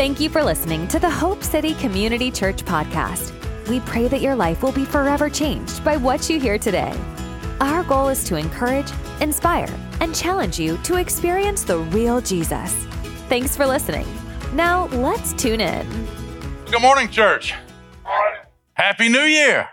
Thank 0.00 0.18
you 0.18 0.30
for 0.30 0.42
listening 0.42 0.88
to 0.88 0.98
the 0.98 1.10
Hope 1.10 1.44
City 1.44 1.74
Community 1.74 2.30
Church 2.30 2.64
podcast. 2.64 3.34
We 3.68 3.80
pray 3.80 4.08
that 4.08 4.22
your 4.22 4.34
life 4.34 4.62
will 4.62 4.72
be 4.72 4.86
forever 4.86 5.28
changed 5.28 5.84
by 5.84 5.98
what 5.98 6.30
you 6.30 6.40
hear 6.40 6.56
today. 6.56 6.98
Our 7.60 7.84
goal 7.84 8.08
is 8.08 8.24
to 8.24 8.36
encourage, 8.36 8.90
inspire, 9.20 9.68
and 10.00 10.14
challenge 10.14 10.58
you 10.58 10.78
to 10.84 10.96
experience 10.96 11.64
the 11.64 11.76
real 11.76 12.22
Jesus. 12.22 12.72
Thanks 13.28 13.54
for 13.58 13.66
listening. 13.66 14.06
Now, 14.54 14.86
let's 14.86 15.34
tune 15.34 15.60
in. 15.60 15.86
Good 16.70 16.80
morning, 16.80 17.10
church. 17.10 17.52
Happy 18.72 19.10
New 19.10 19.20
Year. 19.20 19.68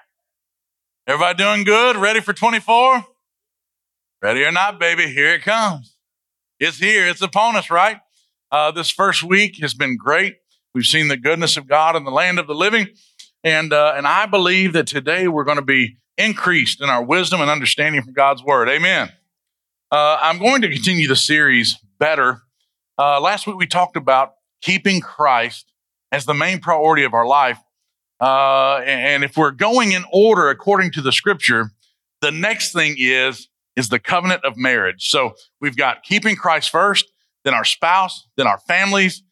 Everybody 1.07 1.41
doing 1.41 1.64
good? 1.64 1.96
Ready 1.96 2.20
for 2.20 2.34
24? 2.34 3.05
Ready 4.21 4.44
or 4.44 4.52
not, 4.52 4.78
baby, 4.78 5.07
here 5.07 5.36
it 5.36 5.44
comes. 5.44 5.96
It's 6.59 6.80
here, 6.80 7.07
it's 7.07 7.21
upon 7.21 7.55
us, 7.55 7.70
right? 7.70 8.02
Uh, 8.52 8.71
this 8.71 8.89
first 8.89 9.23
week 9.23 9.57
has 9.59 9.73
been 9.73 9.98
great. 9.98 10.38
We've 10.73 10.86
seen 10.86 11.07
the 11.07 11.18
goodness 11.18 11.57
of 11.57 11.68
God 11.68 11.96
in 11.96 12.06
the 12.06 12.11
land 12.11 12.39
of 12.39 12.47
the 12.47 12.56
living. 12.56 12.87
And, 13.43 13.73
uh, 13.73 13.93
and 13.96 14.07
I 14.07 14.25
believe 14.25 14.73
that 14.73 14.87
today 14.87 15.28
we're 15.28 15.43
going 15.43 15.57
to 15.57 15.64
be 15.64 15.97
increased 16.18 16.82
in 16.82 16.89
our 16.89 17.04
wisdom 17.04 17.42
and 17.42 17.50
understanding 17.50 18.01
from 18.01 18.14
God's 18.14 18.43
word. 18.43 18.70
Amen. 18.70 19.11
Uh, 19.92 20.18
I'm 20.21 20.39
going 20.39 20.61
to 20.61 20.70
continue 20.70 21.07
the 21.07 21.15
series 21.15 21.78
better. 22.00 22.42
Uh, 22.97 23.20
last 23.21 23.47
week 23.47 23.57
we 23.57 23.68
talked 23.68 23.97
about 23.97 24.33
keeping 24.61 25.01
Christ 25.01 25.71
as 26.11 26.25
the 26.25 26.34
main 26.34 26.59
priority 26.59 27.04
of 27.04 27.14
our 27.14 27.25
life. 27.25 27.59
Uh, 28.20 28.78
and 28.78 29.23
if 29.23 29.37
we're 29.37 29.51
going 29.51 29.92
in 29.92 30.04
order 30.11 30.50
according 30.50 30.92
to 30.92 31.01
the 31.01 31.11
scripture, 31.11 31.71
the 32.22 32.31
next 32.31 32.73
thing 32.73 32.95
is 32.98 33.48
is 33.75 33.89
the 33.89 34.00
covenant 34.00 34.44
of 34.44 34.58
marriage. 34.58 35.09
So 35.09 35.36
we've 35.61 35.78
got 35.78 36.02
keeping 36.02 36.36
Christ 36.36 36.72
first, 36.72 37.06
then 37.47 37.53
our 37.53 37.64
spouse, 37.64 38.28
then 38.36 38.45
our 38.45 38.59
families, 38.59 39.23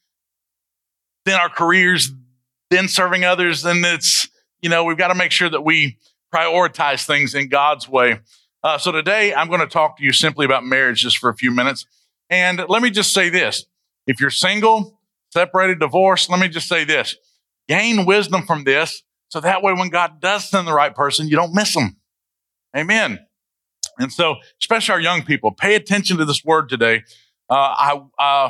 then 1.26 1.38
our 1.38 1.50
careers, 1.50 2.12
then 2.70 2.88
serving 2.88 3.26
others. 3.26 3.66
And 3.66 3.86
it's, 3.86 4.30
you 4.62 4.70
know, 4.70 4.86
we've 4.86 4.98
got 4.98 5.10
to 5.10 5.16
make 5.16 5.32
sure 5.32 5.50
that 5.50 5.66
we 5.66 5.98
prioritize 6.34 7.06
things 7.06 7.36
in 7.36 7.50
God's 7.50 7.90
way. 7.90 8.20
Uh, 8.64 8.78
so 8.78 8.94
today 8.94 9.34
I'm 9.36 9.50
going 9.50 9.60
to 9.60 9.68
talk 9.68 9.98
to 9.98 10.04
you 10.04 10.14
simply 10.14 10.46
about 10.46 10.66
marriage 10.66 11.02
just 11.02 11.18
for 11.18 11.30
a 11.30 11.36
few 11.36 11.52
minutes. 11.52 11.86
And 12.30 12.64
let 12.70 12.82
me 12.82 12.90
just 12.90 13.14
say 13.14 13.28
this 13.28 13.66
if 14.08 14.22
you're 14.22 14.30
single, 14.30 14.98
separated, 15.34 15.80
divorced, 15.80 16.30
let 16.30 16.40
me 16.40 16.48
just 16.48 16.70
say 16.70 16.86
this 16.86 17.18
gain 17.68 18.06
wisdom 18.06 18.44
from 18.44 18.64
this 18.64 19.04
so 19.28 19.42
that 19.42 19.62
way 19.62 19.74
when 19.74 19.90
God 19.90 20.22
does 20.22 20.50
send 20.50 20.68
the 20.68 20.74
right 20.74 20.96
person, 20.96 21.28
you 21.28 21.36
don't 21.36 21.54
miss 21.54 21.74
them. 21.74 21.98
Amen. 22.78 23.20
And 24.00 24.12
so, 24.12 24.36
especially 24.62 24.94
our 24.94 25.00
young 25.02 25.24
people, 25.24 25.52
pay 25.52 25.76
attention 25.76 26.18
to 26.18 26.26
this 26.26 26.44
word 26.46 26.70
today. 26.70 27.04
Uh, 27.50 27.54
I, 27.54 28.02
uh, 28.20 28.50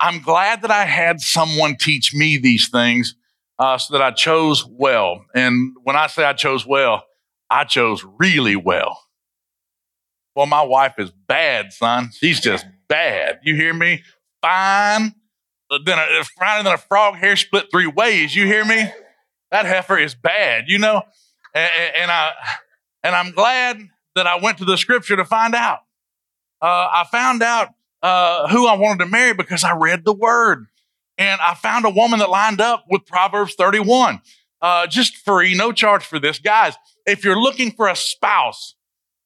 I'm 0.00 0.20
glad 0.20 0.62
that 0.62 0.70
I 0.70 0.84
had 0.84 1.20
someone 1.20 1.76
teach 1.76 2.14
me 2.14 2.36
these 2.36 2.68
things 2.68 3.14
uh, 3.58 3.78
so 3.78 3.94
that 3.94 4.02
I 4.02 4.10
chose 4.10 4.64
well. 4.66 5.24
And 5.34 5.74
when 5.82 5.96
I 5.96 6.06
say 6.06 6.24
I 6.24 6.32
chose 6.32 6.66
well, 6.66 7.04
I 7.50 7.64
chose 7.64 8.04
really 8.18 8.56
well. 8.56 9.00
Well, 10.34 10.46
my 10.46 10.62
wife 10.62 10.94
is 10.98 11.10
bad, 11.10 11.72
son. 11.72 12.10
She's 12.12 12.40
just 12.40 12.66
bad. 12.88 13.40
You 13.42 13.54
hear 13.56 13.74
me? 13.74 14.02
Fine. 14.40 15.14
Then 15.84 15.98
a, 15.98 16.24
finer 16.38 16.62
than 16.62 16.72
a 16.72 16.78
frog 16.78 17.16
hair 17.16 17.36
split 17.36 17.66
three 17.70 17.86
ways. 17.86 18.34
You 18.34 18.46
hear 18.46 18.64
me? 18.64 18.90
That 19.50 19.66
heifer 19.66 19.98
is 19.98 20.14
bad, 20.14 20.64
you 20.68 20.78
know? 20.78 21.02
And, 21.54 21.70
and 21.96 22.10
I 22.10 22.32
and 23.02 23.14
I'm 23.14 23.32
glad 23.32 23.80
that 24.14 24.26
I 24.26 24.36
went 24.40 24.58
to 24.58 24.64
the 24.64 24.76
scripture 24.76 25.16
to 25.16 25.24
find 25.24 25.54
out. 25.54 25.80
Uh, 26.60 26.88
I 26.92 27.06
found 27.10 27.42
out 27.42 27.68
uh, 28.02 28.48
who 28.48 28.66
I 28.66 28.76
wanted 28.76 29.04
to 29.04 29.10
marry 29.10 29.34
because 29.34 29.64
I 29.64 29.74
read 29.76 30.04
the 30.04 30.12
word. 30.12 30.66
And 31.16 31.40
I 31.40 31.54
found 31.54 31.84
a 31.84 31.90
woman 31.90 32.20
that 32.20 32.30
lined 32.30 32.60
up 32.60 32.84
with 32.88 33.04
Proverbs 33.04 33.54
31. 33.54 34.20
Uh, 34.60 34.86
just 34.86 35.16
free, 35.16 35.54
no 35.54 35.72
charge 35.72 36.04
for 36.04 36.18
this. 36.18 36.38
Guys, 36.38 36.74
if 37.06 37.24
you're 37.24 37.40
looking 37.40 37.72
for 37.72 37.88
a 37.88 37.96
spouse, 37.96 38.74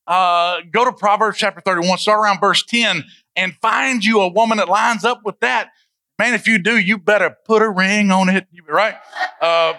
uh, 0.07 0.59
go 0.71 0.85
to 0.85 0.93
Proverbs 0.93 1.39
chapter 1.39 1.61
31, 1.61 1.99
start 1.99 2.21
around 2.21 2.41
verse 2.41 2.65
10, 2.65 3.05
and 3.37 3.55
find 3.63 4.05
you 4.05 4.21
a 4.21 4.29
woman 4.29 4.59
that 4.59 4.69
lines 4.69 5.05
up 5.05 5.21
with 5.25 5.39
that. 5.41 5.71
Man, 6.19 6.35
if 6.35 6.47
you 6.47 6.59
do, 6.59 6.79
you 6.79 6.99
better 6.99 7.37
put 7.47 7.63
a 7.63 7.71
ring 7.71 8.11
on 8.11 8.29
it, 8.29 8.47
right? 8.69 8.95
Uh, 9.41 9.75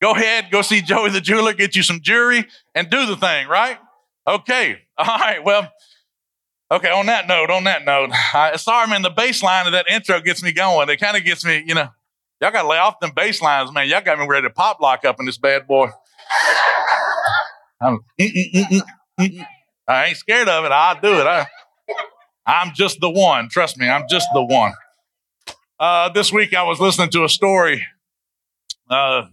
go 0.00 0.12
ahead, 0.12 0.50
go 0.50 0.62
see 0.62 0.80
Joey 0.82 1.10
the 1.10 1.20
jeweler, 1.20 1.52
get 1.52 1.76
you 1.76 1.82
some 1.82 2.00
jewelry, 2.00 2.44
and 2.74 2.90
do 2.90 3.06
the 3.06 3.16
thing, 3.16 3.48
right? 3.48 3.78
Okay. 4.26 4.78
All 4.98 5.06
right. 5.06 5.42
Well, 5.44 5.70
okay. 6.72 6.90
On 6.90 7.06
that 7.06 7.28
note, 7.28 7.50
on 7.50 7.64
that 7.64 7.84
note, 7.84 8.10
I, 8.34 8.56
sorry, 8.56 8.88
man, 8.88 9.02
the 9.02 9.10
bass 9.10 9.42
line 9.42 9.66
of 9.66 9.72
that 9.72 9.88
intro 9.90 10.20
gets 10.20 10.42
me 10.42 10.52
going. 10.52 10.88
It 10.88 10.98
kind 10.98 11.16
of 11.16 11.24
gets 11.24 11.44
me, 11.44 11.62
you 11.66 11.74
know, 11.74 11.88
y'all 12.40 12.50
got 12.50 12.62
to 12.62 12.68
lay 12.68 12.78
off 12.78 13.00
them 13.00 13.12
bass 13.14 13.40
lines, 13.40 13.72
man. 13.72 13.88
Y'all 13.88 14.02
got 14.02 14.18
me 14.18 14.26
ready 14.26 14.46
to 14.46 14.52
pop 14.52 14.80
lock 14.80 15.04
up 15.04 15.16
in 15.20 15.26
this 15.26 15.38
bad 15.38 15.66
boy. 15.66 15.88
I'm, 17.80 18.00
mm, 18.20 18.54
mm, 18.54 18.80
mm, 19.20 19.46
I 19.88 20.06
ain't 20.06 20.16
scared 20.16 20.48
of 20.48 20.64
it. 20.64 20.72
I'll 20.72 21.00
do 21.00 21.20
it. 21.20 21.26
I, 21.26 21.46
I'm 22.46 22.72
just 22.74 23.00
the 23.00 23.10
one. 23.10 23.48
Trust 23.48 23.78
me, 23.78 23.88
I'm 23.88 24.04
just 24.08 24.28
the 24.32 24.42
one. 24.42 24.72
Uh, 25.78 26.08
this 26.10 26.32
week 26.32 26.54
I 26.54 26.62
was 26.62 26.80
listening 26.80 27.10
to 27.10 27.24
a 27.24 27.28
story 27.28 27.86
uh, 28.88 29.26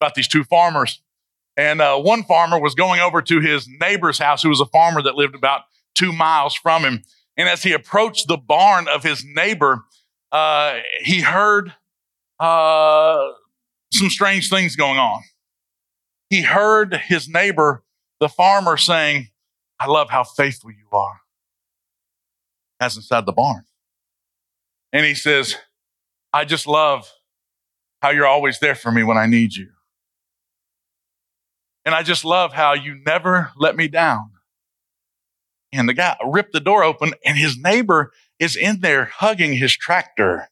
about 0.00 0.14
these 0.14 0.28
two 0.28 0.44
farmers 0.44 1.02
and 1.56 1.80
uh, 1.80 1.98
one 1.98 2.24
farmer 2.24 2.58
was 2.58 2.74
going 2.74 3.00
over 3.00 3.20
to 3.22 3.40
his 3.40 3.68
neighbor's 3.80 4.18
house, 4.18 4.42
who 4.42 4.48
was 4.48 4.60
a 4.60 4.66
farmer 4.66 5.02
that 5.02 5.16
lived 5.16 5.34
about 5.34 5.62
two 5.94 6.12
miles 6.12 6.54
from 6.54 6.84
him. 6.84 7.02
And 7.36 7.48
as 7.48 7.62
he 7.62 7.72
approached 7.72 8.28
the 8.28 8.36
barn 8.36 8.88
of 8.88 9.02
his 9.02 9.24
neighbor, 9.24 9.84
uh, 10.30 10.78
he 11.02 11.20
heard 11.20 11.72
uh, 12.38 13.18
some 13.92 14.10
strange 14.10 14.50
things 14.50 14.76
going 14.76 14.98
on. 14.98 15.22
He 16.30 16.42
heard 16.42 16.94
his 16.94 17.28
neighbor, 17.28 17.84
the 18.20 18.28
farmer, 18.28 18.76
saying, 18.76 19.28
I 19.78 19.86
love 19.86 20.10
how 20.10 20.24
faithful 20.24 20.70
you 20.70 20.86
are. 20.92 21.20
That's 22.80 22.96
inside 22.96 23.26
the 23.26 23.32
barn. 23.32 23.64
And 24.92 25.06
he 25.06 25.14
says, 25.14 25.56
I 26.32 26.44
just 26.44 26.66
love 26.66 27.10
how 28.00 28.10
you're 28.10 28.26
always 28.26 28.58
there 28.58 28.74
for 28.74 28.90
me 28.90 29.02
when 29.02 29.16
I 29.16 29.26
need 29.26 29.54
you. 29.54 29.68
And 31.84 31.94
I 31.94 32.02
just 32.02 32.24
love 32.24 32.52
how 32.52 32.74
you 32.74 32.94
never 33.06 33.50
let 33.56 33.76
me 33.76 33.88
down. 33.88 34.31
And 35.72 35.88
the 35.88 35.94
guy 35.94 36.16
ripped 36.24 36.52
the 36.52 36.60
door 36.60 36.84
open, 36.84 37.14
and 37.24 37.38
his 37.38 37.56
neighbor 37.56 38.12
is 38.38 38.56
in 38.56 38.80
there 38.80 39.06
hugging 39.06 39.54
his 39.54 39.74
tractor. 39.74 40.48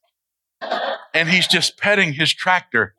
And 1.12 1.28
he's 1.28 1.47
just 1.47 1.76
petting 1.78 2.14
his 2.14 2.32
tractor. 2.32 2.94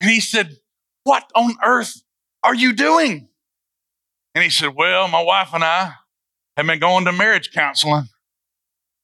And 0.00 0.10
he 0.10 0.20
said, 0.20 0.56
What 1.04 1.30
on 1.34 1.56
earth 1.64 2.02
are 2.42 2.54
you 2.54 2.72
doing? 2.72 3.28
And 4.34 4.44
he 4.44 4.50
said, 4.50 4.74
Well, 4.76 5.08
my 5.08 5.22
wife 5.22 5.50
and 5.52 5.64
I 5.64 5.94
have 6.56 6.66
been 6.66 6.78
going 6.78 7.04
to 7.06 7.12
marriage 7.12 7.50
counseling. 7.52 8.08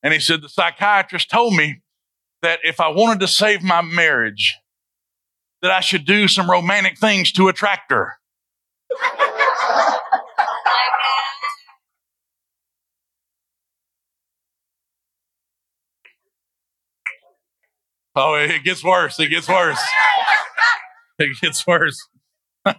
And 0.02 0.12
he 0.12 0.20
said, 0.20 0.42
The 0.42 0.48
psychiatrist 0.48 1.30
told 1.30 1.54
me 1.54 1.82
that 2.42 2.60
if 2.62 2.80
I 2.80 2.88
wanted 2.88 3.20
to 3.20 3.28
save 3.28 3.62
my 3.62 3.82
marriage, 3.82 4.56
that 5.62 5.70
I 5.70 5.80
should 5.80 6.04
do 6.04 6.28
some 6.28 6.50
romantic 6.50 6.98
things 6.98 7.32
to 7.32 7.48
a 7.48 7.52
tractor. 7.52 8.16
Oh, 18.16 18.34
it 18.34 18.64
gets 18.64 18.82
worse. 18.82 19.18
It 19.20 19.28
gets 19.28 19.48
worse. 19.48 19.80
It 21.22 21.38
gets 21.38 21.66
worse. 21.66 22.08
yeah, 22.64 22.74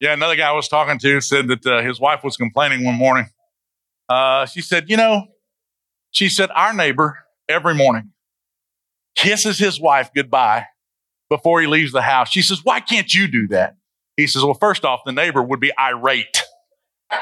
another 0.00 0.34
guy 0.34 0.48
I 0.48 0.52
was 0.52 0.66
talking 0.66 0.98
to 1.00 1.20
said 1.20 1.48
that 1.48 1.66
uh, 1.66 1.82
his 1.82 2.00
wife 2.00 2.24
was 2.24 2.38
complaining 2.38 2.86
one 2.86 2.94
morning. 2.94 3.26
Uh, 4.08 4.46
she 4.46 4.62
said, 4.62 4.88
You 4.88 4.96
know, 4.96 5.26
she 6.10 6.30
said, 6.30 6.48
our 6.54 6.72
neighbor 6.72 7.18
every 7.50 7.74
morning 7.74 8.12
kisses 9.14 9.58
his 9.58 9.78
wife 9.78 10.10
goodbye 10.14 10.64
before 11.28 11.60
he 11.60 11.66
leaves 11.66 11.92
the 11.92 12.00
house. 12.00 12.30
She 12.30 12.40
says, 12.40 12.60
Why 12.64 12.80
can't 12.80 13.12
you 13.12 13.28
do 13.28 13.46
that? 13.48 13.76
He 14.16 14.26
says, 14.26 14.42
Well, 14.42 14.54
first 14.54 14.86
off, 14.86 15.00
the 15.04 15.12
neighbor 15.12 15.42
would 15.42 15.60
be 15.60 15.72
irate. 15.78 16.42
like 17.10 17.20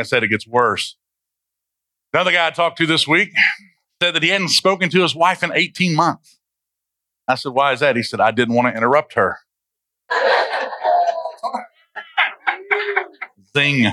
I 0.00 0.02
said, 0.02 0.24
it 0.24 0.28
gets 0.28 0.46
worse. 0.48 0.96
Another 2.12 2.32
guy 2.32 2.48
I 2.48 2.50
talked 2.50 2.78
to 2.78 2.86
this 2.86 3.06
week 3.06 3.30
said 4.02 4.14
that 4.14 4.22
he 4.22 4.30
hadn't 4.30 4.48
spoken 4.48 4.90
to 4.90 5.02
his 5.02 5.14
wife 5.14 5.42
in 5.42 5.52
18 5.52 5.94
months. 5.94 6.38
I 7.28 7.36
said, 7.36 7.52
Why 7.52 7.72
is 7.72 7.80
that? 7.80 7.96
He 7.96 8.02
said, 8.02 8.20
I 8.20 8.32
didn't 8.32 8.54
want 8.54 8.68
to 8.68 8.76
interrupt 8.76 9.14
her. 9.14 9.38
Zing. 13.56 13.92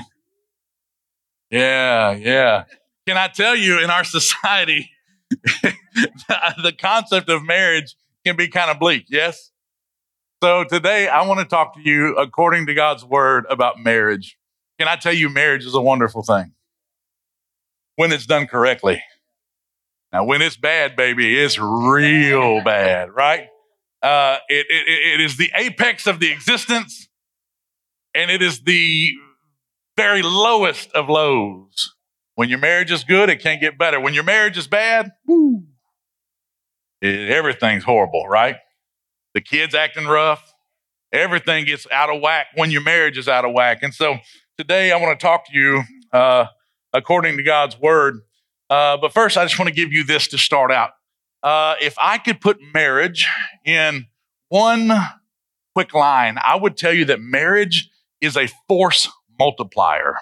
Yeah, 1.50 2.12
yeah. 2.12 2.64
Can 3.06 3.16
I 3.16 3.28
tell 3.28 3.56
you, 3.56 3.82
in 3.82 3.90
our 3.90 4.04
society, 4.04 4.90
the 5.30 6.74
concept 6.78 7.28
of 7.30 7.44
marriage 7.44 7.94
can 8.26 8.36
be 8.36 8.48
kind 8.48 8.70
of 8.70 8.78
bleak, 8.78 9.06
yes? 9.08 9.52
So 10.42 10.64
today 10.64 11.08
I 11.08 11.26
want 11.26 11.40
to 11.40 11.46
talk 11.46 11.74
to 11.74 11.80
you 11.80 12.16
according 12.16 12.66
to 12.66 12.74
God's 12.74 13.04
word 13.04 13.46
about 13.48 13.78
marriage. 13.78 14.36
Can 14.78 14.88
I 14.88 14.96
tell 14.96 15.12
you, 15.12 15.28
marriage 15.28 15.64
is 15.64 15.74
a 15.74 15.80
wonderful 15.80 16.22
thing 16.22 16.52
when 17.98 18.12
it's 18.12 18.26
done 18.26 18.46
correctly. 18.46 19.02
Now, 20.12 20.22
when 20.22 20.40
it's 20.40 20.56
bad, 20.56 20.94
baby, 20.94 21.36
it's 21.36 21.58
real 21.58 22.62
bad, 22.62 23.10
right? 23.12 23.48
Uh, 24.00 24.38
it, 24.48 24.66
it, 24.70 25.14
it 25.14 25.20
is 25.20 25.36
the 25.36 25.50
apex 25.52 26.06
of 26.06 26.20
the 26.20 26.30
existence, 26.30 27.08
and 28.14 28.30
it 28.30 28.40
is 28.40 28.60
the 28.60 29.10
very 29.96 30.22
lowest 30.22 30.92
of 30.92 31.08
lows. 31.08 31.96
When 32.36 32.48
your 32.48 32.60
marriage 32.60 32.92
is 32.92 33.02
good, 33.02 33.30
it 33.30 33.42
can't 33.42 33.60
get 33.60 33.76
better. 33.76 33.98
When 33.98 34.14
your 34.14 34.22
marriage 34.22 34.56
is 34.56 34.68
bad, 34.68 35.10
woo, 35.26 35.64
it, 37.02 37.30
everything's 37.30 37.82
horrible, 37.82 38.28
right? 38.28 38.58
The 39.34 39.40
kids 39.40 39.74
acting 39.74 40.06
rough, 40.06 40.54
everything 41.12 41.64
gets 41.64 41.84
out 41.90 42.14
of 42.14 42.22
whack 42.22 42.46
when 42.54 42.70
your 42.70 42.82
marriage 42.82 43.18
is 43.18 43.26
out 43.26 43.44
of 43.44 43.52
whack. 43.52 43.82
And 43.82 43.92
so 43.92 44.18
today 44.56 44.92
I 44.92 44.96
want 44.98 45.18
to 45.18 45.26
talk 45.26 45.46
to 45.46 45.52
you 45.52 45.82
uh, 46.12 46.46
according 46.92 47.36
to 47.36 47.42
God's 47.42 47.78
word. 47.78 48.20
Uh, 48.70 48.96
but 48.96 49.12
first, 49.12 49.36
I 49.36 49.44
just 49.44 49.58
want 49.58 49.68
to 49.68 49.74
give 49.74 49.92
you 49.92 50.04
this 50.04 50.28
to 50.28 50.38
start 50.38 50.70
out. 50.70 50.90
Uh, 51.42 51.76
if 51.80 51.94
I 52.00 52.18
could 52.18 52.40
put 52.40 52.58
marriage 52.74 53.26
in 53.64 54.06
one 54.48 54.90
quick 55.74 55.94
line, 55.94 56.38
I 56.44 56.56
would 56.56 56.76
tell 56.76 56.92
you 56.92 57.04
that 57.06 57.20
marriage 57.20 57.88
is 58.20 58.36
a 58.36 58.48
force 58.66 59.08
multiplier. 59.38 60.16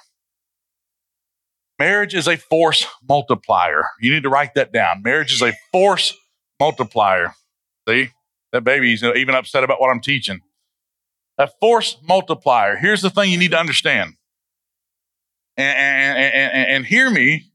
Marriage 1.79 2.15
is 2.15 2.27
a 2.27 2.37
force 2.37 2.87
multiplier. 3.07 3.85
You 4.01 4.13
need 4.13 4.23
to 4.23 4.31
write 4.31 4.55
that 4.55 4.73
down. 4.73 5.03
Marriage 5.03 5.33
is 5.33 5.43
a 5.43 5.53
force 5.73 6.15
multiplier. 6.59 7.35
See, 7.89 8.11
that 8.53 8.65
baby's 8.65 9.03
even 9.03 9.35
upset 9.35 9.65
about 9.65 9.81
what 9.81 9.91
I'm 9.91 10.01
teaching. 10.01 10.41
A 11.39 11.49
force 11.61 11.99
multiplier. 12.03 12.77
Here's 12.77 13.03
the 13.03 13.11
thing 13.11 13.31
you 13.31 13.39
need 13.39 13.51
to 13.51 13.59
understand. 13.59 14.15
And, 15.57 16.19
and, 16.19 16.69
and, 16.69 16.87
hear 16.87 17.09
me 17.09 17.51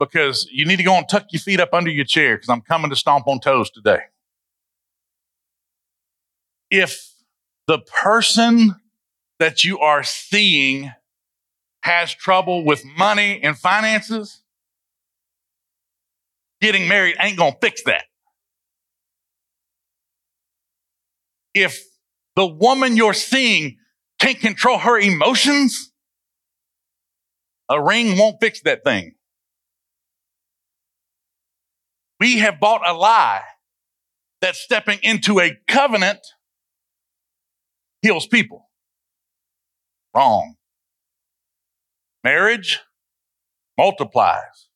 because 0.00 0.48
you 0.50 0.64
need 0.64 0.76
to 0.76 0.82
go 0.82 0.94
and 0.94 1.06
tuck 1.06 1.26
your 1.32 1.40
feet 1.40 1.60
up 1.60 1.74
under 1.74 1.90
your 1.90 2.06
chair 2.06 2.36
because 2.36 2.48
I'm 2.48 2.62
coming 2.62 2.88
to 2.88 2.96
stomp 2.96 3.28
on 3.28 3.40
toes 3.40 3.70
today. 3.70 4.00
If 6.70 7.12
the 7.66 7.78
person 7.80 8.76
that 9.38 9.64
you 9.64 9.78
are 9.80 10.02
seeing 10.02 10.92
has 11.82 12.14
trouble 12.14 12.64
with 12.64 12.84
money 12.96 13.42
and 13.42 13.58
finances, 13.58 14.42
getting 16.62 16.88
married 16.88 17.16
ain't 17.20 17.36
going 17.36 17.52
to 17.52 17.58
fix 17.60 17.82
that. 17.84 18.04
If 21.54 21.84
the 22.34 22.46
woman 22.46 22.96
you're 22.96 23.12
seeing 23.12 23.76
can't 24.18 24.40
control 24.40 24.78
her 24.78 24.98
emotions, 24.98 25.91
a 27.72 27.82
ring 27.82 28.18
won't 28.18 28.36
fix 28.38 28.60
that 28.62 28.84
thing. 28.84 29.14
We 32.20 32.38
have 32.38 32.60
bought 32.60 32.86
a 32.86 32.92
lie 32.92 33.42
that 34.42 34.54
stepping 34.54 34.98
into 35.02 35.40
a 35.40 35.56
covenant 35.66 36.20
heals 38.02 38.26
people. 38.26 38.68
Wrong. 40.14 40.56
Marriage 42.22 42.80
multiplies. 43.78 44.68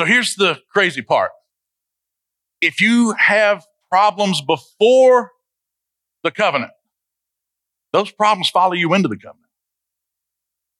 So 0.00 0.06
here's 0.06 0.34
the 0.34 0.58
crazy 0.72 1.02
part. 1.02 1.32
If 2.60 2.80
you 2.80 3.12
have 3.18 3.66
problems 3.90 4.40
before 4.40 5.32
the 6.24 6.30
covenant, 6.30 6.72
those 7.92 8.10
problems 8.10 8.48
follow 8.48 8.72
you 8.72 8.94
into 8.94 9.08
the 9.08 9.16
covenant. 9.16 9.47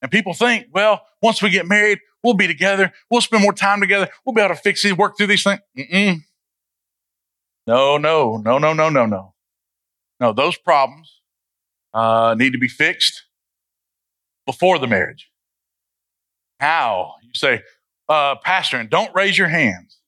And 0.01 0.11
people 0.11 0.35
think, 0.35 0.67
well, 0.73 1.03
once 1.23 1.43
we 1.43 1.51
get 1.51 1.67
married, 1.67 1.99
we'll 2.23 2.35
be 2.35 2.47
together. 2.47 2.93
We'll 3.11 3.21
spend 3.21 3.43
more 3.43 3.53
time 3.53 3.81
together. 3.81 4.09
We'll 4.25 4.35
be 4.35 4.41
able 4.41 4.55
to 4.55 4.61
fix 4.61 4.83
these, 4.83 4.97
work 4.97 5.17
through 5.17 5.27
these 5.29 5.43
things. 5.43 5.61
Mm-mm. 5.77 6.21
No, 7.67 7.99
no, 7.99 8.39
no, 8.39 8.59
no, 8.59 8.73
no, 8.73 8.89
no, 8.89 9.07
no. 9.07 9.35
No, 10.21 10.33
those 10.33 10.57
problems 10.57 11.21
uh, 11.95 12.35
need 12.39 12.53
to 12.53 12.59
be 12.59 12.69
fixed 12.69 13.25
before 14.47 14.79
the 14.79 14.87
marriage. 14.87 15.31
How? 16.61 17.15
You 17.23 17.31
say, 17.35 17.63
uh, 18.09 18.37
Pastor, 18.43 18.79
and 18.79 18.91
don't 18.91 19.15
raise 19.15 19.37
your 19.37 19.49
hands. 19.49 19.99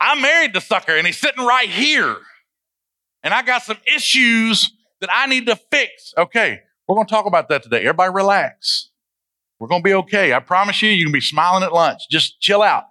I 0.00 0.20
married 0.20 0.52
the 0.52 0.60
sucker 0.60 0.96
and 0.96 1.06
he's 1.06 1.18
sitting 1.18 1.44
right 1.44 1.68
here. 1.68 2.16
And 3.22 3.32
I 3.32 3.42
got 3.42 3.62
some 3.62 3.78
issues 3.86 4.70
that 5.00 5.10
I 5.12 5.26
need 5.26 5.46
to 5.46 5.56
fix. 5.56 6.12
Okay, 6.16 6.60
we're 6.86 6.96
going 6.96 7.06
to 7.06 7.10
talk 7.10 7.26
about 7.26 7.48
that 7.48 7.62
today. 7.62 7.80
Everybody 7.80 8.12
relax. 8.12 8.90
We're 9.58 9.68
going 9.68 9.82
to 9.82 9.88
be 9.88 9.94
okay. 9.94 10.32
I 10.32 10.40
promise 10.40 10.82
you, 10.82 10.90
you 10.90 11.04
can 11.04 11.12
be 11.12 11.20
smiling 11.20 11.62
at 11.62 11.72
lunch. 11.72 12.02
Just 12.10 12.40
chill 12.40 12.62
out. 12.62 12.84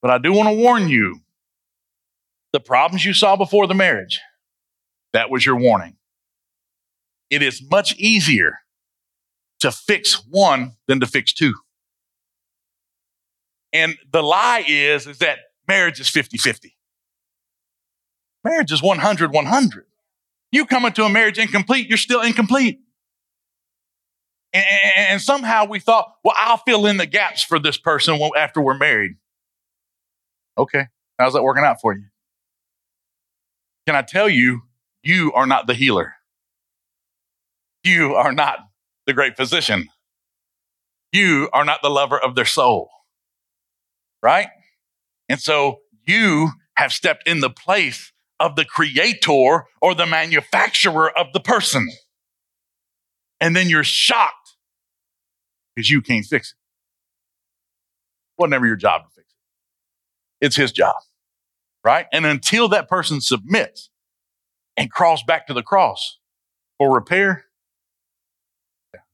But 0.00 0.10
I 0.10 0.18
do 0.18 0.32
want 0.32 0.48
to 0.48 0.54
warn 0.54 0.88
you 0.88 1.20
the 2.52 2.60
problems 2.60 3.04
you 3.04 3.12
saw 3.12 3.36
before 3.36 3.66
the 3.66 3.74
marriage, 3.74 4.20
that 5.12 5.30
was 5.30 5.44
your 5.44 5.56
warning. 5.56 5.96
It 7.30 7.42
is 7.42 7.62
much 7.70 7.94
easier 7.96 8.60
to 9.60 9.70
fix 9.70 10.22
one 10.28 10.72
than 10.86 11.00
to 11.00 11.06
fix 11.06 11.32
two. 11.32 11.54
And 13.72 13.96
the 14.10 14.22
lie 14.22 14.64
is, 14.66 15.06
is 15.06 15.18
that 15.18 15.38
marriage 15.66 16.00
is 16.00 16.08
50 16.08 16.38
50. 16.38 16.76
Marriage 18.44 18.72
is 18.72 18.82
100 18.82 19.32
100. 19.32 19.86
You 20.50 20.64
come 20.64 20.84
into 20.84 21.04
a 21.04 21.08
marriage 21.08 21.38
incomplete, 21.38 21.88
you're 21.88 21.98
still 21.98 22.22
incomplete. 22.22 22.80
And, 24.52 24.64
and, 24.96 25.20
somehow 25.20 25.66
we 25.66 25.78
thought, 25.78 26.10
well, 26.24 26.34
I'll 26.38 26.56
fill 26.56 26.86
in 26.86 26.96
the 26.96 27.04
gaps 27.04 27.42
for 27.42 27.58
this 27.58 27.76
person 27.76 28.18
after 28.34 28.62
we're 28.62 28.78
married. 28.78 29.16
Okay, 30.56 30.86
how's 31.18 31.34
that 31.34 31.42
working 31.42 31.64
out 31.64 31.82
for 31.82 31.92
you? 31.92 32.04
Can 33.86 33.94
I 33.94 34.02
tell 34.02 34.28
you, 34.28 34.62
you 35.02 35.32
are 35.34 35.46
not 35.46 35.66
the 35.66 35.74
healer. 35.74 36.14
You 37.84 38.14
are 38.14 38.32
not 38.32 38.58
the 39.06 39.12
great 39.12 39.36
physician. 39.36 39.88
You 41.12 41.48
are 41.52 41.64
not 41.64 41.80
the 41.82 41.90
lover 41.90 42.18
of 42.18 42.34
their 42.34 42.44
soul. 42.44 42.90
Right? 44.22 44.48
And 45.28 45.40
so 45.40 45.80
you 46.06 46.50
have 46.76 46.92
stepped 46.92 47.26
in 47.28 47.40
the 47.40 47.50
place 47.50 48.12
of 48.40 48.56
the 48.56 48.64
creator 48.64 49.64
or 49.80 49.94
the 49.94 50.06
manufacturer 50.06 51.10
of 51.16 51.32
the 51.32 51.40
person. 51.40 51.86
And 53.40 53.54
then 53.54 53.68
you're 53.68 53.84
shocked 53.84 54.56
because 55.74 55.90
you 55.90 56.02
can't 56.02 56.24
fix 56.24 56.52
it. 56.52 56.56
Whatever 58.36 58.66
your 58.66 58.76
job 58.76 59.02
to 59.02 59.10
fix 59.14 59.28
it. 59.30 60.46
It's 60.46 60.56
his 60.56 60.72
job. 60.72 60.96
Right? 61.84 62.06
And 62.12 62.26
until 62.26 62.68
that 62.68 62.88
person 62.88 63.20
submits 63.20 63.90
and 64.76 64.90
crawls 64.90 65.22
back 65.22 65.46
to 65.46 65.54
the 65.54 65.62
cross 65.62 66.18
for 66.76 66.92
repair, 66.92 67.44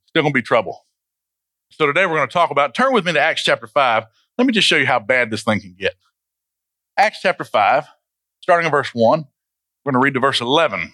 still 0.06 0.22
going 0.22 0.32
to 0.32 0.38
be 0.38 0.42
trouble. 0.42 0.86
So 1.70 1.86
today 1.86 2.06
we're 2.06 2.16
going 2.16 2.28
to 2.28 2.32
talk 2.32 2.50
about, 2.50 2.74
turn 2.74 2.92
with 2.92 3.04
me 3.04 3.12
to 3.12 3.20
Acts 3.20 3.42
chapter 3.42 3.66
5. 3.66 4.04
Let 4.38 4.46
me 4.46 4.52
just 4.52 4.66
show 4.66 4.76
you 4.76 4.86
how 4.86 5.00
bad 5.00 5.30
this 5.30 5.42
thing 5.42 5.60
can 5.60 5.74
get. 5.78 5.94
Acts 6.96 7.18
chapter 7.20 7.44
5, 7.44 7.84
starting 8.44 8.66
in 8.66 8.70
verse 8.70 8.90
1. 8.92 9.20
We're 9.84 9.92
going 9.92 10.00
to 10.00 10.04
read 10.04 10.14
to 10.14 10.20
verse 10.20 10.42
11. 10.42 10.92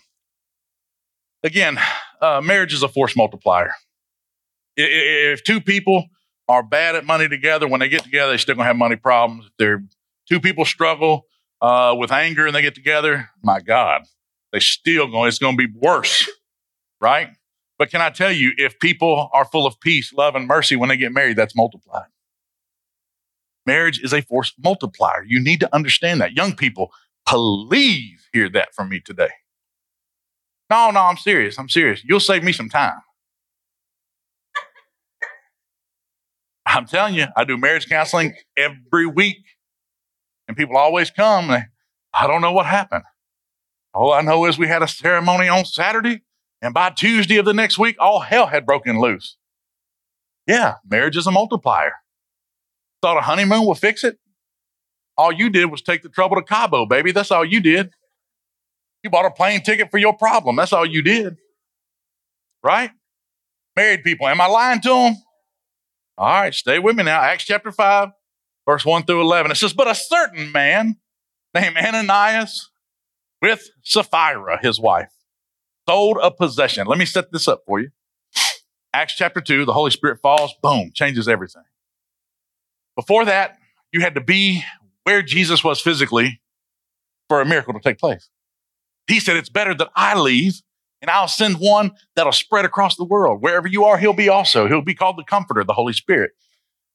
Again, 1.43 1.81
uh, 2.23 2.41
marriage 2.41 2.73
is 2.73 2.85
a 2.85 2.89
force 2.89 3.17
multiplier. 3.17 3.73
If 4.77 5.43
two 5.43 5.61
people 5.61 6.07
are 6.49 6.63
bad 6.63 6.95
at 6.95 7.05
money 7.05 7.29
together, 7.29 7.67
when 7.67 7.81
they 7.81 7.89
get 7.89 8.05
together, 8.05 8.31
they 8.31 8.37
still 8.37 8.55
going 8.55 8.65
to 8.65 8.69
have 8.69 8.77
money 8.77 8.95
problems. 8.95 9.47
If 9.47 9.53
they're 9.59 9.83
two 10.29 10.39
people 10.39 10.65
struggle 10.65 11.27
uh, 11.61 11.97
with 11.99 12.13
anger 12.13 12.47
and 12.47 12.55
they 12.55 12.63
get 12.63 12.77
together, 12.77 13.29
my 13.43 13.59
God, 13.59 14.03
they 14.53 14.61
still 14.61 15.11
going, 15.11 15.27
it's 15.27 15.41
going 15.41 15.59
to 15.59 15.67
be 15.67 15.73
worse, 15.77 16.31
right? 17.01 17.31
But 17.81 17.91
can 17.91 18.01
I 18.01 18.11
tell 18.11 18.31
you, 18.31 18.53
if 18.59 18.79
people 18.79 19.29
are 19.33 19.45
full 19.45 19.67
of 19.67 19.81
peace, 19.81 20.13
love, 20.13 20.37
and 20.37 20.47
mercy 20.47 20.77
when 20.77 20.89
they 20.89 20.97
get 20.97 21.13
married, 21.13 21.37
that's 21.37 21.57
multiplied. 21.57 22.07
Marriage 23.67 24.01
is 24.05 24.13
a 24.13 24.23
force 24.23 24.53
multiplier. 24.63 25.25
You 25.27 25.43
need 25.43 25.59
to 25.61 25.75
understand 25.75 26.21
that. 26.21 26.37
Young 26.37 26.55
people, 26.55 26.93
please 27.27 28.29
hear 28.33 28.49
that 28.51 28.75
from 28.75 28.89
me 28.89 29.01
today. 29.01 29.31
No, 30.69 30.91
no, 30.91 31.01
I'm 31.01 31.17
serious. 31.17 31.59
I'm 31.59 31.69
serious. 31.69 32.03
You'll 32.05 32.21
save 32.21 32.45
me 32.45 32.53
some 32.53 32.69
time. 32.69 33.01
I'm 36.67 36.87
telling 36.87 37.15
you, 37.15 37.27
I 37.37 37.45
do 37.45 37.57
marriage 37.57 37.89
counseling 37.89 38.35
every 38.57 39.07
week. 39.07 39.39
And 40.47 40.57
people 40.57 40.77
always 40.77 41.11
come. 41.11 41.49
They, 41.49 41.63
I 42.15 42.27
don't 42.27 42.41
know 42.41 42.53
what 42.53 42.67
happened. 42.67 43.05
All 43.93 44.13
I 44.13 44.21
know 44.21 44.47
is 44.47 44.59
we 44.59 44.69
had 44.69 44.83
a 44.83 44.89
ceremony 44.89 45.49
on 45.49 45.65
Saturday, 45.65 46.23
and 46.63 46.73
by 46.73 46.91
Tuesday 46.91 47.39
of 47.39 47.45
the 47.45 47.55
next 47.55 47.79
week, 47.79 47.97
all 47.99 48.21
hell 48.21 48.47
had 48.47 48.67
broken 48.67 49.01
loose. 49.01 49.37
Yeah, 50.47 50.75
marriage 50.89 51.17
is 51.17 51.27
a 51.27 51.33
multiplier. 51.33 51.95
Thought 53.03 53.19
a 53.19 53.23
honeymoon 53.23 53.67
would 53.67 53.79
fix 53.79 54.05
it? 54.05 54.19
All 55.17 55.33
you 55.33 55.51
did 55.51 55.67
was 55.67 55.83
take 55.83 56.03
the 56.03 56.09
trouble 56.09 56.37
to 56.37 56.43
Cabo, 56.43 56.87
baby. 56.87 57.13
That's 57.13 57.31
all 57.31 57.45
you 57.45 57.61
did. 57.61 57.91
You 59.03 59.11
bought 59.11 59.27
a 59.27 59.31
plane 59.31 59.63
ticket 59.63 59.91
for 59.91 59.99
your 59.99 60.17
problem. 60.17 60.57
That's 60.57 60.73
all 60.73 60.87
you 60.87 61.03
did. 61.03 61.37
Right? 62.63 62.91
Married 63.77 64.03
people. 64.03 64.29
Am 64.29 64.41
I 64.41 64.47
lying 64.47 64.81
to 64.83 64.89
them? 64.89 65.17
All 66.19 66.29
right, 66.29 66.55
stay 66.55 66.79
with 66.79 66.97
me 66.97 67.05
now. 67.05 67.21
Acts 67.21 67.45
chapter 67.45 67.73
5, 67.73 68.11
verse 68.67 68.85
1 68.85 69.05
through 69.05 69.23
11. 69.23 69.51
It 69.51 69.55
says, 69.55 69.73
But 69.73 69.89
a 69.89 69.95
certain 69.95 70.53
man 70.53 70.97
named 71.55 71.77
Ananias 71.77 72.71
with 73.41 73.71
Sapphira, 73.83 74.59
his 74.61 74.79
wife, 74.79 75.09
sold 75.89 76.19
a 76.23 76.31
possession. 76.31 76.87
Let 76.87 76.99
me 76.99 77.07
set 77.07 77.33
this 77.33 77.49
up 77.49 77.63
for 77.67 77.81
you. 77.81 77.89
Acts 78.93 79.15
chapter 79.15 79.41
2, 79.41 79.65
the 79.65 79.73
Holy 79.73 79.91
Spirit 79.91 80.19
falls, 80.21 80.53
boom, 80.63 80.91
changes 80.93 81.29
everything. 81.29 81.63
Before 82.97 83.25
that, 83.25 83.57
you 83.93 84.01
had 84.01 84.15
to 84.17 84.21
be 84.21 84.63
where 85.05 85.23
Jesus 85.23 85.65
was 85.65 85.81
physically 85.81 86.41
for 87.29 87.41
a 87.41 87.47
miracle 87.47 87.73
to 87.73 87.81
take 87.81 87.99
place. 87.99 88.29
He 89.07 89.21
said, 89.21 89.37
It's 89.37 89.49
better 89.49 89.75
that 89.75 89.89
I 89.95 90.19
leave 90.19 90.61
and 91.01 91.11
I'll 91.11 91.29
send 91.29 91.57
one 91.57 91.93
that'll 92.15 92.33
spread 92.33 92.65
across 92.65 92.97
the 92.97 93.05
world. 93.05 93.43
Wherever 93.43 93.67
you 93.67 93.85
are, 93.85 93.99
he'll 93.99 94.13
be 94.13 94.29
also. 94.29 94.69
He'll 94.69 94.83
be 94.83 94.95
called 94.95 95.17
the 95.17 95.25
Comforter, 95.25 95.65
the 95.65 95.73
Holy 95.73 95.93
Spirit. 95.93 96.33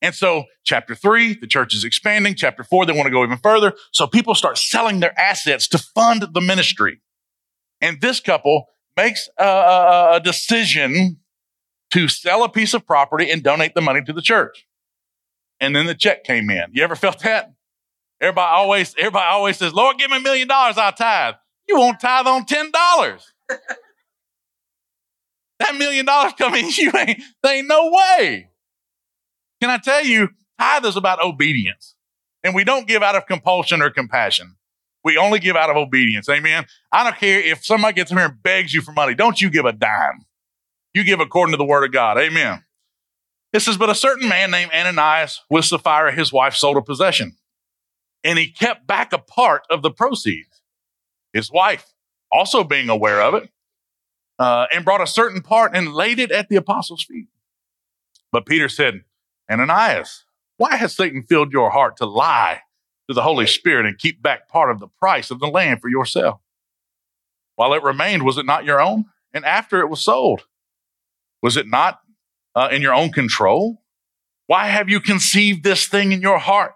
And 0.01 0.13
so, 0.13 0.43
chapter 0.63 0.93
three, 0.93 1.33
the 1.33 1.47
church 1.47 1.73
is 1.73 1.83
expanding. 1.83 2.35
Chapter 2.35 2.63
four, 2.63 2.85
they 2.85 2.93
want 2.93 3.05
to 3.05 3.11
go 3.11 3.23
even 3.23 3.37
further. 3.37 3.73
So 3.91 4.05
people 4.05 4.35
start 4.35 4.57
selling 4.57 4.99
their 4.99 5.19
assets 5.19 5.67
to 5.69 5.77
fund 5.77 6.27
the 6.33 6.41
ministry. 6.41 7.01
And 7.81 8.01
this 8.01 8.19
couple 8.19 8.65
makes 8.95 9.27
a, 9.39 10.11
a 10.13 10.21
decision 10.23 11.17
to 11.91 12.07
sell 12.07 12.43
a 12.43 12.49
piece 12.49 12.73
of 12.73 12.85
property 12.85 13.31
and 13.31 13.41
donate 13.41 13.73
the 13.73 13.81
money 13.81 14.01
to 14.03 14.13
the 14.13 14.21
church. 14.21 14.67
And 15.59 15.75
then 15.75 15.85
the 15.85 15.95
check 15.95 16.23
came 16.23 16.49
in. 16.49 16.65
You 16.73 16.83
ever 16.83 16.95
felt 16.95 17.19
that? 17.19 17.54
Everybody 18.21 18.55
always, 18.55 18.95
everybody 18.97 19.25
always 19.29 19.57
says, 19.57 19.73
Lord, 19.73 19.97
give 19.97 20.09
me 20.09 20.17
a 20.17 20.21
million 20.21 20.47
dollars, 20.47 20.77
I'll 20.77 20.93
tithe. 20.93 21.35
You 21.67 21.77
won't 21.77 21.99
tithe 21.99 22.27
on 22.27 22.45
ten 22.45 22.71
dollars. 22.71 23.33
that 25.59 25.75
million 25.77 26.05
dollars 26.05 26.33
coming, 26.37 26.69
you 26.77 26.91
ain't, 26.97 27.21
there 27.43 27.55
ain't 27.55 27.67
no 27.67 27.91
way. 27.91 28.49
Can 29.61 29.69
I 29.69 29.77
tell 29.77 30.05
you, 30.05 30.29
tithe 30.59 30.85
is 30.85 30.95
about 30.95 31.23
obedience. 31.23 31.95
And 32.43 32.53
we 32.53 32.63
don't 32.63 32.87
give 32.87 33.01
out 33.01 33.15
of 33.15 33.25
compulsion 33.25 33.81
or 33.81 33.89
compassion. 33.89 34.55
We 35.03 35.17
only 35.17 35.39
give 35.39 35.55
out 35.55 35.69
of 35.69 35.77
obedience. 35.77 36.29
Amen. 36.29 36.65
I 36.91 37.03
don't 37.03 37.15
care 37.15 37.39
if 37.39 37.65
somebody 37.65 37.93
gets 37.95 38.11
in 38.11 38.17
here 38.17 38.27
and 38.27 38.41
begs 38.41 38.73
you 38.73 38.81
for 38.81 38.91
money. 38.91 39.15
Don't 39.15 39.41
you 39.41 39.49
give 39.49 39.65
a 39.65 39.71
dime. 39.71 40.25
You 40.93 41.03
give 41.03 41.19
according 41.19 41.53
to 41.53 41.57
the 41.57 41.65
word 41.65 41.83
of 41.83 41.91
God. 41.91 42.17
Amen. 42.17 42.63
It 43.51 43.61
says, 43.61 43.77
but 43.77 43.89
a 43.89 43.95
certain 43.95 44.27
man 44.29 44.51
named 44.51 44.71
Ananias 44.71 45.41
with 45.49 45.65
Sapphira, 45.65 46.11
his 46.11 46.31
wife, 46.31 46.55
sold 46.55 46.77
a 46.77 46.81
possession. 46.81 47.35
And 48.25 48.37
he 48.37 48.49
kept 48.51 48.87
back 48.87 49.13
a 49.13 49.19
part 49.19 49.61
of 49.69 49.83
the 49.83 49.91
proceeds. 49.91 50.61
His 51.31 51.51
wife, 51.51 51.93
also 52.31 52.63
being 52.63 52.89
aware 52.89 53.21
of 53.21 53.35
it, 53.35 53.49
uh, 54.39 54.65
and 54.73 54.83
brought 54.83 55.01
a 55.01 55.07
certain 55.07 55.41
part 55.41 55.75
and 55.75 55.93
laid 55.93 56.19
it 56.19 56.31
at 56.31 56.49
the 56.49 56.55
apostles' 56.55 57.03
feet. 57.03 57.27
But 58.31 58.45
Peter 58.45 58.67
said, 58.67 59.03
Ananias, 59.49 60.25
why 60.57 60.75
has 60.75 60.95
Satan 60.95 61.23
filled 61.23 61.53
your 61.53 61.69
heart 61.69 61.97
to 61.97 62.05
lie 62.05 62.61
to 63.07 63.13
the 63.13 63.21
Holy 63.21 63.45
Spirit 63.45 63.85
and 63.85 63.97
keep 63.97 64.21
back 64.21 64.49
part 64.49 64.71
of 64.71 64.79
the 64.79 64.87
price 64.87 65.29
of 65.29 65.39
the 65.39 65.47
land 65.47 65.79
for 65.81 65.89
yourself? 65.89 66.41
While 67.55 67.73
it 67.73 67.83
remained, 67.83 68.23
was 68.23 68.37
it 68.37 68.45
not 68.45 68.65
your 68.65 68.81
own? 68.81 69.05
And 69.33 69.45
after 69.45 69.81
it 69.81 69.89
was 69.89 70.03
sold, 70.03 70.47
was 71.41 71.57
it 71.57 71.67
not 71.67 71.99
uh, 72.55 72.69
in 72.71 72.81
your 72.81 72.93
own 72.93 73.11
control? 73.11 73.83
Why 74.47 74.67
have 74.67 74.89
you 74.89 74.99
conceived 74.99 75.63
this 75.63 75.87
thing 75.87 76.11
in 76.11 76.21
your 76.21 76.39
heart? 76.39 76.73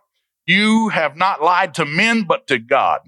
You 0.50 0.90
have 0.90 1.16
not 1.16 1.44
lied 1.44 1.76
to 1.76 1.86
men, 1.86 2.24
but 2.24 2.48
to 2.48 2.58
God. 2.58 3.02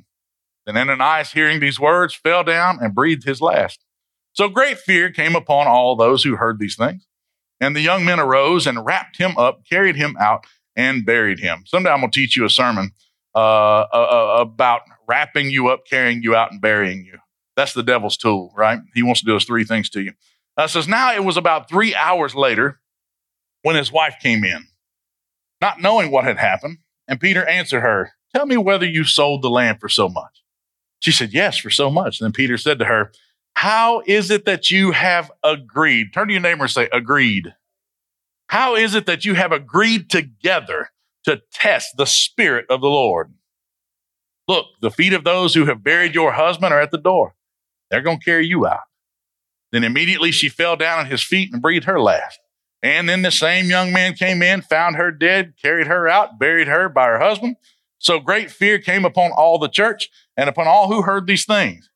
Then 0.67 0.77
Ananias, 0.77 1.31
hearing 1.31 1.59
these 1.59 1.79
words, 1.79 2.13
fell 2.13 2.43
down 2.43 2.77
and 2.79 2.93
breathed 2.93 3.23
his 3.23 3.41
last. 3.41 3.83
So 4.33 4.47
great 4.47 4.77
fear 4.77 5.09
came 5.09 5.35
upon 5.35 5.65
all 5.65 5.95
those 5.95 6.23
who 6.23 6.35
heard 6.35 6.59
these 6.59 6.75
things. 6.75 7.07
And 7.59 7.75
the 7.75 7.81
young 7.81 8.05
men 8.05 8.19
arose 8.19 8.67
and 8.67 8.85
wrapped 8.85 9.17
him 9.17 9.35
up, 9.39 9.61
carried 9.67 9.95
him 9.95 10.15
out, 10.19 10.45
and 10.75 11.03
buried 11.03 11.39
him. 11.39 11.63
Someday 11.65 11.89
I'm 11.89 12.01
going 12.01 12.11
to 12.11 12.19
teach 12.19 12.37
you 12.37 12.45
a 12.45 12.49
sermon 12.49 12.91
uh, 13.33 13.39
uh, 13.91 14.35
about 14.39 14.81
wrapping 15.07 15.49
you 15.49 15.69
up, 15.69 15.87
carrying 15.89 16.21
you 16.21 16.35
out, 16.35 16.51
and 16.51 16.61
burying 16.61 17.03
you. 17.05 17.17
That's 17.55 17.73
the 17.73 17.81
devil's 17.81 18.17
tool, 18.17 18.53
right? 18.55 18.81
He 18.93 19.01
wants 19.01 19.21
to 19.21 19.25
do 19.25 19.31
those 19.31 19.45
three 19.45 19.63
things 19.63 19.89
to 19.89 20.01
you. 20.01 20.13
Uh, 20.57 20.67
says, 20.67 20.87
Now 20.87 21.11
it 21.15 21.23
was 21.23 21.37
about 21.37 21.67
three 21.67 21.95
hours 21.95 22.35
later 22.35 22.79
when 23.63 23.75
his 23.75 23.91
wife 23.91 24.17
came 24.21 24.43
in, 24.43 24.67
not 25.59 25.81
knowing 25.81 26.11
what 26.11 26.23
had 26.25 26.37
happened. 26.37 26.77
And 27.07 27.19
Peter 27.19 27.45
answered 27.45 27.81
her, 27.81 28.11
Tell 28.33 28.45
me 28.45 28.57
whether 28.57 28.85
you 28.85 29.03
sold 29.03 29.41
the 29.41 29.49
land 29.49 29.79
for 29.79 29.89
so 29.89 30.07
much. 30.07 30.43
She 30.99 31.11
said, 31.11 31.33
Yes, 31.33 31.57
for 31.57 31.69
so 31.69 31.89
much. 31.89 32.19
And 32.19 32.25
then 32.25 32.33
Peter 32.33 32.57
said 32.57 32.79
to 32.79 32.85
her, 32.85 33.11
how 33.61 34.01
is 34.05 34.31
it 34.31 34.45
that 34.45 34.71
you 34.71 34.91
have 34.91 35.31
agreed? 35.43 36.13
Turn 36.13 36.27
to 36.27 36.33
your 36.33 36.41
neighbor 36.41 36.63
and 36.63 36.71
say, 36.71 36.89
agreed. 36.91 37.53
How 38.47 38.75
is 38.75 38.95
it 38.95 39.05
that 39.05 39.23
you 39.23 39.35
have 39.35 39.51
agreed 39.51 40.09
together 40.09 40.89
to 41.25 41.41
test 41.53 41.95
the 41.95 42.05
Spirit 42.05 42.65
of 42.69 42.81
the 42.81 42.87
Lord? 42.87 43.33
Look, 44.47 44.65
the 44.81 44.91
feet 44.91 45.13
of 45.13 45.23
those 45.23 45.53
who 45.53 45.65
have 45.65 45.83
buried 45.83 46.15
your 46.15 46.31
husband 46.33 46.73
are 46.73 46.81
at 46.81 46.91
the 46.91 46.97
door. 46.97 47.35
They're 47.89 48.01
going 48.01 48.19
to 48.19 48.25
carry 48.25 48.47
you 48.47 48.65
out. 48.65 48.81
Then 49.71 49.83
immediately 49.83 50.31
she 50.31 50.49
fell 50.49 50.75
down 50.75 51.05
at 51.05 51.11
his 51.11 51.23
feet 51.23 51.53
and 51.53 51.61
breathed 51.61 51.85
her 51.85 52.01
last. 52.01 52.39
And 52.83 53.07
then 53.07 53.21
the 53.21 53.31
same 53.31 53.69
young 53.69 53.93
man 53.93 54.13
came 54.13 54.41
in, 54.41 54.61
found 54.61 54.95
her 54.95 55.11
dead, 55.11 55.53
carried 55.61 55.87
her 55.87 56.07
out, 56.07 56.39
buried 56.39 56.67
her 56.67 56.89
by 56.89 57.07
her 57.07 57.19
husband. 57.19 57.57
So 57.99 58.19
great 58.19 58.49
fear 58.49 58.79
came 58.79 59.05
upon 59.05 59.31
all 59.31 59.59
the 59.59 59.67
church 59.67 60.09
and 60.35 60.49
upon 60.49 60.67
all 60.67 60.87
who 60.87 61.03
heard 61.03 61.27
these 61.27 61.45
things. 61.45 61.89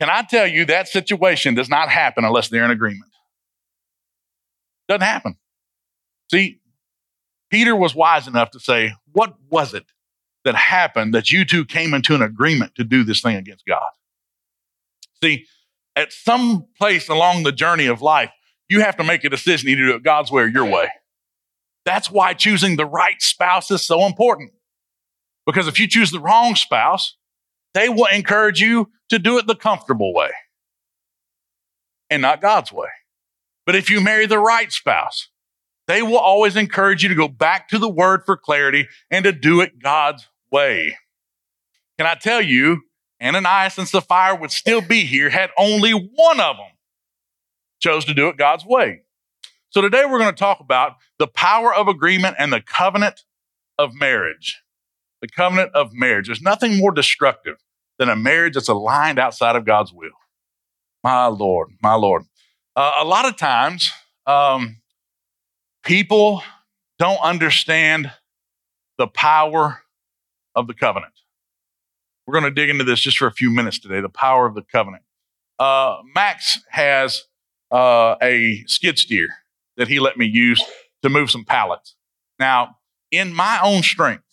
Can 0.00 0.08
I 0.08 0.22
tell 0.22 0.46
you 0.46 0.64
that 0.66 0.88
situation 0.88 1.54
does 1.54 1.68
not 1.68 1.90
happen 1.90 2.24
unless 2.24 2.48
they're 2.48 2.64
in 2.64 2.70
agreement? 2.70 3.10
Doesn't 4.88 5.02
happen. 5.02 5.36
See, 6.30 6.60
Peter 7.50 7.76
was 7.76 7.94
wise 7.94 8.26
enough 8.26 8.50
to 8.52 8.60
say, 8.60 8.94
What 9.12 9.34
was 9.50 9.74
it 9.74 9.86
that 10.44 10.54
happened 10.54 11.14
that 11.14 11.30
you 11.30 11.44
two 11.44 11.64
came 11.64 11.92
into 11.92 12.14
an 12.14 12.22
agreement 12.22 12.74
to 12.76 12.84
do 12.84 13.04
this 13.04 13.20
thing 13.20 13.36
against 13.36 13.66
God? 13.66 13.90
See, 15.22 15.46
at 15.94 16.12
some 16.12 16.66
place 16.78 17.08
along 17.08 17.42
the 17.42 17.52
journey 17.52 17.86
of 17.86 18.02
life, 18.02 18.30
you 18.68 18.80
have 18.80 18.96
to 18.96 19.04
make 19.04 19.24
a 19.24 19.30
decision 19.30 19.68
either 19.68 19.86
do 19.86 19.94
it 19.94 20.02
God's 20.02 20.30
way 20.30 20.42
or 20.42 20.48
your 20.48 20.64
way. 20.64 20.88
That's 21.84 22.10
why 22.10 22.34
choosing 22.34 22.76
the 22.76 22.86
right 22.86 23.20
spouse 23.22 23.70
is 23.70 23.86
so 23.86 24.06
important. 24.06 24.52
Because 25.46 25.68
if 25.68 25.78
you 25.78 25.86
choose 25.86 26.10
the 26.10 26.20
wrong 26.20 26.56
spouse, 26.56 27.16
they 27.74 27.88
will 27.88 28.06
encourage 28.06 28.60
you 28.60 28.90
to 29.10 29.18
do 29.18 29.38
it 29.38 29.46
the 29.46 29.54
comfortable 29.54 30.12
way 30.12 30.30
and 32.10 32.22
not 32.22 32.40
God's 32.40 32.72
way. 32.72 32.88
But 33.64 33.76
if 33.76 33.90
you 33.90 34.00
marry 34.00 34.26
the 34.26 34.38
right 34.38 34.72
spouse, 34.72 35.28
they 35.86 36.02
will 36.02 36.18
always 36.18 36.56
encourage 36.56 37.02
you 37.02 37.08
to 37.08 37.14
go 37.14 37.28
back 37.28 37.68
to 37.68 37.78
the 37.78 37.88
word 37.88 38.22
for 38.26 38.36
clarity 38.36 38.88
and 39.10 39.24
to 39.24 39.32
do 39.32 39.60
it 39.60 39.80
God's 39.80 40.26
way. 40.50 40.96
Can 41.98 42.06
I 42.06 42.14
tell 42.14 42.42
you, 42.42 42.82
Ananias 43.22 43.78
and 43.78 43.88
Sapphira 43.88 44.36
would 44.36 44.50
still 44.50 44.80
be 44.80 45.04
here 45.04 45.30
had 45.30 45.50
only 45.56 45.92
one 45.92 46.40
of 46.40 46.56
them 46.56 46.66
chose 47.80 48.04
to 48.06 48.14
do 48.14 48.28
it 48.28 48.36
God's 48.36 48.64
way. 48.64 49.02
So 49.70 49.80
today 49.80 50.04
we're 50.04 50.18
going 50.18 50.34
to 50.34 50.38
talk 50.38 50.60
about 50.60 50.96
the 51.18 51.26
power 51.26 51.74
of 51.74 51.88
agreement 51.88 52.36
and 52.38 52.52
the 52.52 52.60
covenant 52.60 53.24
of 53.78 53.94
marriage. 53.94 54.62
The 55.20 55.28
covenant 55.28 55.72
of 55.74 55.92
marriage. 55.92 56.26
There's 56.26 56.42
nothing 56.42 56.78
more 56.78 56.92
destructive 56.92 57.56
than 57.98 58.08
a 58.08 58.16
marriage 58.16 58.54
that's 58.54 58.68
aligned 58.68 59.18
outside 59.18 59.56
of 59.56 59.64
God's 59.64 59.92
will. 59.92 60.10
My 61.02 61.26
Lord, 61.26 61.70
my 61.82 61.94
Lord. 61.94 62.22
Uh, 62.74 62.92
a 63.00 63.04
lot 63.04 63.26
of 63.26 63.36
times, 63.36 63.90
um, 64.26 64.78
people 65.84 66.42
don't 66.98 67.20
understand 67.22 68.12
the 68.98 69.06
power 69.06 69.82
of 70.54 70.66
the 70.66 70.74
covenant. 70.74 71.12
We're 72.26 72.40
going 72.40 72.44
to 72.44 72.50
dig 72.50 72.70
into 72.70 72.84
this 72.84 73.00
just 73.00 73.18
for 73.18 73.26
a 73.26 73.32
few 73.32 73.50
minutes 73.50 73.78
today 73.78 74.00
the 74.00 74.08
power 74.08 74.46
of 74.46 74.54
the 74.54 74.62
covenant. 74.62 75.02
Uh, 75.58 75.98
Max 76.14 76.60
has 76.70 77.24
uh, 77.70 78.16
a 78.22 78.64
skid 78.66 78.98
steer 78.98 79.28
that 79.76 79.88
he 79.88 80.00
let 80.00 80.16
me 80.16 80.26
use 80.26 80.62
to 81.02 81.08
move 81.08 81.30
some 81.30 81.44
pallets. 81.44 81.96
Now, 82.38 82.76
in 83.10 83.32
my 83.32 83.60
own 83.62 83.82
strength, 83.82 84.24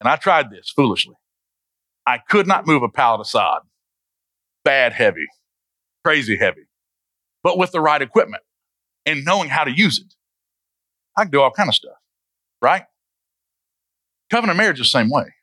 and 0.00 0.08
I 0.08 0.16
tried 0.16 0.50
this 0.50 0.70
foolishly, 0.70 1.14
I 2.06 2.18
could 2.18 2.46
not 2.46 2.66
move 2.66 2.82
a 2.82 2.88
pallet 2.88 3.20
of 3.20 3.26
sod. 3.26 3.62
Bad 4.64 4.92
heavy, 4.92 5.26
crazy 6.04 6.36
heavy. 6.36 6.66
But 7.42 7.58
with 7.58 7.72
the 7.72 7.80
right 7.80 8.00
equipment 8.00 8.42
and 9.06 9.24
knowing 9.24 9.48
how 9.48 9.64
to 9.64 9.70
use 9.70 9.98
it, 9.98 10.14
I 11.16 11.24
can 11.24 11.30
do 11.30 11.40
all 11.40 11.50
kind 11.50 11.68
of 11.68 11.74
stuff, 11.74 11.96
right? 12.60 12.84
Covenant 14.30 14.56
marriage 14.56 14.80
is 14.80 14.86
the 14.86 14.98
same 14.98 15.10
way. 15.10 15.34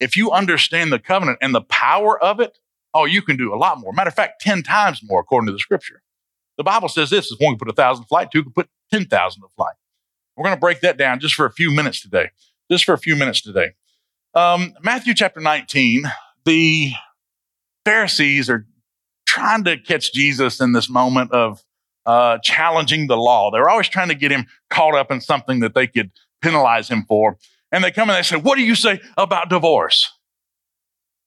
If 0.00 0.16
you 0.16 0.32
understand 0.32 0.92
the 0.92 0.98
covenant 0.98 1.38
and 1.40 1.54
the 1.54 1.62
power 1.62 2.22
of 2.22 2.40
it, 2.40 2.58
oh, 2.94 3.04
you 3.04 3.22
can 3.22 3.36
do 3.36 3.54
a 3.54 3.56
lot 3.56 3.80
more. 3.80 3.92
Matter 3.92 4.08
of 4.08 4.14
fact, 4.14 4.40
10 4.42 4.62
times 4.62 5.00
more 5.02 5.20
according 5.20 5.46
to 5.46 5.52
the 5.52 5.58
scripture. 5.58 6.02
The 6.58 6.64
Bible 6.64 6.88
says 6.88 7.10
this 7.10 7.26
is 7.26 7.38
one 7.38 7.52
can 7.52 7.58
put 7.58 7.68
a 7.68 7.72
thousand 7.72 8.04
flight, 8.04 8.30
two 8.30 8.42
can 8.42 8.52
put 8.52 8.68
10,000 8.92 9.42
to 9.42 9.48
flight. 9.56 9.74
We're 10.36 10.44
going 10.44 10.56
to 10.56 10.60
break 10.60 10.80
that 10.80 10.96
down 10.96 11.20
just 11.20 11.34
for 11.34 11.46
a 11.46 11.52
few 11.52 11.70
minutes 11.70 12.00
today. 12.00 12.30
Just 12.70 12.84
for 12.84 12.92
a 12.92 12.98
few 12.98 13.16
minutes 13.16 13.40
today. 13.42 13.72
Um, 14.34 14.74
Matthew 14.82 15.14
chapter 15.14 15.40
19, 15.40 16.04
the 16.44 16.92
Pharisees 17.84 18.48
are 18.48 18.66
trying 19.26 19.64
to 19.64 19.76
catch 19.76 20.12
Jesus 20.12 20.60
in 20.60 20.72
this 20.72 20.88
moment 20.88 21.32
of 21.32 21.62
uh, 22.06 22.38
challenging 22.42 23.06
the 23.06 23.16
law. 23.16 23.50
They're 23.50 23.68
always 23.68 23.88
trying 23.88 24.08
to 24.08 24.14
get 24.14 24.32
him 24.32 24.46
caught 24.70 24.94
up 24.94 25.10
in 25.10 25.20
something 25.20 25.60
that 25.60 25.74
they 25.74 25.86
could 25.86 26.10
penalize 26.40 26.88
him 26.88 27.04
for. 27.06 27.38
And 27.70 27.82
they 27.82 27.90
come 27.90 28.10
and 28.10 28.18
they 28.18 28.22
say, 28.22 28.36
What 28.36 28.56
do 28.56 28.62
you 28.62 28.74
say 28.74 29.00
about 29.16 29.48
divorce? 29.48 30.10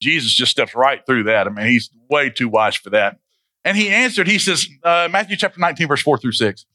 Jesus 0.02 0.34
just 0.34 0.52
steps 0.52 0.76
right 0.76 1.06
through 1.06 1.24
that. 1.24 1.48
I 1.48 1.50
mean, 1.50 1.68
he's 1.68 1.90
way 2.10 2.30
too 2.30 2.50
wise 2.50 2.76
for 2.76 2.90
that. 2.92 3.20
And 3.64 3.76
he 3.76 3.90
answered, 3.90 4.28
He 4.28 4.40
says, 4.40 4.68
uh, 4.84 5.10
Matthew 5.12 5.36
chapter 5.36 5.60
19, 5.60 5.88
verse 5.88 6.02
4 6.02 6.18
through 6.18 6.34
6. 6.34 6.66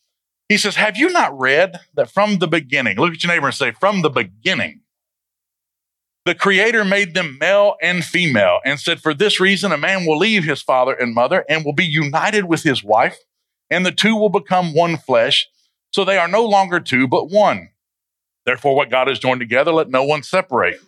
He 0.49 0.59
says, 0.59 0.75
Have 0.77 0.97
you 0.97 1.11
not 1.11 1.39
read 1.39 1.79
that 1.95 2.11
from 2.11 2.39
the 2.39 2.49
beginning, 2.49 2.97
look 2.97 3.15
at 3.15 3.23
your 3.23 3.33
neighbor 3.33 3.47
and 3.47 3.55
say, 3.55 3.71
From 3.71 4.03
the 4.03 4.11
beginning, 4.11 4.81
the 6.27 6.35
Creator 6.35 6.85
made 6.85 7.15
them 7.15 7.39
male 7.41 7.77
and 7.81 8.05
female 8.05 8.61
and 8.65 8.79
said, 8.79 9.01
For 9.01 9.15
this 9.15 9.41
reason, 9.41 9.73
a 9.73 9.79
man 9.79 10.05
will 10.05 10.19
leave 10.19 10.45
his 10.45 10.61
father 10.61 10.93
and 10.93 11.15
mother 11.15 11.45
and 11.49 11.65
will 11.65 11.73
be 11.73 11.87
united 11.87 12.47
with 12.47 12.63
his 12.63 12.83
wife, 12.83 13.19
and 13.71 13.87
the 13.87 13.93
two 13.93 14.17
will 14.17 14.29
become 14.29 14.75
one 14.75 14.97
flesh. 14.97 15.49
So 15.93 16.05
they 16.05 16.19
are 16.19 16.29
no 16.29 16.45
longer 16.45 16.81
two, 16.81 17.09
but 17.09 17.31
one. 17.31 17.71
Therefore, 18.45 18.75
what 18.75 18.91
God 18.91 19.09
has 19.09 19.19
joined 19.19 19.41
together, 19.41 19.73
let 19.73 19.89
no 19.89 20.03
one 20.03 20.23
separate. 20.23 20.81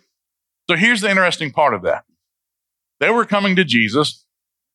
So 0.69 0.75
here's 0.75 1.01
the 1.01 1.09
interesting 1.09 1.51
part 1.51 1.73
of 1.73 1.81
that. 1.83 2.03
They 3.03 3.09
were 3.09 3.25
coming 3.25 3.57
to 3.57 3.65
Jesus 3.65 4.25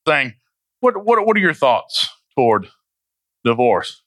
saying, 0.06 0.34
What, 0.80 1.02
what, 1.02 1.24
what 1.24 1.34
are 1.34 1.40
your 1.40 1.54
thoughts 1.54 2.10
toward 2.36 2.68
divorce? 3.42 4.02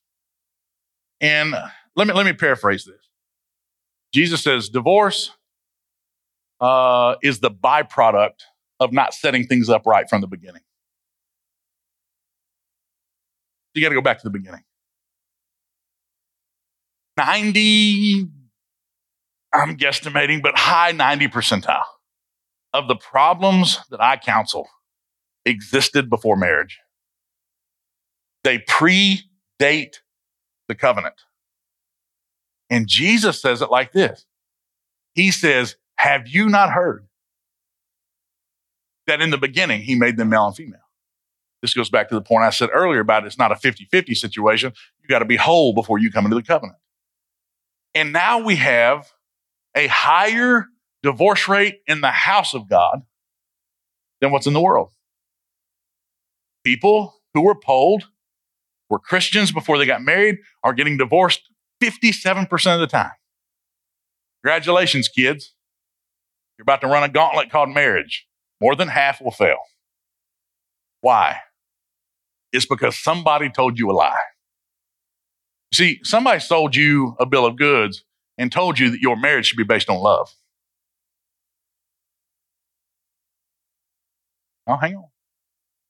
And 1.19 1.55
let 1.95 2.05
me 2.05 2.13
let 2.13 2.27
me 2.27 2.33
paraphrase 2.33 2.85
this. 2.85 3.01
Jesus 4.13 4.43
says 4.43 4.69
divorce 4.69 5.31
uh, 6.59 7.15
is 7.23 7.39
the 7.39 7.49
byproduct 7.49 8.41
of 8.79 8.93
not 8.93 9.15
setting 9.15 9.47
things 9.47 9.69
up 9.69 9.87
right 9.87 10.07
from 10.07 10.21
the 10.21 10.27
beginning. 10.27 10.61
You 13.73 13.81
got 13.81 13.89
to 13.89 13.95
go 13.95 14.01
back 14.01 14.19
to 14.19 14.23
the 14.23 14.29
beginning. 14.29 14.61
90, 17.17 18.27
I'm 19.51 19.77
guesstimating, 19.77 20.43
but 20.43 20.55
high 20.59 20.91
90 20.91 21.27
percentile 21.29 21.81
of 22.73 22.87
the 22.87 22.95
problems 22.95 23.79
that 23.89 24.01
I 24.01 24.17
counsel 24.17 24.67
existed 25.45 26.09
before 26.09 26.37
marriage. 26.37 26.79
They 28.43 28.59
predate 28.59 29.97
the 30.67 30.75
covenant. 30.75 31.15
And 32.69 32.87
Jesus 32.87 33.41
says 33.41 33.61
it 33.61 33.69
like 33.69 33.91
this 33.91 34.25
He 35.13 35.31
says, 35.31 35.75
Have 35.97 36.27
you 36.27 36.49
not 36.49 36.71
heard 36.71 37.07
that 39.07 39.21
in 39.21 39.29
the 39.29 39.37
beginning 39.37 39.81
He 39.81 39.95
made 39.95 40.17
them 40.17 40.29
male 40.29 40.47
and 40.47 40.55
female? 40.55 40.79
This 41.61 41.73
goes 41.75 41.89
back 41.89 42.09
to 42.09 42.15
the 42.15 42.21
point 42.21 42.43
I 42.43 42.49
said 42.49 42.69
earlier 42.73 43.01
about 43.01 43.25
it's 43.25 43.37
not 43.37 43.51
a 43.51 43.55
50 43.55 43.85
50 43.85 44.15
situation. 44.15 44.73
You 45.01 45.07
got 45.07 45.19
to 45.19 45.25
be 45.25 45.35
whole 45.35 45.73
before 45.73 45.99
you 45.99 46.11
come 46.11 46.25
into 46.25 46.35
the 46.35 46.43
covenant. 46.43 46.77
And 47.93 48.13
now 48.13 48.39
we 48.39 48.55
have 48.55 49.11
a 49.75 49.87
higher 49.87 50.67
divorce 51.03 51.47
rate 51.47 51.81
in 51.87 52.01
the 52.01 52.11
house 52.11 52.53
of 52.53 52.69
God 52.69 53.03
than 54.19 54.31
what's 54.31 54.47
in 54.47 54.53
the 54.53 54.61
world. 54.61 54.91
People 56.63 57.21
who 57.33 57.41
were 57.41 57.55
polled 57.55 58.03
were 58.89 58.99
Christians 58.99 59.51
before 59.51 59.77
they 59.77 59.85
got 59.85 60.01
married 60.01 60.37
are 60.63 60.73
getting 60.73 60.97
divorced 60.97 61.41
57% 61.81 62.73
of 62.73 62.79
the 62.79 62.87
time. 62.87 63.11
Congratulations, 64.43 65.07
kids. 65.07 65.53
You're 66.57 66.63
about 66.63 66.81
to 66.81 66.87
run 66.87 67.03
a 67.03 67.09
gauntlet 67.09 67.49
called 67.49 67.69
marriage. 67.69 68.27
More 68.61 68.75
than 68.75 68.89
half 68.89 69.21
will 69.21 69.31
fail. 69.31 69.57
Why? 71.01 71.37
It's 72.51 72.65
because 72.65 72.97
somebody 72.97 73.49
told 73.49 73.79
you 73.79 73.89
a 73.89 73.93
lie. 73.93 74.19
See, 75.73 75.99
somebody 76.03 76.39
sold 76.39 76.75
you 76.75 77.15
a 77.19 77.25
bill 77.25 77.45
of 77.45 77.57
goods 77.57 78.03
and 78.37 78.51
told 78.51 78.77
you 78.77 78.91
that 78.91 78.99
your 78.99 79.15
marriage 79.15 79.47
should 79.47 79.57
be 79.57 79.63
based 79.63 79.89
on 79.89 79.97
love. 79.97 80.29
Oh, 84.67 84.77
hang 84.77 84.95
on. 84.95 85.05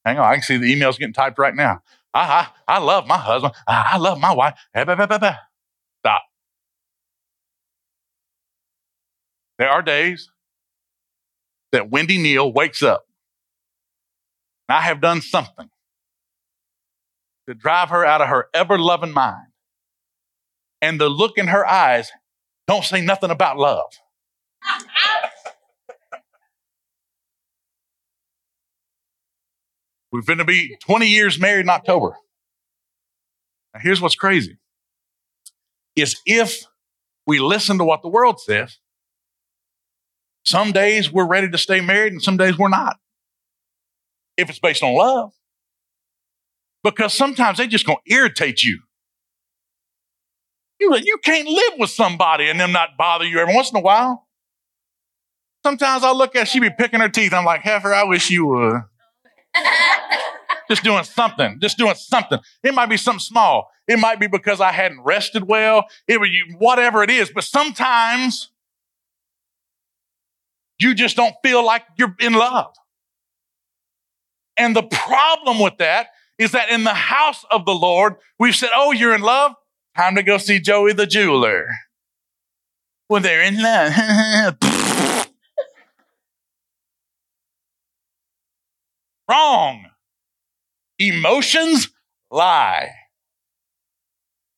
Hang 0.06 0.18
on. 0.18 0.26
I 0.26 0.34
can 0.36 0.44
see 0.44 0.58
the 0.58 0.74
emails 0.74 0.98
getting 0.98 1.14
typed 1.14 1.38
right 1.38 1.56
now. 1.56 1.82
I, 2.14 2.48
I, 2.68 2.76
I 2.76 2.80
love 2.80 3.08
my 3.08 3.18
husband. 3.18 3.54
I, 3.68 3.92
I 3.94 3.98
love 3.98 4.20
my 4.20 4.34
wife. 4.34 4.56
Stop. 4.76 6.24
There 9.60 9.70
are 9.70 9.82
days 9.82 10.30
that 11.72 11.90
Wendy 11.90 12.18
Neal 12.18 12.52
wakes 12.52 12.84
up. 12.84 13.06
And 14.68 14.78
I 14.78 14.82
have 14.82 15.02
done 15.02 15.22
something 15.22 15.70
to 17.48 17.54
drive 17.54 17.90
her 17.90 18.06
out 18.06 18.22
of 18.22 18.30
her 18.30 18.48
ever 18.54 18.78
loving 18.78 19.12
mind. 19.12 19.48
And 20.82 21.00
the 21.00 21.10
look 21.10 21.38
in 21.38 21.48
her 21.48 21.66
eyes 21.68 22.12
don't 22.68 22.84
say 22.84 23.02
nothing 23.02 23.32
about 23.32 23.58
love. 23.58 23.92
We're 30.12 30.22
going 30.22 30.40
to 30.40 30.46
be 30.46 30.78
20 30.82 31.08
years 31.08 31.40
married 31.40 31.62
in 31.62 31.70
October. 31.70 32.18
Now, 33.74 33.80
here's 33.82 34.02
what's 34.02 34.16
crazy 34.16 34.58
is 35.96 36.20
if 36.26 36.64
we 37.26 37.40
listen 37.40 37.78
to 37.78 37.84
what 37.84 38.02
the 38.02 38.10
world 38.10 38.40
says, 38.40 38.78
some 40.44 40.72
days 40.72 41.12
we're 41.12 41.28
ready 41.28 41.50
to 41.50 41.58
stay 41.58 41.82
married 41.82 42.14
and 42.14 42.22
some 42.22 42.38
days 42.38 42.58
we're 42.58 42.70
not. 42.70 42.98
If 44.38 44.50
it's 44.50 44.60
based 44.60 44.84
on 44.84 44.96
love. 44.96 45.32
Because 46.84 47.14
sometimes 47.14 47.60
they 47.60 47.68
just 47.68 47.86
gonna 47.86 48.00
irritate 48.08 48.64
you. 48.64 48.80
You, 50.80 50.98
you 50.98 51.20
can't 51.24 51.48
live 51.48 51.74
with 51.78 51.92
somebody 51.92 52.50
and 52.50 52.60
them 52.60 52.72
not 52.72 52.98
bother 52.98 53.26
you 53.26 53.38
every 53.38 53.54
once 53.54 53.70
in 53.70 53.78
a 53.78 53.82
while. 53.82 54.28
Sometimes 55.64 56.04
I 56.04 56.12
look 56.12 56.36
at 56.36 56.48
she 56.48 56.60
be 56.60 56.72
picking 56.72 57.02
her 57.02 57.10
teeth. 57.10 57.34
I'm 57.34 57.46
like, 57.46 57.62
Heifer, 57.62 57.94
I 57.94 58.04
wish 58.04 58.32
you 58.32 58.48
would. 58.48 58.82
just 60.70 60.84
doing 60.84 61.04
something, 61.04 61.60
just 61.62 61.78
doing 61.78 61.96
something. 61.96 62.40
It 62.64 62.74
might 62.74 62.90
be 62.90 62.98
something 62.98 63.20
small. 63.20 63.70
It 63.88 64.00
might 64.00 64.20
be 64.20 64.28
because 64.28 64.62
I 64.62 64.72
hadn't 64.72 65.02
rested 65.02 65.48
well. 65.48 65.86
It 66.08 66.20
would 66.20 66.30
whatever 66.58 67.04
it 67.04 67.10
is. 67.10 67.32
But 67.34 67.44
sometimes 67.44 68.52
you 70.80 70.94
just 70.94 71.16
don't 71.16 71.36
feel 71.44 71.66
like 71.66 71.84
you're 71.98 72.16
in 72.20 72.34
love. 72.34 72.74
And 74.58 74.76
the 74.76 74.84
problem 74.84 75.60
with 75.60 75.78
that 75.78 76.08
is 76.38 76.52
that 76.52 76.70
in 76.70 76.84
the 76.84 76.94
house 76.94 77.46
of 77.52 77.66
the 77.66 77.74
Lord, 77.74 78.16
we've 78.40 78.56
said, 78.56 78.70
Oh, 78.76 78.92
you're 78.92 79.14
in 79.14 79.22
love? 79.22 79.54
Time 79.98 80.16
to 80.16 80.24
go 80.24 80.38
see 80.38 80.60
Joey 80.60 80.94
the 80.94 81.06
jeweler. 81.06 81.68
Well, 83.10 83.22
they're 83.22 83.44
in 83.44 83.62
love. 83.62 84.58
Wrong. 89.32 89.86
Emotions 91.00 91.90
lie. 92.30 92.90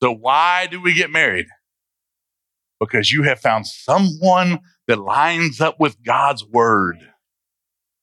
So, 0.02 0.12
why 0.12 0.66
do 0.66 0.82
we 0.82 0.94
get 0.94 1.12
married? 1.12 1.46
Because 2.80 3.12
you 3.12 3.22
have 3.24 3.40
found 3.40 3.68
someone 3.68 4.60
that 4.88 5.00
lines 5.00 5.62
up 5.62 5.80
with 5.80 6.04
God's 6.04 6.44
word. 6.44 6.98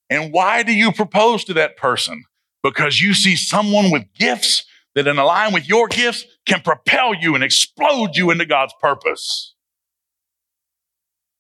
And 0.09 0.33
why 0.33 0.63
do 0.63 0.73
you 0.73 0.93
propose 0.93 1.45
to 1.45 1.55
that 1.55 1.77
person? 1.77 2.23
Because 2.63 3.01
you 3.01 3.15
see 3.15 3.35
someone 3.35 3.91
with 3.91 4.05
gifts 4.15 4.65
that, 4.95 5.09
in 5.09 5.17
line 5.17 5.53
with 5.53 5.69
your 5.69 5.89
gifts, 5.89 6.25
can 6.47 6.61
propel 6.61 7.15
you 7.15 7.35
and 7.35 7.43
explode 7.43 8.15
you 8.15 8.31
into 8.31 8.47
God's 8.47 8.75
purpose. 8.81 9.55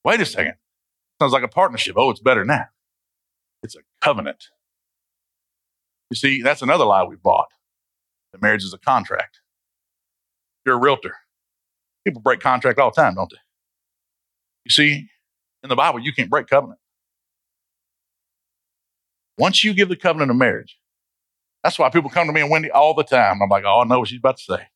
Wait 0.04 0.20
a 0.20 0.26
second. 0.26 0.54
Sounds 1.20 1.32
like 1.32 1.44
a 1.44 1.48
partnership. 1.48 1.94
Oh, 1.96 2.10
it's 2.10 2.20
better 2.20 2.40
than 2.40 2.48
that. 2.48 2.68
It's 3.62 3.76
a 3.76 3.80
covenant. 4.00 4.44
You 6.10 6.16
see, 6.16 6.42
that's 6.42 6.62
another 6.62 6.84
lie 6.84 7.04
we 7.04 7.16
bought. 7.16 7.48
That 8.32 8.42
marriage 8.42 8.64
is 8.64 8.74
a 8.74 8.78
contract. 8.78 9.40
You're 10.66 10.76
a 10.76 10.78
realtor. 10.78 11.16
People 12.04 12.20
break 12.20 12.40
contract 12.40 12.78
all 12.78 12.90
the 12.90 13.00
time, 13.00 13.14
don't 13.14 13.30
they? 13.30 13.38
You 14.64 14.70
see, 14.70 15.08
in 15.62 15.68
the 15.68 15.76
Bible, 15.76 16.00
you 16.00 16.12
can't 16.12 16.30
break 16.30 16.48
covenant. 16.48 16.78
Once 19.38 19.64
you 19.64 19.72
give 19.72 19.88
the 19.88 19.96
covenant 19.96 20.30
of 20.30 20.36
marriage, 20.36 20.78
that's 21.62 21.78
why 21.78 21.88
people 21.90 22.10
come 22.10 22.26
to 22.26 22.32
me 22.32 22.40
and 22.40 22.50
Wendy 22.50 22.70
all 22.70 22.94
the 22.94 23.04
time. 23.04 23.40
I'm 23.42 23.48
like, 23.48 23.64
oh, 23.64 23.80
I 23.80 23.84
know 23.84 24.00
what 24.00 24.08
she's 24.08 24.18
about 24.18 24.38
to 24.38 24.42
say. 24.42 24.68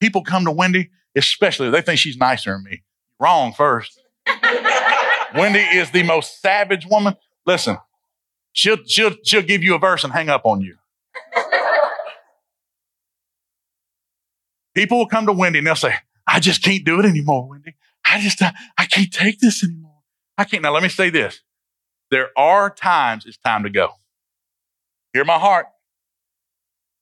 People 0.00 0.22
come 0.22 0.44
to 0.44 0.50
Wendy, 0.50 0.90
especially 1.14 1.70
they 1.70 1.82
think 1.82 1.98
she's 1.98 2.16
nicer 2.16 2.52
than 2.52 2.64
me. 2.64 2.82
Wrong 3.20 3.52
first. 3.52 4.00
Wendy 5.34 5.60
is 5.60 5.90
the 5.90 6.02
most 6.02 6.40
savage 6.40 6.86
woman. 6.86 7.14
Listen, 7.46 7.78
She'll, 8.56 8.78
she'll, 8.86 9.14
she'll 9.22 9.42
give 9.42 9.62
you 9.62 9.74
a 9.74 9.78
verse 9.78 10.02
and 10.02 10.12
hang 10.14 10.30
up 10.30 10.46
on 10.46 10.62
you. 10.62 10.76
People 14.74 14.96
will 14.98 15.06
come 15.06 15.26
to 15.26 15.32
Wendy 15.32 15.58
and 15.58 15.66
they'll 15.66 15.76
say, 15.76 15.94
I 16.26 16.40
just 16.40 16.62
can't 16.62 16.82
do 16.82 16.98
it 16.98 17.04
anymore, 17.04 17.48
Wendy. 17.48 17.74
I 18.10 18.18
just, 18.20 18.40
I, 18.42 18.54
I 18.78 18.86
can't 18.86 19.12
take 19.12 19.40
this 19.40 19.62
anymore. 19.62 20.00
I 20.38 20.44
can't. 20.44 20.62
Now, 20.62 20.72
let 20.72 20.82
me 20.82 20.88
say 20.88 21.10
this. 21.10 21.42
There 22.10 22.30
are 22.36 22.70
times 22.70 23.26
it's 23.26 23.36
time 23.36 23.62
to 23.64 23.70
go. 23.70 23.90
Hear 25.12 25.24
my 25.24 25.38
heart. 25.38 25.66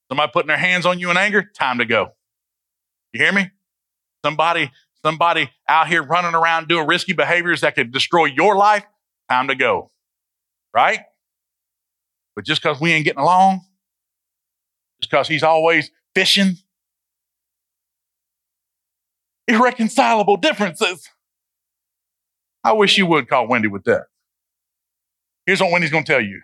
Somebody 0.09 0.31
putting 0.33 0.47
their 0.47 0.57
hands 0.57 0.85
on 0.85 0.99
you 0.99 1.09
in 1.09 1.15
anger, 1.17 1.49
time 1.57 1.77
to 1.77 1.85
go. 1.85 2.15
You 3.13 3.23
hear 3.23 3.31
me? 3.31 3.49
Somebody, 4.25 4.71
somebody 5.05 5.49
out 5.69 5.87
here 5.87 6.03
running 6.03 6.35
around 6.35 6.67
doing 6.67 6.85
risky 6.85 7.13
behaviors 7.13 7.61
that 7.61 7.75
could 7.75 7.93
destroy 7.93 8.25
your 8.25 8.57
life, 8.57 8.83
time 9.29 9.47
to 9.47 9.55
go. 9.55 9.91
Right? 10.73 10.99
But 12.35 12.45
just 12.45 12.61
because 12.61 12.79
we 12.79 12.91
ain't 12.91 13.05
getting 13.05 13.21
along, 13.21 13.61
just 15.01 15.09
because 15.09 15.27
he's 15.27 15.43
always 15.43 15.89
fishing, 16.13 16.57
irreconcilable 19.47 20.37
differences. 20.37 21.09
I 22.63 22.73
wish 22.73 22.97
you 22.97 23.05
would 23.05 23.29
call 23.29 23.47
Wendy 23.47 23.67
with 23.67 23.83
that. 23.85 24.05
Here's 25.45 25.61
what 25.61 25.71
Wendy's 25.71 25.91
going 25.91 26.03
to 26.03 26.11
tell 26.11 26.21
you. 26.21 26.41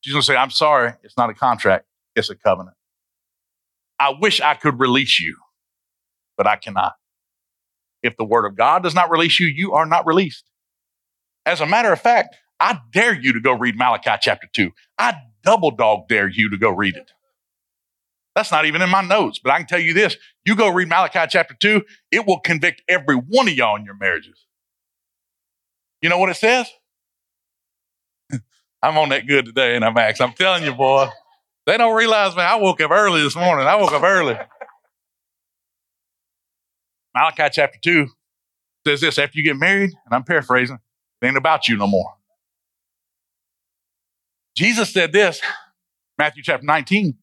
She's 0.00 0.12
going 0.12 0.22
to 0.22 0.26
say, 0.26 0.36
I'm 0.36 0.50
sorry, 0.50 0.94
it's 1.02 1.16
not 1.16 1.30
a 1.30 1.34
contract, 1.34 1.86
it's 2.16 2.30
a 2.30 2.36
covenant. 2.36 2.76
I 4.00 4.14
wish 4.18 4.40
I 4.40 4.54
could 4.54 4.80
release 4.80 5.20
you, 5.20 5.36
but 6.36 6.46
I 6.46 6.56
cannot. 6.56 6.94
If 8.02 8.16
the 8.16 8.24
word 8.24 8.46
of 8.46 8.56
God 8.56 8.82
does 8.82 8.94
not 8.94 9.10
release 9.10 9.40
you, 9.40 9.48
you 9.48 9.72
are 9.72 9.86
not 9.86 10.06
released. 10.06 10.44
As 11.44 11.60
a 11.60 11.66
matter 11.66 11.92
of 11.92 12.00
fact, 12.00 12.36
I 12.60 12.80
dare 12.92 13.18
you 13.18 13.32
to 13.34 13.40
go 13.40 13.52
read 13.52 13.76
Malachi 13.76 14.12
chapter 14.20 14.48
2. 14.52 14.70
I 14.98 15.14
double 15.44 15.70
dog 15.70 16.08
dare 16.08 16.28
you 16.28 16.50
to 16.50 16.56
go 16.56 16.70
read 16.70 16.96
it. 16.96 17.12
That's 18.34 18.52
not 18.52 18.66
even 18.66 18.82
in 18.82 18.90
my 18.90 19.02
notes, 19.02 19.38
but 19.38 19.52
I 19.52 19.58
can 19.58 19.66
tell 19.66 19.80
you 19.80 19.94
this. 19.94 20.16
You 20.44 20.54
go 20.54 20.68
read 20.68 20.88
Malachi 20.88 21.26
chapter 21.28 21.54
2, 21.58 21.82
it 22.12 22.26
will 22.26 22.40
convict 22.40 22.82
every 22.88 23.16
one 23.16 23.48
of 23.48 23.54
y'all 23.54 23.76
in 23.76 23.84
your 23.84 23.96
marriages. 23.96 24.46
You 26.00 26.08
know 26.08 26.18
what 26.18 26.28
it 26.30 26.36
says? 26.36 26.70
I'm 28.82 28.96
on 28.96 29.08
that 29.08 29.26
good 29.26 29.46
today, 29.46 29.74
and 29.74 29.84
I'm 29.84 29.94
Max. 29.94 30.20
I'm 30.20 30.32
telling 30.32 30.62
you, 30.62 30.72
boy. 30.72 31.08
They 31.66 31.76
don't 31.76 31.96
realize, 31.96 32.34
man, 32.34 32.46
I 32.46 32.56
woke 32.56 32.80
up 32.80 32.90
early 32.90 33.22
this 33.22 33.36
morning. 33.36 33.66
I 33.66 33.76
woke 33.76 33.92
up 33.92 34.02
early. 34.02 34.38
Malachi 37.14 37.48
chapter 37.52 37.78
2 37.82 38.06
says 38.86 39.00
this 39.00 39.18
after 39.18 39.36
you 39.36 39.44
get 39.44 39.56
married, 39.56 39.90
and 39.90 40.14
I'm 40.14 40.22
paraphrasing, 40.22 40.78
it 41.20 41.26
ain't 41.26 41.36
about 41.36 41.68
you 41.68 41.76
no 41.76 41.86
more. 41.86 42.14
Jesus 44.58 44.92
said 44.92 45.12
this, 45.12 45.40
Matthew 46.18 46.42
chapter 46.42 46.66
19. 46.66 47.14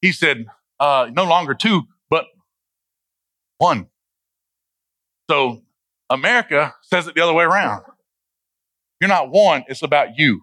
He 0.00 0.12
said, 0.12 0.46
uh, 0.78 1.08
no 1.10 1.24
longer 1.24 1.52
two, 1.52 1.82
but 2.08 2.26
one. 3.58 3.88
So 5.28 5.62
America 6.08 6.72
says 6.82 7.08
it 7.08 7.16
the 7.16 7.20
other 7.20 7.32
way 7.32 7.42
around. 7.42 7.82
You're 9.00 9.08
not 9.08 9.28
one, 9.28 9.64
it's 9.66 9.82
about 9.82 10.10
you. 10.18 10.42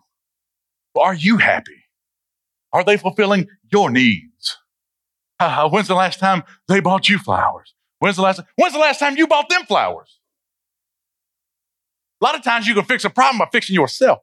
Are 0.99 1.13
you 1.13 1.37
happy? 1.37 1.85
Are 2.73 2.83
they 2.83 2.97
fulfilling 2.97 3.47
your 3.71 3.89
needs? 3.89 4.57
Uh, 5.39 5.69
when's 5.69 5.87
the 5.87 5.95
last 5.95 6.19
time 6.19 6.43
they 6.67 6.81
bought 6.81 7.07
you 7.07 7.17
flowers? 7.17 7.73
When's 7.99 8.17
the 8.17 8.23
last 8.23 8.41
when's 8.57 8.73
the 8.73 8.79
last 8.79 8.99
time 8.99 9.15
you 9.15 9.25
bought 9.25 9.47
them 9.47 9.63
flowers? 9.65 10.19
A 12.21 12.25
lot 12.25 12.35
of 12.35 12.43
times 12.43 12.67
you 12.67 12.73
can 12.73 12.83
fix 12.83 13.05
a 13.05 13.09
problem 13.09 13.37
by 13.37 13.47
fixing 13.53 13.73
yourself. 13.73 14.19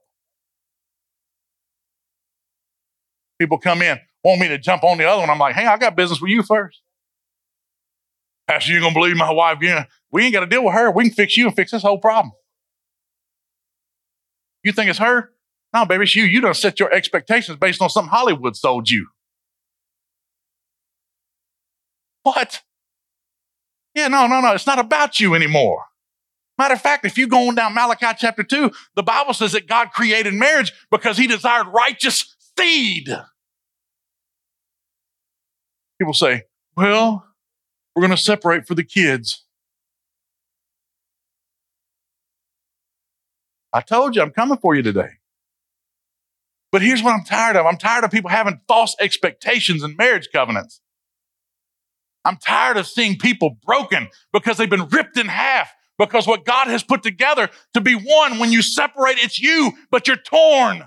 People 3.39 3.57
come 3.57 3.81
in, 3.81 3.97
want 4.23 4.41
me 4.41 4.49
to 4.49 4.57
jump 4.57 4.83
on 4.83 4.97
the 4.97 5.05
other 5.05 5.21
one. 5.21 5.29
I'm 5.29 5.39
like, 5.39 5.55
hey, 5.55 5.65
I 5.65 5.77
got 5.77 5.95
business 5.95 6.21
with 6.21 6.29
you 6.29 6.43
first. 6.43 6.81
Pastor, 8.47 8.73
you 8.73 8.81
gonna 8.81 8.93
believe 8.93 9.15
my 9.15 9.31
wife 9.31 9.57
again? 9.57 9.85
We 10.11 10.23
ain't 10.23 10.33
got 10.33 10.41
to 10.41 10.45
deal 10.47 10.65
with 10.65 10.73
her. 10.73 10.91
We 10.91 11.05
can 11.05 11.13
fix 11.13 11.37
you 11.37 11.47
and 11.47 11.55
fix 11.55 11.71
this 11.71 11.83
whole 11.83 11.99
problem. 11.99 12.33
You 14.63 14.71
think 14.71 14.89
it's 14.89 14.99
her? 14.99 15.31
No, 15.73 15.85
baby, 15.85 16.03
it's 16.03 16.15
you. 16.15 16.23
You 16.23 16.41
don't 16.41 16.55
set 16.55 16.79
your 16.79 16.91
expectations 16.91 17.57
based 17.57 17.81
on 17.81 17.89
something 17.89 18.09
Hollywood 18.09 18.55
sold 18.55 18.89
you. 18.89 19.07
What? 22.23 22.61
Yeah, 23.95 24.07
no, 24.07 24.27
no, 24.27 24.41
no. 24.41 24.53
It's 24.53 24.67
not 24.67 24.79
about 24.79 25.19
you 25.19 25.35
anymore. 25.35 25.85
Matter 26.57 26.73
of 26.73 26.81
fact, 26.81 27.05
if 27.05 27.17
you 27.17 27.27
go 27.27 27.47
on 27.47 27.55
down 27.55 27.73
Malachi 27.73 28.07
chapter 28.17 28.43
2, 28.43 28.71
the 28.95 29.03
Bible 29.03 29.33
says 29.33 29.53
that 29.53 29.67
God 29.67 29.91
created 29.93 30.33
marriage 30.33 30.73
because 30.91 31.17
he 31.17 31.25
desired 31.25 31.67
righteous 31.67 32.35
People 35.99 36.13
say, 36.13 36.43
well, 36.75 37.25
we're 37.95 38.01
going 38.01 38.15
to 38.15 38.17
separate 38.17 38.67
for 38.67 38.75
the 38.75 38.83
kids. 38.83 39.45
I 43.71 43.81
told 43.81 44.15
you 44.15 44.21
I'm 44.21 44.31
coming 44.31 44.57
for 44.57 44.75
you 44.75 44.81
today. 44.81 45.09
But 46.71 46.81
here's 46.81 47.01
what 47.01 47.13
I'm 47.13 47.23
tired 47.23 47.55
of 47.55 47.65
I'm 47.65 47.77
tired 47.77 48.03
of 48.03 48.11
people 48.11 48.29
having 48.29 48.61
false 48.67 48.95
expectations 48.99 49.83
in 49.83 49.95
marriage 49.95 50.29
covenants. 50.31 50.81
I'm 52.25 52.37
tired 52.37 52.77
of 52.77 52.87
seeing 52.87 53.17
people 53.17 53.57
broken 53.65 54.09
because 54.33 54.57
they've 54.57 54.69
been 54.69 54.87
ripped 54.89 55.17
in 55.17 55.27
half 55.27 55.71
because 55.97 56.27
what 56.27 56.45
God 56.45 56.67
has 56.67 56.83
put 56.83 57.03
together 57.03 57.49
to 57.73 57.81
be 57.81 57.93
one, 57.93 58.39
when 58.39 58.51
you 58.51 58.61
separate, 58.61 59.17
it's 59.17 59.39
you, 59.39 59.73
but 59.91 60.07
you're 60.07 60.17
torn. 60.17 60.83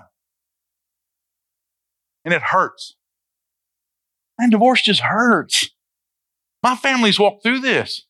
And 2.25 2.33
it 2.33 2.41
hurts. 2.41 2.95
And 4.37 4.51
divorce 4.51 4.81
just 4.81 5.01
hurts. 5.01 5.69
My 6.61 6.75
family's 6.75 7.19
walked 7.19 7.43
through 7.43 7.59
this. 7.59 8.05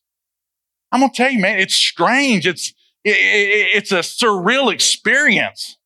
I'm 0.92 1.00
gonna 1.00 1.12
tell 1.12 1.30
you, 1.30 1.40
man, 1.40 1.58
it's 1.58 1.74
strange. 1.74 2.46
It's 2.46 2.72
it, 3.02 3.10
it, 3.10 3.68
it's 3.74 3.92
a 3.92 3.98
surreal 3.98 4.72
experience. 4.72 5.76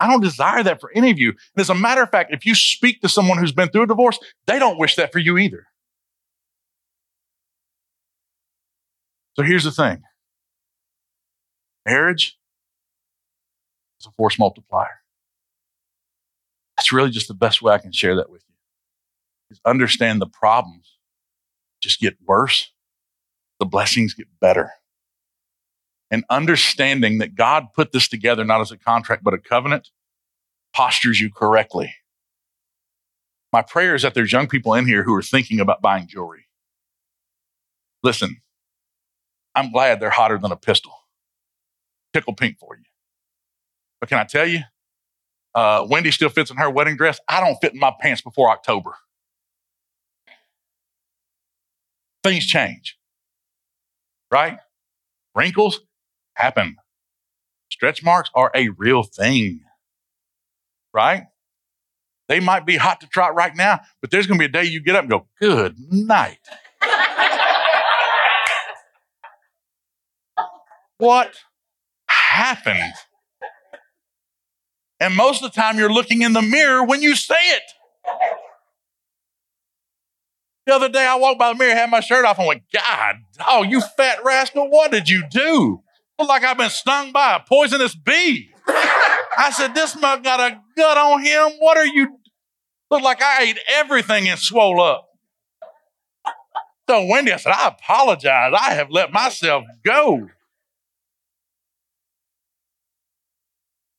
I 0.00 0.08
don't 0.08 0.22
desire 0.22 0.62
that 0.62 0.80
for 0.80 0.92
any 0.94 1.10
of 1.10 1.18
you. 1.18 1.30
And 1.30 1.60
as 1.60 1.70
a 1.70 1.74
matter 1.74 2.02
of 2.02 2.10
fact, 2.10 2.32
if 2.32 2.46
you 2.46 2.54
speak 2.54 3.00
to 3.00 3.08
someone 3.08 3.38
who's 3.38 3.52
been 3.52 3.68
through 3.68 3.82
a 3.82 3.86
divorce, 3.88 4.18
they 4.46 4.58
don't 4.58 4.78
wish 4.78 4.94
that 4.96 5.12
for 5.12 5.18
you 5.18 5.36
either. 5.38 5.66
So 9.34 9.42
here's 9.42 9.64
the 9.64 9.72
thing 9.72 10.02
marriage 11.86 12.38
is 14.00 14.06
a 14.06 14.10
force 14.12 14.38
multiplier. 14.38 15.00
That's 16.88 16.94
really 16.94 17.10
just 17.10 17.28
the 17.28 17.34
best 17.34 17.60
way 17.60 17.74
I 17.74 17.78
can 17.78 17.92
share 17.92 18.16
that 18.16 18.30
with 18.30 18.42
you. 18.48 18.54
Is 19.50 19.60
understand 19.66 20.22
the 20.22 20.26
problems 20.26 20.96
just 21.82 22.00
get 22.00 22.16
worse, 22.26 22.72
the 23.60 23.66
blessings 23.66 24.14
get 24.14 24.26
better 24.40 24.72
and 26.10 26.24
understanding 26.30 27.18
that 27.18 27.34
God 27.34 27.74
put 27.74 27.92
this 27.92 28.08
together 28.08 28.42
not 28.42 28.62
as 28.62 28.70
a 28.70 28.78
contract, 28.78 29.22
but 29.22 29.34
a 29.34 29.38
covenant 29.38 29.90
postures 30.74 31.20
you 31.20 31.30
correctly. 31.30 31.94
My 33.52 33.60
prayer 33.60 33.94
is 33.94 34.00
that 34.00 34.14
there's 34.14 34.32
young 34.32 34.48
people 34.48 34.72
in 34.72 34.86
here 34.86 35.02
who 35.02 35.14
are 35.14 35.22
thinking 35.22 35.60
about 35.60 35.82
buying 35.82 36.06
jewelry. 36.06 36.46
Listen, 38.02 38.38
I'm 39.54 39.72
glad 39.72 40.00
they're 40.00 40.08
hotter 40.08 40.38
than 40.38 40.52
a 40.52 40.56
pistol. 40.56 40.92
Tickle 42.14 42.34
pink 42.34 42.58
for 42.58 42.78
you. 42.78 42.84
But 44.00 44.08
can 44.08 44.18
I 44.18 44.24
tell 44.24 44.46
you, 44.46 44.60
uh, 45.58 45.84
Wendy 45.90 46.12
still 46.12 46.28
fits 46.28 46.52
in 46.52 46.56
her 46.56 46.70
wedding 46.70 46.96
dress. 46.96 47.18
I 47.26 47.40
don't 47.40 47.56
fit 47.56 47.74
in 47.74 47.80
my 47.80 47.92
pants 48.00 48.22
before 48.22 48.48
October. 48.48 48.92
Things 52.22 52.46
change, 52.46 52.96
right? 54.30 54.58
Wrinkles, 55.34 55.80
happen. 56.34 56.76
Stretch 57.72 58.04
marks 58.04 58.30
are 58.36 58.52
a 58.54 58.68
real 58.68 59.02
thing, 59.02 59.62
right? 60.94 61.24
They 62.28 62.38
might 62.38 62.64
be 62.64 62.76
hot 62.76 63.00
to 63.00 63.08
trot 63.08 63.34
right 63.34 63.56
now, 63.56 63.80
but 64.00 64.12
there's 64.12 64.28
going 64.28 64.38
to 64.38 64.42
be 64.42 64.48
a 64.48 64.62
day 64.62 64.68
you 64.68 64.80
get 64.80 64.94
up 64.94 65.02
and 65.02 65.10
go, 65.10 65.26
Good 65.40 65.74
night. 65.90 66.38
what 70.98 71.34
happened? 72.06 72.94
And 75.00 75.14
most 75.14 75.42
of 75.42 75.52
the 75.52 75.60
time, 75.60 75.78
you're 75.78 75.92
looking 75.92 76.22
in 76.22 76.32
the 76.32 76.42
mirror 76.42 76.84
when 76.84 77.02
you 77.02 77.14
say 77.14 77.34
it. 77.36 77.62
The 80.66 80.74
other 80.74 80.88
day, 80.88 81.06
I 81.06 81.14
walked 81.14 81.38
by 81.38 81.52
the 81.52 81.58
mirror, 81.58 81.74
had 81.74 81.90
my 81.90 82.00
shirt 82.00 82.24
off, 82.24 82.38
and 82.38 82.46
went, 82.46 82.62
God, 82.72 83.16
oh, 83.46 83.62
you 83.62 83.80
fat 83.96 84.18
rascal, 84.24 84.68
what 84.68 84.90
did 84.90 85.08
you 85.08 85.24
do? 85.30 85.82
Look 86.18 86.28
like 86.28 86.42
I've 86.42 86.58
been 86.58 86.68
stung 86.68 87.12
by 87.12 87.36
a 87.36 87.40
poisonous 87.40 87.94
bee. 87.94 88.50
I 88.66 89.50
said, 89.54 89.74
This 89.74 89.98
mug 89.98 90.24
got 90.24 90.40
a 90.40 90.60
gut 90.76 90.98
on 90.98 91.22
him. 91.22 91.52
What 91.60 91.78
are 91.78 91.86
you? 91.86 92.18
Look 92.90 93.02
like 93.02 93.22
I 93.22 93.44
ate 93.44 93.58
everything 93.68 94.28
and 94.28 94.38
swole 94.38 94.80
up. 94.80 95.08
So 96.88 97.06
Wendy, 97.06 97.32
I 97.32 97.36
said, 97.36 97.52
I 97.52 97.68
apologize. 97.68 98.52
I 98.58 98.74
have 98.74 98.90
let 98.90 99.12
myself 99.12 99.64
go. 99.84 100.28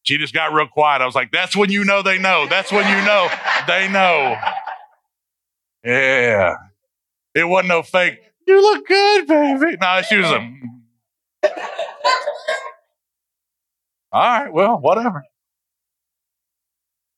She 0.10 0.18
just 0.18 0.34
got 0.34 0.54
real 0.54 0.66
quiet. 0.66 1.04
I 1.04 1.06
was 1.06 1.14
like, 1.14 1.32
That's 1.32 1.56
when 1.56 1.70
you 1.70 1.86
know 1.86 2.02
they 2.02 2.18
know. 2.18 2.48
That's 2.50 2.72
when 2.72 2.84
you 2.88 3.06
know 3.06 3.30
they 3.68 3.88
know. 3.88 4.36
Yeah. 5.84 6.56
It 7.36 7.44
wasn't 7.48 7.68
no 7.68 7.84
fake. 7.84 8.18
You 8.48 8.60
look 8.60 8.88
good, 8.88 9.28
baby. 9.28 9.78
No, 9.80 10.02
she 10.02 10.18
was 10.18 10.32
a. 10.32 10.52
All 14.12 14.22
right, 14.22 14.52
well, 14.52 14.80
whatever. 14.80 15.24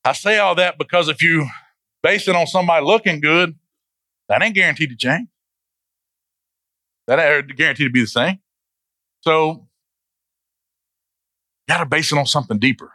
I 0.03 0.11
say 0.11 0.37
all 0.37 0.55
that 0.55 0.77
because 0.77 1.07
if 1.07 1.23
you 1.23 1.47
base 2.03 2.27
it 2.27 2.35
on 2.35 2.45
somebody 2.45 2.85
looking 2.85 3.21
good, 3.21 3.55
that 4.27 4.43
ain't 4.43 4.53
guaranteed 4.53 4.89
to 4.89 4.97
change. 4.97 5.29
That 7.07 7.19
ain't 7.19 7.55
guaranteed 7.55 7.87
to 7.87 7.91
be 7.91 8.01
the 8.01 8.07
same. 8.07 8.39
So, 9.21 9.69
got 11.71 11.77
to 11.77 11.85
base 11.85 12.11
it 12.11 12.17
on 12.17 12.25
something 12.25 12.59
deeper. 12.59 12.91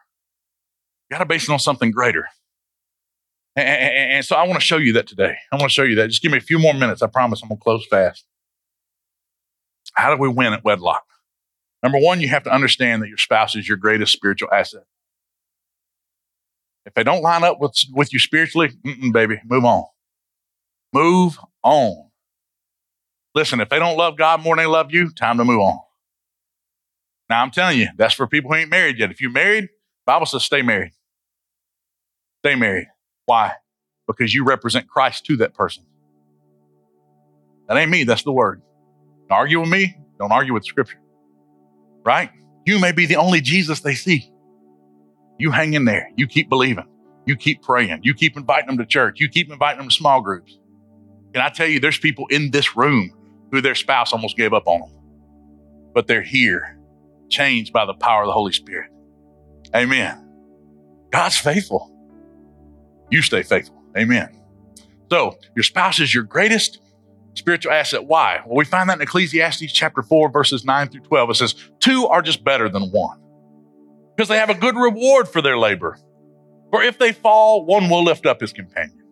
Got 1.11 1.19
to 1.19 1.25
base 1.25 1.49
it 1.49 1.53
on 1.53 1.59
something 1.59 1.91
greater. 1.91 2.29
And, 3.55 3.67
and, 3.67 4.13
and 4.13 4.25
so 4.25 4.37
I 4.37 4.43
want 4.43 4.55
to 4.55 4.61
show 4.61 4.77
you 4.77 4.93
that 4.95 5.07
today. 5.07 5.35
I 5.51 5.57
want 5.57 5.71
to 5.71 5.75
show 5.75 5.83
you 5.83 5.95
that. 5.97 6.09
Just 6.09 6.21
give 6.21 6.31
me 6.31 6.39
a 6.39 6.43
few 6.43 6.59
more 6.59 6.75
minutes. 6.75 7.01
I 7.01 7.07
promise 7.07 7.43
I'm 7.43 7.49
going 7.49 7.59
to 7.59 7.63
close 7.63 7.87
fast. 7.87 8.27
How 9.95 10.15
do 10.15 10.21
we 10.21 10.29
win 10.29 10.53
at 10.53 10.63
wedlock? 10.63 11.05
Number 11.83 11.99
one, 11.99 12.21
you 12.21 12.29
have 12.29 12.43
to 12.45 12.53
understand 12.53 13.01
that 13.03 13.09
your 13.09 13.17
spouse 13.17 13.57
is 13.57 13.67
your 13.67 13.79
greatest 13.79 14.13
spiritual 14.13 14.49
asset. 14.53 14.83
If 16.85 16.93
they 16.93 17.03
don't 17.03 17.23
line 17.23 17.45
up 17.45 17.59
with, 17.61 17.73
with 17.95 18.13
you 18.13 18.19
spiritually, 18.19 18.71
baby, 19.13 19.41
move 19.47 19.65
on. 19.65 19.85
Move 20.93 21.39
on. 21.63 22.11
Listen, 23.35 23.61
if 23.61 23.71
they 23.71 23.79
don't 23.79 23.97
love 23.97 24.19
God 24.19 24.43
more 24.43 24.55
than 24.55 24.65
they 24.65 24.71
love 24.71 24.93
you, 24.93 25.11
time 25.13 25.39
to 25.39 25.45
move 25.45 25.61
on. 25.61 25.79
Now 27.29 27.43
I'm 27.43 27.51
telling 27.51 27.79
you, 27.79 27.89
that's 27.97 28.15
for 28.15 28.27
people 28.27 28.51
who 28.51 28.57
ain't 28.57 28.71
married 28.71 28.99
yet. 28.99 29.11
If 29.11 29.21
you're 29.21 29.33
married, 29.33 29.69
Bible 30.07 30.27
says 30.27 30.45
stay 30.45 30.63
married. 30.63 30.93
Stay 32.45 32.55
married. 32.55 32.87
Why? 33.25 33.53
Because 34.07 34.33
you 34.33 34.45
represent 34.45 34.89
Christ 34.89 35.27
to 35.27 35.37
that 35.39 35.55
person. 35.55 35.85
That 37.69 37.77
ain't 37.77 37.91
me, 37.91 38.05
that's 38.05 38.23
the 38.23 38.33
word. 38.33 38.63
Don't 39.29 39.39
argue 39.39 39.61
with 39.61 39.69
me, 39.69 39.97
don't 40.19 40.31
argue 40.31 40.55
with 40.55 40.65
scripture. 40.65 41.01
Right? 42.05 42.31
You 42.65 42.79
may 42.79 42.93
be 42.93 43.07
the 43.07 43.17
only 43.17 43.41
Jesus 43.41 43.81
they 43.81 43.95
see. 43.95 44.31
You 45.39 45.51
hang 45.51 45.75
in 45.75 45.85
there. 45.85 46.09
You 46.17 46.27
keep 46.27 46.49
believing. 46.49 46.87
You 47.27 47.37
keep 47.37 47.63
praying. 47.63 48.01
You 48.03 48.15
keep 48.15 48.37
inviting 48.37 48.69
them 48.69 48.79
to 48.79 48.87
church. 48.87 49.19
You 49.19 49.29
keep 49.29 49.51
inviting 49.51 49.79
them 49.79 49.89
to 49.89 49.95
small 49.95 50.21
groups. 50.21 50.59
Can 51.35 51.43
I 51.43 51.49
tell 51.49 51.67
you, 51.67 51.81
there's 51.81 51.99
people 51.99 52.27
in 52.29 52.53
this 52.53 52.77
room 52.77 53.13
who 53.51 53.61
their 53.61 53.75
spouse 53.75 54.13
almost 54.13 54.37
gave 54.37 54.53
up 54.53 54.67
on 54.67 54.81
them, 54.81 54.91
but 55.93 56.07
they're 56.07 56.23
here, 56.23 56.76
changed 57.29 57.73
by 57.73 57.87
the 57.87 57.95
power 57.95 58.23
of 58.23 58.27
the 58.27 58.33
Holy 58.33 58.53
Spirit. 58.53 58.91
Amen. 59.75 60.23
God's 61.11 61.37
faithful. 61.37 61.93
You 63.11 63.23
stay 63.23 63.43
faithful. 63.43 63.83
Amen. 63.97 64.29
So, 65.11 65.39
your 65.55 65.63
spouse 65.63 66.01
is 66.01 66.13
your 66.15 66.25
greatest 66.25 66.81
spiritual 67.35 67.73
asset. 67.73 68.05
Why? 68.05 68.41
Well, 68.45 68.57
we 68.57 68.65
find 68.65 68.89
that 68.91 68.97
in 68.97 69.03
Ecclesiastes 69.03 69.73
chapter 69.73 70.03
4, 70.03 70.31
verses 70.31 70.65
9 70.65 70.89
through 70.89 71.03
12. 71.03 71.31
It 71.31 71.35
says, 71.35 71.55
Two 71.81 72.07
are 72.07 72.23
just 72.23 72.43
better 72.43 72.69
than 72.69 72.91
one 72.91 73.21
because 74.17 74.29
they 74.29 74.39
have 74.39 74.51
a 74.51 74.55
good 74.55 74.77
reward 74.77 75.29
for 75.29 75.43
their 75.43 75.59
labor. 75.59 75.99
For 76.71 76.83
if 76.83 76.99
they 76.99 77.13
fall, 77.13 77.65
one 77.65 77.89
will 77.89 78.03
lift 78.03 78.27
up 78.27 78.41
his 78.41 78.53
companion. 78.53 79.05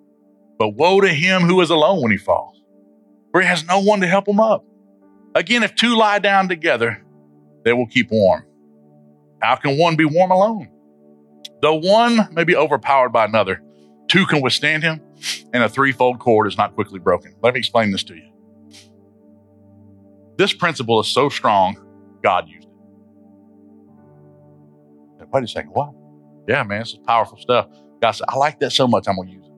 But 0.59 0.71
woe 0.71 1.01
to 1.01 1.09
him 1.09 1.43
who 1.43 1.61
is 1.61 1.71
alone 1.71 2.03
when 2.03 2.11
he 2.11 2.19
falls, 2.19 2.61
for 3.31 3.41
he 3.41 3.47
has 3.47 3.65
no 3.65 3.81
one 3.81 4.01
to 4.01 4.07
help 4.07 4.27
him 4.27 4.41
up. 4.41 4.65
Again, 5.35 5.63
if 5.63 5.75
two 5.75 5.97
lie 5.97 6.21
down 6.21 6.49
together, 6.49 7.04
they 7.65 7.73
will 7.73 7.87
keep 7.87 8.11
warm. 8.11 8.45
How 9.43 9.57
can 9.57 9.79
one 9.79 9.97
be 9.97 10.05
warm 10.05 10.31
alone? 10.31 10.69
Though 11.61 11.77
one 11.77 12.29
may 12.33 12.45
be 12.45 12.57
overpowered 12.57 13.11
by 13.11 13.25
another, 13.25 13.63
two 14.09 14.27
can 14.27 14.43
withstand 14.43 14.83
him, 14.83 15.01
and 15.53 15.63
a 15.63 15.69
threefold 15.69 16.19
cord 16.19 16.47
is 16.47 16.57
not 16.57 16.75
quickly 16.75 16.99
broken. 16.99 17.35
Let 17.43 17.55
me 17.55 17.59
explain 17.59 17.91
this 17.91 18.05
to 18.05 18.15
you. 18.15 18.31
This 20.37 20.53
principle 20.53 21.01
is 21.01 21.09
so 21.09 21.29
strong, 21.29 21.77
God 22.23 22.49
used 22.49 22.69
it. 25.21 25.29
Wait 25.33 25.45
a 25.45 25.49
second, 25.49 25.71
what? 25.71 25.91
Yeah, 26.47 26.63
man, 26.65 26.81
this 26.81 26.93
is 26.93 26.99
powerful 27.07 27.39
stuff. 27.39 27.69
God 28.03 28.11
said, 28.13 28.27
I 28.29 28.37
like 28.37 28.61
that 28.61 28.71
so 28.71 28.87
much, 28.87 29.09
I'm 29.09 29.17
going 29.17 29.29
to 29.29 29.35
use 29.35 29.47
it. 29.47 29.53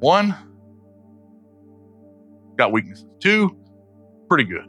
One, 0.00 0.34
got 2.56 2.72
weaknesses. 2.72 3.06
Two, 3.20 3.56
pretty 4.28 4.44
good. 4.44 4.66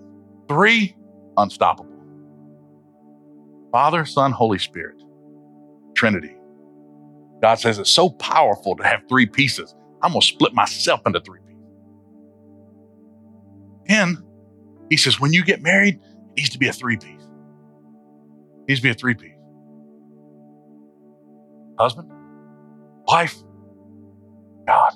Three, 0.52 0.94
unstoppable. 1.38 1.90
Father, 3.72 4.04
Son, 4.04 4.34
Holy 4.34 4.60
Spirit, 4.60 5.02
Trinity. 5.96 6.36
God 7.42 7.56
says 7.56 7.80
it's 7.80 7.90
so 7.90 8.10
powerful 8.10 8.76
to 8.76 8.84
have 8.84 9.00
three 9.08 9.26
pieces. 9.26 9.74
I'm 10.02 10.12
going 10.12 10.20
to 10.20 10.28
split 10.28 10.54
myself 10.54 11.00
into 11.06 11.22
three 11.22 11.40
pieces. 11.48 11.64
And 13.88 14.18
he 14.90 14.98
says, 14.98 15.22
when 15.22 15.32
you 15.32 15.42
get 15.46 15.62
married, 15.62 16.02
it 16.36 16.42
needs 16.42 16.50
to 16.50 16.60
be 16.60 16.68
a 16.68 16.74
three 16.74 16.98
piece. 16.98 17.08
It 17.08 18.68
needs 18.68 18.82
to 18.82 18.84
be 18.84 18.90
a 18.90 18.94
three 18.94 19.14
piece. 19.14 19.32
Husband, 21.80 22.12
wife, 23.08 23.38
God. 24.68 24.92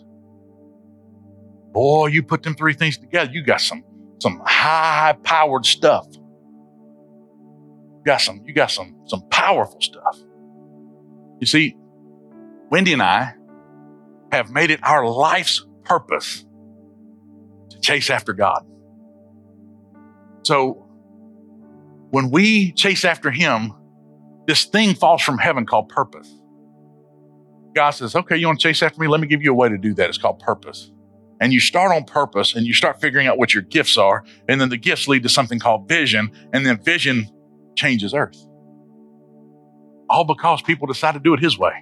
Boy, 1.72 2.08
you 2.08 2.24
put 2.24 2.44
them 2.44 2.56
three 2.56 2.74
things 2.74 2.98
together, 2.98 3.32
you 3.32 3.42
got 3.42 3.62
some 3.62 3.86
some 4.26 4.42
high 4.44 5.16
powered 5.22 5.68
stuff. 5.68 6.08
You 6.12 8.02
got 8.08 8.22
some, 8.22 8.42
you 8.44 8.56
got 8.56 8.72
some 8.72 9.00
some 9.06 9.22
powerful 9.30 9.80
stuff. 9.80 10.18
You 11.40 11.46
see, 11.46 11.78
Wendy 12.72 12.94
and 12.94 13.04
I 13.04 13.36
have 14.32 14.50
made 14.50 14.72
it 14.72 14.80
our 14.82 15.08
life's 15.08 15.64
purpose 15.84 16.44
to 17.70 17.80
chase 17.82 18.10
after 18.10 18.34
God. 18.34 18.66
So 20.42 20.88
when 22.10 22.32
we 22.32 22.72
chase 22.72 23.06
after 23.06 23.30
Him, 23.30 23.74
this 24.48 24.66
thing 24.66 24.96
falls 24.96 25.22
from 25.22 25.38
heaven 25.38 25.68
called 25.68 25.90
purpose. 25.90 26.34
God 27.76 27.92
says, 27.92 28.16
Okay, 28.16 28.38
you 28.38 28.48
want 28.48 28.60
to 28.60 28.68
chase 28.68 28.82
after 28.82 29.00
me? 29.00 29.08
Let 29.08 29.22
me 29.22 29.28
give 29.28 29.44
you 29.44 29.52
a 29.52 29.56
way 29.56 29.70
to 29.70 29.78
do 29.78 29.94
that. 29.94 30.10
It's 30.10 30.18
called 30.18 30.40
purpose. 30.40 30.92
And 31.42 31.52
you 31.52 31.60
start 31.60 31.92
on 31.92 32.06
purpose 32.06 32.56
and 32.56 32.66
you 32.66 32.74
start 32.74 33.02
figuring 33.02 33.28
out 33.28 33.38
what 33.38 33.54
your 33.54 33.64
gifts 33.64 33.98
are. 33.98 34.24
And 34.48 34.60
then 34.62 34.70
the 34.70 34.78
gifts 34.78 35.08
lead 35.08 35.24
to 35.24 35.30
something 35.30 35.60
called 35.60 35.88
vision. 35.88 36.32
And 36.54 36.66
then 36.66 36.82
vision 36.82 37.28
changes 37.76 38.14
earth. 38.14 38.38
All 40.10 40.24
because 40.24 40.62
people 40.62 40.88
decide 40.88 41.14
to 41.14 41.20
do 41.20 41.34
it 41.34 41.40
His 41.40 41.58
way 41.58 41.74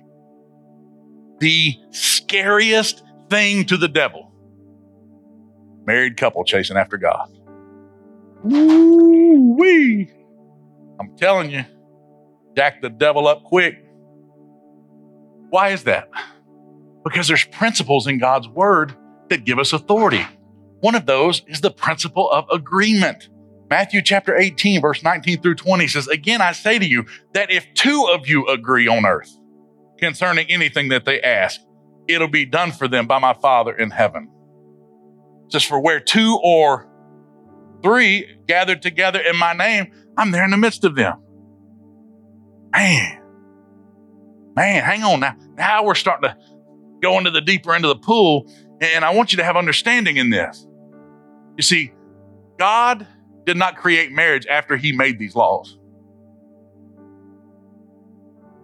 the 1.44 1.76
scariest 1.90 3.04
thing 3.30 3.66
to 3.66 3.76
the 3.76 3.90
devil. 3.90 4.32
Married 5.86 6.16
couple 6.16 6.44
chasing 6.46 6.78
after 6.78 6.98
God. 6.98 7.30
Woo 8.44 9.56
wee. 9.58 10.10
I'm 11.02 11.18
telling 11.18 11.52
you, 11.52 11.66
jack 12.56 12.82
the 12.82 12.90
devil 12.90 13.28
up 13.28 13.44
quick. 13.44 13.76
Why 15.50 15.72
is 15.72 15.84
that? 15.84 16.10
Because 17.04 17.28
there's 17.28 17.44
principles 17.44 18.08
in 18.08 18.20
God's 18.20 18.48
word 18.48 18.96
that 19.34 19.46
give 19.46 19.58
us 19.58 19.74
authority. 19.74 20.26
One 20.82 20.96
of 20.96 21.06
those 21.08 21.42
is 21.48 21.62
the 21.62 21.72
principle 21.72 22.30
of 22.30 22.46
agreement. 22.52 23.30
Matthew 23.70 24.02
chapter 24.04 24.36
18, 24.38 24.82
verse 24.82 25.02
19 25.02 25.42
through 25.42 25.56
20 25.56 25.88
says, 25.88 26.08
Again, 26.08 26.42
I 26.42 26.52
say 26.52 26.78
to 26.78 26.86
you 26.86 27.06
that 27.34 27.52
if 27.52 27.66
two 27.74 28.08
of 28.14 28.28
you 28.28 28.48
agree 28.48 28.88
on 28.88 29.06
earth 29.06 29.36
concerning 29.98 30.46
anything 30.52 30.90
that 30.90 31.06
they 31.06 31.20
ask, 31.22 31.60
it'll 32.08 32.28
be 32.28 32.46
done 32.46 32.72
for 32.72 32.88
them 32.88 33.08
by 33.08 33.18
my 33.18 33.34
Father 33.34 33.76
in 33.76 33.90
heaven. 33.90 34.30
Just 35.50 35.66
for 35.66 35.80
where 35.80 36.00
two 36.00 36.40
or 36.44 36.88
three 37.82 38.38
gathered 38.48 38.84
together 38.84 39.20
in 39.20 39.36
my 39.36 39.54
name, 39.54 39.92
I'm 40.16 40.30
there 40.32 40.46
in 40.46 40.52
the 40.52 40.58
midst 40.58 40.84
of 40.84 40.96
them. 40.96 41.20
Man, 42.72 43.22
man, 44.56 44.84
hang 44.84 45.04
on 45.04 45.22
now. 45.22 45.36
Now 45.56 45.86
we're 45.86 45.96
starting 45.96 46.30
to 46.30 46.38
go 47.02 47.18
into 47.18 47.32
the 47.32 47.42
deeper 47.42 47.74
end 47.74 47.86
of 47.86 47.90
the 47.90 48.06
pool, 48.06 48.52
and 48.84 49.06
I 49.06 49.14
want 49.14 49.32
you 49.32 49.38
to 49.38 49.44
have 49.44 49.56
understanding 49.56 50.18
in 50.18 50.30
this. 50.30 50.68
You 51.58 51.64
see, 51.64 51.94
God 52.60 53.08
did 53.46 53.58
not 53.58 53.78
create 53.78 54.12
marriage 54.12 54.46
after 54.48 54.78
He 54.78 54.92
made 54.92 55.20
these 55.20 55.36
laws. 55.36 55.78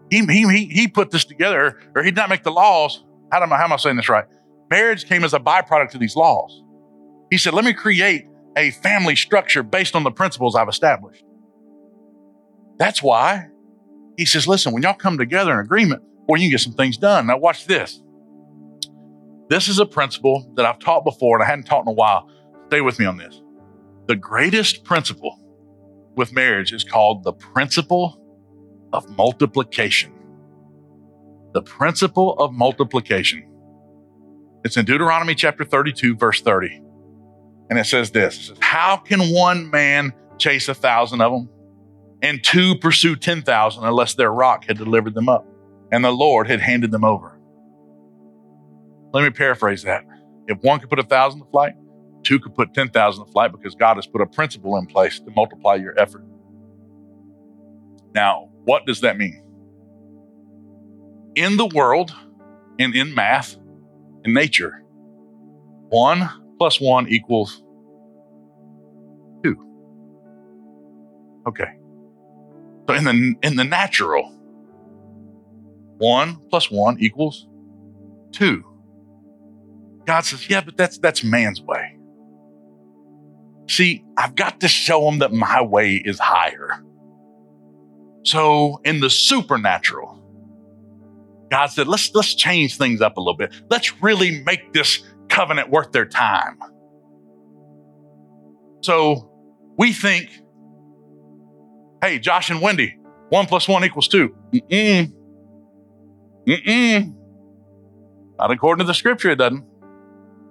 He, 0.10 0.26
he, 0.26 0.66
he 0.66 0.88
put 0.88 1.12
this 1.12 1.24
together, 1.24 1.80
or 1.96 2.04
he 2.04 2.10
did 2.10 2.18
not 2.18 2.30
make 2.30 2.44
the 2.44 2.52
laws. 2.52 3.04
How 3.32 3.44
am, 3.44 3.54
I, 3.54 3.58
how 3.58 3.66
am 3.66 3.74
I 3.74 3.78
saying 3.78 3.96
this 3.96 4.10
right? 4.10 4.26
Marriage 4.72 5.06
came 5.06 5.24
as 5.24 5.36
a 5.36 5.40
byproduct 5.40 5.94
of 5.94 6.00
these 6.00 6.16
laws. 6.16 6.64
He 7.30 7.38
said, 7.38 7.54
let 7.54 7.64
me 7.64 7.74
create 7.74 8.26
a 8.58 8.72
family 8.72 9.16
structure 9.16 9.62
based 9.62 9.96
on 9.96 10.04
the 10.04 10.10
principles 10.10 10.56
I've 10.56 10.68
established. 10.68 11.24
That's 12.80 13.04
why 13.04 13.50
he 14.18 14.26
says, 14.26 14.48
listen, 14.48 14.74
when 14.74 14.82
y'all 14.82 14.96
come 14.96 15.18
together 15.18 15.54
in 15.54 15.60
agreement, 15.60 16.02
well, 16.28 16.42
you 16.42 16.48
can 16.48 16.52
get 16.52 16.62
some 16.62 16.74
things 16.74 16.98
done. 16.98 17.28
Now, 17.28 17.38
watch 17.38 17.68
this. 17.68 18.02
This 19.50 19.68
is 19.68 19.80
a 19.80 19.86
principle 19.86 20.52
that 20.56 20.66
I've 20.66 20.80
taught 20.80 21.04
before 21.04 21.38
and 21.38 21.44
I 21.44 21.48
hadn't 21.48 21.66
taught 21.66 21.82
in 21.82 21.88
a 21.88 21.94
while. 21.94 22.30
Stay 22.68 22.82
with 22.82 23.00
me 23.00 23.06
on 23.06 23.18
this. 23.18 23.42
The 24.08 24.16
greatest 24.16 24.84
principle 24.84 25.40
with 26.16 26.32
marriage 26.32 26.72
is 26.72 26.84
called 26.84 27.24
the 27.24 27.34
principle 27.34 28.22
of 28.94 29.10
multiplication. 29.18 30.14
The 31.54 31.64
principle 31.64 32.34
of 32.34 32.54
multiplication. 32.54 33.50
It's 34.64 34.78
in 34.78 34.86
Deuteronomy 34.86 35.34
chapter 35.34 35.64
32, 35.64 36.16
verse 36.16 36.42
30. 36.42 36.84
And 37.72 37.80
it 37.80 37.86
says 37.86 38.12
this 38.12 38.38
it 38.38 38.44
says, 38.44 38.58
How 38.62 38.98
can 38.98 39.34
one 39.34 39.72
man 39.72 40.14
chase 40.38 40.68
a 40.70 40.76
thousand 40.76 41.22
of 41.22 41.32
them 41.32 41.50
and 42.22 42.44
two 42.44 42.76
pursue 42.76 43.16
10,000 43.16 43.84
unless 43.84 44.14
their 44.14 44.32
rock 44.32 44.66
had 44.66 44.78
delivered 44.78 45.16
them 45.16 45.30
up 45.30 45.48
and 45.92 46.04
the 46.04 46.12
Lord 46.12 46.48
had 46.48 46.62
handed 46.62 46.92
them 46.92 47.04
over? 47.04 47.29
Let 49.14 49.24
me 49.24 49.30
paraphrase 49.30 49.84
that. 49.84 50.06
If 50.48 50.58
one 50.62 50.80
could 50.80 50.90
put 50.90 51.00
a 51.00 51.04
thousand 51.04 51.42
to 51.42 51.46
flight, 51.52 51.74
Two 52.24 52.40
could 52.40 52.54
put 52.54 52.74
10,000 52.74 53.26
to 53.26 53.32
flight 53.32 53.52
because 53.52 53.76
God 53.76 53.96
has 53.96 54.06
put 54.06 54.22
a 54.22 54.26
principle 54.26 54.78
in 54.78 54.86
place 54.86 55.20
to 55.20 55.32
multiply 55.32 55.76
your 55.76 55.98
effort. 56.00 56.24
Now, 58.14 58.50
what 58.66 58.86
does 58.86 59.02
that 59.02 59.18
mean? 59.18 59.44
In 61.36 61.58
the 61.58 61.68
world 61.68 62.14
and 62.78 62.94
in 62.96 63.16
math, 63.16 63.56
in 64.26 64.34
nature, 64.34 64.84
one 65.90 66.30
plus 66.58 66.82
one 66.82 67.08
equals 67.08 67.64
two. 69.44 69.56
Okay. 71.48 71.78
So 72.88 72.96
in 72.96 73.04
the 73.06 73.36
in 73.44 73.56
the 73.56 73.64
natural, 73.64 74.30
one 75.98 76.40
plus 76.50 76.70
one 76.70 77.00
equals 77.00 77.48
two. 78.32 78.66
God 80.10 80.22
says, 80.22 80.50
yeah, 80.50 80.62
but 80.62 80.76
that's 80.76 80.98
that's 80.98 81.24
man's 81.24 81.62
way. 81.62 81.96
See, 83.68 84.04
I've 84.18 84.34
got 84.34 84.60
to 84.62 84.68
show 84.68 85.06
them 85.06 85.20
that 85.20 85.32
my 85.32 85.62
way 85.62 86.02
is 86.04 86.18
higher. 86.18 86.84
So 88.24 88.82
in 88.86 89.02
the 89.02 89.12
supernatural, 89.12 90.20
God 91.52 91.68
said, 91.68 91.88
let's 91.88 92.10
let's 92.16 92.34
change 92.34 92.76
things 92.76 93.02
up 93.02 93.18
a 93.18 93.20
little 93.20 93.38
bit. 93.38 93.54
Let's 93.70 94.02
really 94.02 94.42
make 94.46 94.74
this 94.74 95.04
covenant 95.28 95.70
worth 95.70 95.92
their 95.92 96.08
time. 96.08 96.58
So 98.82 99.32
we 99.78 99.94
think, 99.94 100.32
hey, 102.02 102.18
Josh 102.18 102.50
and 102.50 102.64
Wendy, 102.64 102.98
one 103.30 103.46
plus 103.46 103.68
one 103.68 103.86
equals 103.86 104.08
2 104.08 104.36
Mm-mm. 104.54 105.14
Mm-mm. 106.48 107.14
Not 108.40 108.50
according 108.50 108.84
to 108.84 108.88
the 108.88 108.96
scripture, 108.96 109.30
it 109.30 109.36
doesn't. 109.36 109.69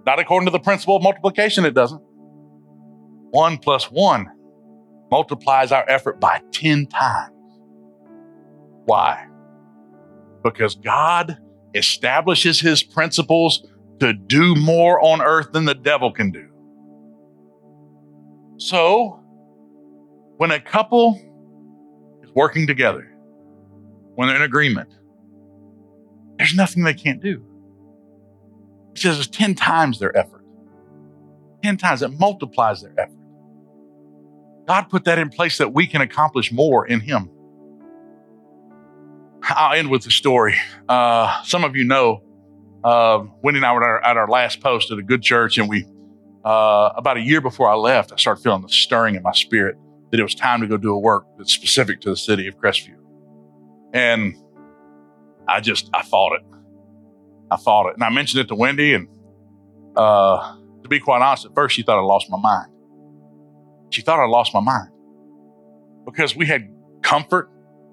Not 0.08 0.20
according 0.20 0.46
to 0.46 0.52
the 0.52 0.58
principle 0.58 0.96
of 0.96 1.02
multiplication, 1.02 1.66
it 1.66 1.74
doesn't. 1.74 2.00
One 3.30 3.58
plus 3.58 3.90
one 3.90 4.26
multiplies 5.10 5.70
our 5.70 5.84
effort 5.86 6.18
by 6.18 6.40
10 6.50 6.86
times. 6.86 7.34
Why? 8.86 9.26
Because 10.42 10.76
God 10.76 11.36
establishes 11.74 12.58
his 12.58 12.82
principles 12.82 13.68
to 14.00 14.14
do 14.14 14.54
more 14.54 14.98
on 14.98 15.20
earth 15.20 15.52
than 15.52 15.66
the 15.66 15.74
devil 15.74 16.10
can 16.10 16.30
do. 16.30 16.48
So, 18.56 19.22
when 20.38 20.52
a 20.52 20.58
couple 20.58 21.20
is 22.22 22.30
working 22.34 22.66
together, 22.66 23.14
when 24.14 24.28
they're 24.28 24.38
in 24.38 24.42
agreement, 24.42 24.88
there's 26.38 26.54
nothing 26.54 26.84
they 26.84 26.94
can't 26.94 27.22
do. 27.22 27.44
It 28.98 29.02
says 29.02 29.18
it's 29.18 29.28
10 29.28 29.54
times 29.54 30.00
their 30.00 30.16
effort. 30.16 30.42
10 31.62 31.76
times, 31.76 32.02
it 32.02 32.18
multiplies 32.18 32.82
their 32.82 32.92
effort. 32.98 33.14
God 34.66 34.90
put 34.90 35.04
that 35.04 35.20
in 35.20 35.28
place 35.28 35.58
that 35.58 35.72
we 35.72 35.86
can 35.86 36.00
accomplish 36.00 36.50
more 36.50 36.84
in 36.84 36.98
Him. 36.98 37.30
I'll 39.44 39.78
end 39.78 39.88
with 39.88 40.04
a 40.06 40.10
story. 40.10 40.56
Uh, 40.88 41.42
some 41.44 41.62
of 41.62 41.76
you 41.76 41.84
know, 41.84 42.24
uh, 42.82 43.24
Wendy 43.40 43.58
and 43.58 43.66
I 43.66 43.72
were 43.72 43.84
at 43.84 43.86
our, 43.86 44.04
at 44.04 44.16
our, 44.16 44.28
last 44.28 44.60
post 44.60 44.90
at 44.90 44.98
a 44.98 45.02
good 45.02 45.22
church, 45.22 45.58
and 45.58 45.68
we, 45.68 45.86
uh, 46.44 46.90
about 46.96 47.18
a 47.18 47.20
year 47.20 47.40
before 47.40 47.68
I 47.68 47.74
left, 47.74 48.12
I 48.12 48.16
started 48.16 48.42
feeling 48.42 48.62
the 48.62 48.68
stirring 48.68 49.14
in 49.14 49.22
my 49.22 49.32
spirit 49.32 49.76
that 50.10 50.18
it 50.18 50.24
was 50.24 50.34
time 50.34 50.60
to 50.60 50.66
go 50.66 50.76
do 50.76 50.92
a 50.92 50.98
work 50.98 51.24
that's 51.38 51.52
specific 51.52 52.00
to 52.00 52.10
the 52.10 52.16
city 52.16 52.48
of 52.48 52.58
Crestview. 52.58 52.96
And 53.92 54.34
I 55.46 55.60
just, 55.60 55.88
I 55.94 56.02
fought 56.02 56.32
it. 56.32 56.57
I 57.50 57.56
fought 57.56 57.88
it. 57.88 57.94
And 57.94 58.04
I 58.04 58.10
mentioned 58.10 58.40
it 58.40 58.48
to 58.48 58.54
Wendy, 58.54 58.94
and 58.94 59.08
uh, 59.96 60.56
to 60.82 60.88
be 60.88 61.00
quite 61.00 61.22
honest, 61.22 61.46
at 61.46 61.54
first 61.54 61.74
she 61.74 61.82
thought 61.82 61.98
I 61.98 62.02
lost 62.02 62.30
my 62.30 62.38
mind. 62.38 62.70
She 63.90 64.02
thought 64.02 64.20
I 64.20 64.26
lost 64.26 64.52
my 64.52 64.60
mind 64.60 64.90
because 66.04 66.36
we 66.36 66.46
had 66.46 66.68
comfort, 67.02 67.50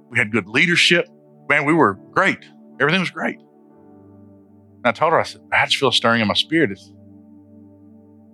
we 0.09 0.17
had 0.17 0.31
good 0.31 0.47
leadership, 0.47 1.07
man, 1.49 1.65
we 1.65 1.73
were 1.73 1.93
great. 2.11 2.39
Everything 2.79 2.99
was 2.99 3.11
great. 3.11 3.37
And 3.37 4.85
I 4.85 4.91
told 4.91 5.13
her, 5.13 5.19
I 5.19 5.23
said, 5.23 5.41
I 5.51 5.65
just 5.65 5.77
feel 5.77 5.91
stirring 5.91 6.21
in 6.21 6.27
my 6.27 6.33
spirit. 6.33 6.71
It's, 6.71 6.91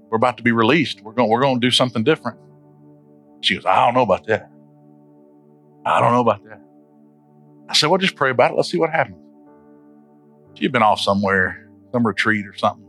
we're 0.10 0.18
about 0.18 0.38
to 0.38 0.44
be 0.44 0.52
released. 0.52 1.02
We're 1.02 1.14
going, 1.14 1.30
we're 1.30 1.42
going 1.42 1.62
to 1.62 1.66
do 1.66 1.72
something 1.72 2.04
different. 2.04 2.40
She 3.42 3.56
goes, 3.56 3.66
I 3.66 3.86
don't 3.86 3.94
know 3.94 4.02
about 4.02 4.26
that. 4.28 4.52
I 5.86 6.00
don't 6.00 6.12
know 6.12 6.22
about 6.22 6.44
that. 6.44 6.62
I 7.70 7.74
said, 7.74 7.90
well, 7.90 7.98
just 7.98 8.16
pray 8.16 8.32
about 8.32 8.52
it. 8.52 8.56
Let's 8.56 8.70
see 8.70 8.78
what 8.78 8.90
happens. 8.90 9.21
She 10.56 10.66
had 10.66 10.72
been 10.72 10.84
off 10.84 11.00
somewhere, 11.00 11.70
some 11.92 12.06
retreat 12.06 12.46
or 12.46 12.56
something. 12.56 12.88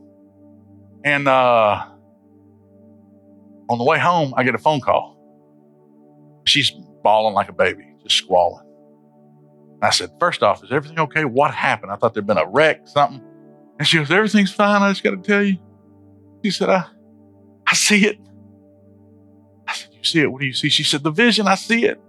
And 1.05 1.27
uh, 1.29 1.85
on 3.69 3.79
the 3.79 3.85
way 3.85 3.99
home, 3.99 4.35
I 4.37 4.45
get 4.45 4.55
a 4.55 4.59
phone 4.59 4.81
call. 4.81 5.19
She's 6.45 6.71
bawling 7.03 7.35
like 7.35 7.49
a 7.49 7.53
baby, 7.53 7.85
just 8.03 8.17
squalling. 8.17 8.67
I 9.83 9.91
said, 9.91 10.11
First 10.21 10.43
off, 10.43 10.63
is 10.63 10.71
everything 10.71 10.99
okay? 11.01 11.25
What 11.25 11.53
happened? 11.53 11.91
I 11.91 11.97
thought 11.97 12.15
there'd 12.15 12.27
been 12.27 12.39
a 12.39 12.47
wreck, 12.47 12.87
something. 12.87 13.21
And 13.79 13.87
she 13.87 13.99
goes, 13.99 14.11
Everything's 14.11 14.53
fine. 14.53 14.83
I 14.83 14.91
just 14.91 15.03
got 15.03 15.11
to 15.11 15.17
tell 15.17 15.43
you. 15.43 15.59
She 16.45 16.51
said, 16.53 16.71
I, 16.71 16.85
I 17.67 17.75
see 17.75 18.07
it. 18.07 18.19
I 19.67 19.75
said, 19.75 19.91
You 19.93 20.05
see 20.05 20.21
it? 20.21 20.31
What 20.31 20.41
do 20.41 20.47
you 20.47 20.53
see? 20.53 20.69
She 20.69 20.85
said, 20.85 21.03
The 21.03 21.11
vision, 21.11 21.49
I 21.49 21.57
see 21.57 21.85
it. 21.85 22.01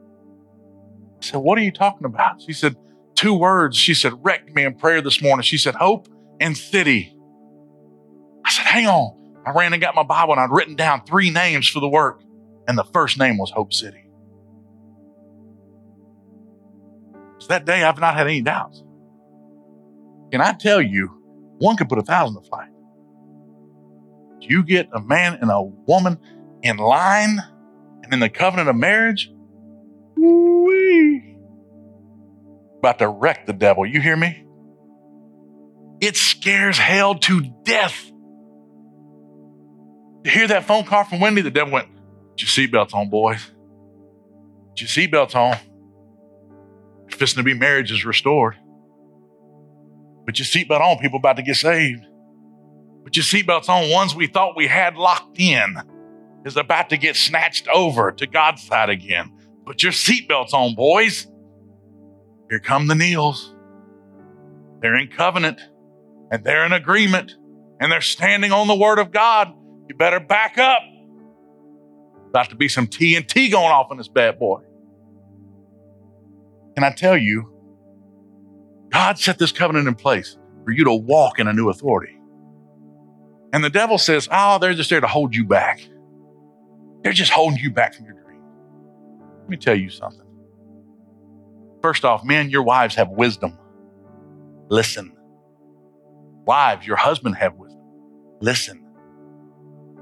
I 1.22 1.26
said, 1.26 1.38
What 1.38 1.58
are 1.58 1.62
you 1.62 1.72
talking 1.72 2.06
about? 2.06 2.42
She 2.42 2.54
said, 2.54 2.76
Two 3.23 3.36
words. 3.36 3.77
She 3.77 3.93
said, 3.93 4.13
Wrecked 4.21 4.53
me 4.53 4.65
in 4.65 4.75
prayer 4.75 5.01
this 5.01 5.21
morning. 5.21 5.43
She 5.43 5.57
said, 5.57 5.75
Hope 5.75 6.09
and 6.41 6.57
city. 6.57 7.15
I 8.43 8.51
said, 8.51 8.65
Hang 8.65 8.86
on. 8.86 9.17
I 9.45 9.51
ran 9.51 9.71
and 9.71 9.81
got 9.81 9.95
my 9.95 10.03
Bible 10.03 10.33
and 10.33 10.41
I'd 10.41 10.51
written 10.51 10.75
down 10.75 11.05
three 11.05 11.29
names 11.29 11.69
for 11.69 11.79
the 11.79 11.88
work. 11.88 12.21
And 12.67 12.77
the 12.77 12.83
first 12.83 13.17
name 13.17 13.38
was 13.38 13.49
Hope 13.49 13.71
City. 13.71 14.03
So 17.38 17.47
that 17.47 17.63
day, 17.63 17.83
I've 17.83 17.97
not 17.97 18.13
had 18.13 18.27
any 18.27 18.41
doubts. 18.41 18.83
Can 20.33 20.41
I 20.41 20.51
tell 20.51 20.81
you, 20.81 21.07
one 21.59 21.77
could 21.77 21.88
put 21.88 21.99
a 21.99 22.03
thousand 22.03 22.41
to 22.41 22.49
flight. 22.49 22.71
You 24.41 24.63
get 24.63 24.89
a 24.91 24.99
man 24.99 25.38
and 25.41 25.49
a 25.49 25.62
woman 25.62 26.19
in 26.62 26.75
line 26.75 27.39
and 28.03 28.12
in 28.12 28.19
the 28.19 28.29
covenant 28.29 28.67
of 28.67 28.75
marriage, 28.75 29.31
wee, 30.17 31.33
about 32.84 33.00
to 33.00 33.08
wreck 33.08 33.46
the 33.46 33.54
devil. 33.54 33.86
You 33.86 34.02
hear 34.02 34.17
me? 34.17 34.46
It 36.02 36.17
scares 36.17 36.78
hell 36.78 37.15
to 37.15 37.41
death. 37.63 38.12
To 40.26 40.30
hear 40.30 40.50
that 40.50 40.65
phone 40.65 40.84
call 40.84 41.06
from 41.06 41.22
Wendy, 41.22 41.41
the 41.41 41.50
devil 41.50 41.72
went, 41.72 41.88
Get 42.36 42.58
your 42.58 42.67
seatbelts 42.67 42.93
on, 42.93 43.10
boys. 43.10 43.39
Get 44.76 44.96
your 44.96 45.08
seatbelts 45.08 45.34
on. 45.34 45.58
Fixing 47.10 47.38
to 47.38 47.43
be 47.43 47.54
marriage 47.54 47.89
is 47.89 48.04
restored. 48.04 48.58
Put 50.26 50.39
your 50.39 50.46
seatbelt 50.46 50.82
on, 50.82 50.98
people 50.98 51.19
about 51.19 51.38
to 51.38 51.41
get 51.41 51.56
saved. 51.56 52.06
Put 53.06 53.15
your 53.15 53.24
seatbelts 53.24 53.69
on. 53.69 53.89
Ones 53.89 54.13
we 54.13 54.28
thought 54.28 54.58
we 54.58 54.67
had 54.67 54.98
locked 54.98 55.39
in 55.39 55.78
is 56.46 56.58
about 56.58 56.89
to 56.89 56.98
get 56.98 57.15
snatched 57.15 57.67
over 57.69 58.12
to 58.12 58.28
God's 58.28 58.62
side 58.63 58.89
again. 58.89 59.32
Put 59.65 59.84
your 59.84 59.93
seatbelts 59.93 60.54
on, 60.54 60.76
boys. 60.76 61.28
Here 62.54 62.60
come 62.60 62.86
the 62.86 62.94
Neils. 62.94 63.52
They're 64.80 64.96
in 64.96 65.08
covenant 65.08 65.60
and 66.30 66.44
they're 66.44 66.68
in 66.68 66.72
agreement 66.72 67.36
and 67.80 67.92
they're 67.92 68.00
standing 68.00 68.52
on 68.52 68.68
the 68.68 68.76
word 68.76 69.00
of 69.00 69.10
God. 69.10 69.52
You 69.89 69.96
better 69.96 70.20
back 70.20 70.60
up. 70.60 70.84
About 72.30 72.52
to 72.52 72.56
be 72.56 72.68
some 72.68 72.86
TNT 72.86 73.50
going 73.50 73.72
off 73.72 73.88
in 73.89 73.98
this 73.98 74.08
bad 74.08 74.38
boy. 74.38 74.62
Can 76.76 76.84
I 76.84 76.92
tell 76.92 77.18
you, 77.18 77.52
God 78.89 79.18
set 79.18 79.39
this 79.39 79.52
covenant 79.52 79.88
in 79.88 79.96
place 79.96 80.38
for 80.64 80.70
you 80.70 80.84
to 80.84 80.93
walk 80.93 81.39
in 81.39 81.47
a 81.47 81.54
new 81.54 81.72
authority. 81.72 82.20
And 83.51 83.64
the 83.64 83.72
devil 83.72 83.97
says, 83.97 84.30
Oh, 84.32 84.60
they're 84.60 84.76
just 84.76 84.91
there 84.91 85.01
to 85.01 85.08
hold 85.08 85.34
you 85.34 85.43
back. 85.43 85.82
They're 87.01 87.14
just 87.14 87.32
holding 87.32 87.58
you 87.58 87.72
back 87.72 87.95
from 87.95 88.06
your 88.06 88.14
dream. 88.14 88.43
Let 89.39 89.49
me 89.49 89.58
tell 89.58 89.76
you 89.76 89.89
something. 89.89 90.22
First 91.84 92.05
off, 92.05 92.23
men, 92.23 92.49
your 92.49 92.63
wives 92.63 92.95
have 92.95 93.09
wisdom. 93.09 93.59
Listen. 94.69 95.15
Wives, 96.45 96.88
your 96.88 96.95
husband 96.95 97.36
have 97.36 97.55
wisdom. 97.55 97.81
Listen. 98.39 98.86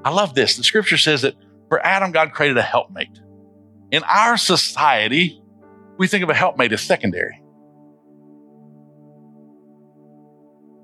I 0.06 0.12
love 0.12 0.36
this. 0.36 0.58
The 0.58 0.64
scripture 0.64 0.98
says 0.98 1.24
that 1.24 1.34
for 1.70 1.84
Adam, 1.84 2.12
God 2.12 2.34
created 2.34 2.58
a 2.58 2.62
helpmate. 2.62 3.20
In 3.92 4.04
our 4.04 4.38
society, 4.38 5.42
we 5.98 6.08
think 6.08 6.24
of 6.24 6.30
a 6.30 6.36
helpmate 6.36 6.72
as 6.72 6.82
secondary. 6.82 7.42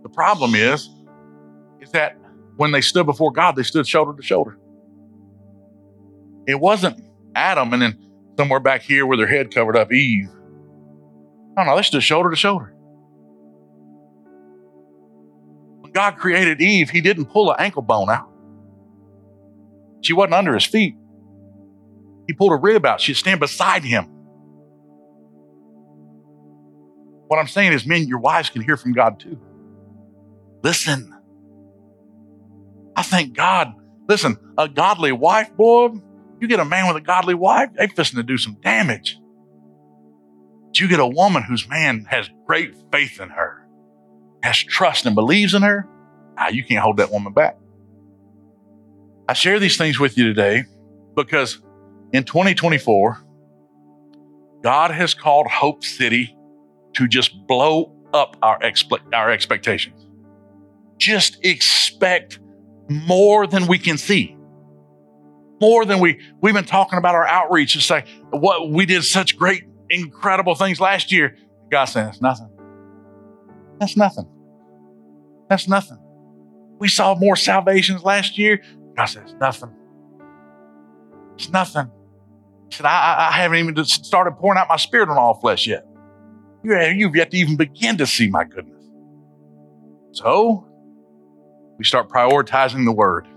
The 0.01 0.09
problem 0.09 0.55
is, 0.55 0.89
is 1.79 1.91
that 1.91 2.17
when 2.55 2.71
they 2.71 2.81
stood 2.81 3.05
before 3.05 3.31
God, 3.31 3.55
they 3.55 3.63
stood 3.63 3.87
shoulder 3.87 4.15
to 4.15 4.23
shoulder. 4.23 4.57
It 6.47 6.59
wasn't 6.59 7.03
Adam 7.35 7.71
and 7.73 7.81
then 7.83 8.05
somewhere 8.37 8.59
back 8.59 8.81
here 8.81 9.05
with 9.05 9.19
their 9.19 9.27
head 9.27 9.53
covered 9.53 9.77
up, 9.77 9.91
Eve. 9.91 10.29
No, 11.58 11.64
no, 11.64 11.76
they 11.76 11.82
stood 11.82 12.03
shoulder 12.03 12.30
to 12.30 12.36
shoulder. 12.36 12.72
When 15.82 15.91
God 15.91 16.18
created 16.18 16.62
Eve, 16.62 16.91
he 16.91 17.01
didn't 17.01 17.26
pull 17.26 17.49
an 17.51 17.55
ankle 17.60 17.82
bone 17.82 18.10
out. 18.10 18.30
She 20.01 20.14
wasn't 20.14 20.36
under 20.36 20.53
his 20.53 20.66
feet. 20.66 20.95
He 22.28 22.34
pulled 22.34 22.51
a 22.51 22.58
rib 22.58 22.86
out. 22.86 23.01
She'd 23.01 23.16
stand 23.16 23.39
beside 23.39 23.84
him. 23.84 24.05
What 27.28 27.39
I'm 27.39 27.47
saying 27.47 27.74
is, 27.74 27.86
men, 27.86 28.08
your 28.08 28.20
wives 28.20 28.49
can 28.49 28.62
hear 28.62 28.78
from 28.78 28.93
God 28.93 29.20
too. 29.20 29.39
Listen. 30.64 31.14
I 32.95 33.01
thank 33.01 33.36
God. 33.36 33.74
Listen, 34.08 34.38
a 34.58 34.70
godly 34.70 35.12
wife, 35.12 35.51
boy, 35.55 35.89
you 36.39 36.47
get 36.47 36.60
a 36.60 36.66
man 36.66 36.88
with 36.88 36.97
a 36.97 37.05
godly 37.05 37.34
wife, 37.34 37.70
they 37.78 37.88
fixing 37.88 38.18
to 38.18 38.24
do 38.24 38.38
some 38.38 38.58
damage. 38.62 39.20
You 40.80 40.88
get 40.88 40.99
a 40.99 41.07
woman 41.07 41.43
whose 41.43 41.67
man 41.67 42.05
has 42.09 42.30
great 42.45 42.75
faith 42.91 43.19
in 43.19 43.30
her, 43.30 43.67
has 44.43 44.57
trust 44.57 45.05
and 45.05 45.15
believes 45.15 45.53
in 45.53 45.61
her, 45.61 45.88
ah, 46.38 46.49
you 46.49 46.63
can't 46.63 46.82
hold 46.82 46.97
that 46.97 47.11
woman 47.11 47.34
back. 47.34 47.57
I 49.28 49.34
share 49.34 49.59
these 49.59 49.78
things 49.78 49.99
with 49.99 50.17
you 50.17 50.25
today 50.25 50.63
because 51.15 51.61
in 52.13 52.23
2024, 52.23 53.17
God 54.63 54.91
has 54.91 55.13
called 55.13 55.47
Hope 55.47 55.84
City 55.84 56.36
to 56.93 57.07
just 57.07 57.45
blow 57.47 57.93
up 58.13 58.38
our, 58.41 58.59
expe- 58.59 59.13
our 59.13 59.30
expectations. 59.30 60.07
Just 60.97 61.43
expect 61.45 62.39
more 62.89 63.45
than 63.47 63.67
we 63.67 63.78
can 63.78 63.97
see. 63.97 64.36
More 65.59 65.86
than 65.86 65.99
we, 65.99 66.19
we've 66.41 66.53
been 66.53 66.65
talking 66.65 66.97
about 66.97 67.15
our 67.15 67.28
outreach 67.28 67.75
and 67.75 67.84
say, 67.84 68.05
what 68.30 68.69
we 68.69 68.86
did 68.86 69.03
such 69.03 69.38
great, 69.38 69.63
incredible 69.89 70.55
things 70.55 70.79
last 70.79 71.11
year. 71.11 71.38
God 71.71 71.85
says, 71.85 72.09
it's 72.09 72.21
nothing. 72.21 72.49
That's 73.79 73.97
nothing. 73.97 74.27
That's 75.49 75.67
nothing. 75.67 75.99
We 76.79 76.88
saw 76.88 77.15
more 77.15 77.35
salvations 77.35 78.03
last 78.03 78.38
year. 78.38 78.61
God 78.95 79.05
says, 79.05 79.35
nothing. 79.39 79.71
It's 81.35 81.49
nothing. 81.49 81.91
He 82.69 82.75
said, 82.75 82.85
I, 82.85 83.29
I 83.29 83.31
haven't 83.31 83.57
even 83.59 83.85
started 83.85 84.31
pouring 84.31 84.59
out 84.59 84.67
my 84.69 84.77
spirit 84.77 85.09
on 85.09 85.17
all 85.17 85.35
flesh 85.35 85.67
yet. 85.67 85.85
You've 86.63 87.15
yet 87.15 87.31
to 87.31 87.38
even 87.38 87.55
begin 87.55 87.97
to 87.97 88.07
see 88.07 88.29
my 88.29 88.43
goodness. 88.43 88.83
So 90.11 90.67
we 91.77 91.85
start 91.85 92.09
prioritizing 92.09 92.85
the 92.85 92.91
word 92.91 93.27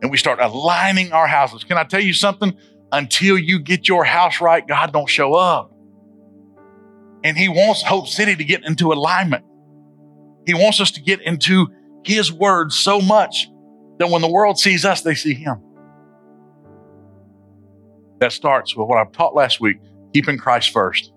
and 0.00 0.10
we 0.10 0.16
start 0.16 0.38
aligning 0.40 1.12
our 1.12 1.26
houses. 1.26 1.64
Can 1.64 1.76
I 1.76 1.84
tell 1.84 2.00
you 2.00 2.12
something? 2.12 2.56
Until 2.92 3.36
you 3.36 3.58
get 3.58 3.88
your 3.88 4.04
house 4.04 4.40
right, 4.40 4.66
God 4.66 4.92
don't 4.92 5.10
show 5.10 5.34
up. 5.34 5.73
And 7.24 7.36
He 7.36 7.48
wants 7.48 7.82
Hope 7.82 8.06
City 8.06 8.36
to 8.36 8.44
get 8.44 8.64
into 8.64 8.92
alignment. 8.92 9.44
He 10.46 10.54
wants 10.54 10.80
us 10.80 10.92
to 10.92 11.00
get 11.00 11.20
into 11.22 11.66
His 12.04 12.30
word 12.30 12.72
so 12.72 13.00
much 13.00 13.48
that 13.98 14.10
when 14.10 14.22
the 14.22 14.30
world 14.30 14.58
sees 14.58 14.84
us, 14.84 15.02
they 15.02 15.14
see 15.14 15.34
Him. 15.34 15.60
That 18.20 18.32
starts 18.32 18.76
with 18.76 18.86
what 18.86 18.98
I've 18.98 19.12
taught 19.12 19.34
last 19.34 19.60
week 19.60 19.78
keeping 20.14 20.38
Christ 20.38 20.70
first. 20.70 21.12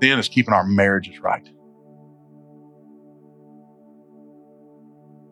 Then 0.00 0.18
is 0.18 0.28
keeping 0.28 0.52
our 0.52 0.64
marriages 0.64 1.18
right. 1.20 1.48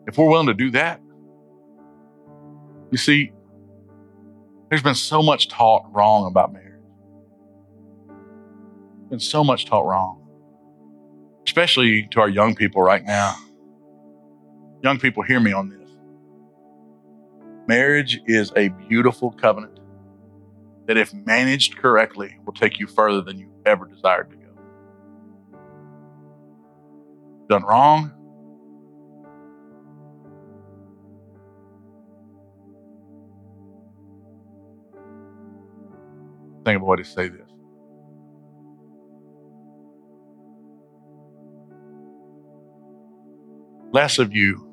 If 0.07 0.17
we're 0.17 0.27
willing 0.27 0.47
to 0.47 0.53
do 0.53 0.71
that, 0.71 0.99
you 2.91 2.97
see, 2.97 3.31
there's 4.69 4.83
been 4.83 4.95
so 4.95 5.21
much 5.21 5.47
taught 5.47 5.85
wrong 5.93 6.27
about 6.27 6.51
marriage. 6.51 6.62
Been 9.13 9.19
so 9.19 9.43
much 9.43 9.65
taught 9.67 9.85
wrong, 9.85 10.27
especially 11.45 12.07
to 12.07 12.19
our 12.19 12.27
young 12.27 12.55
people 12.55 12.81
right 12.81 13.05
now. 13.05 13.35
Young 14.81 14.97
people, 14.97 15.21
hear 15.21 15.39
me 15.39 15.53
on 15.53 15.69
this. 15.69 15.87
Marriage 17.67 18.19
is 18.25 18.51
a 18.55 18.69
beautiful 18.69 19.29
covenant 19.29 19.79
that, 20.87 20.97
if 20.97 21.13
managed 21.13 21.77
correctly, 21.77 22.39
will 22.43 22.53
take 22.53 22.79
you 22.79 22.87
further 22.87 23.21
than 23.21 23.37
you 23.37 23.51
ever 23.67 23.85
desired 23.85 24.31
to 24.31 24.35
go. 24.35 24.49
Done 27.49 27.61
wrong, 27.65 28.11
think 36.65 36.77
of 36.77 36.81
a 36.81 36.85
way 36.85 36.97
to 36.97 37.03
Less 43.93 44.17
of 44.17 44.33
you 44.33 44.67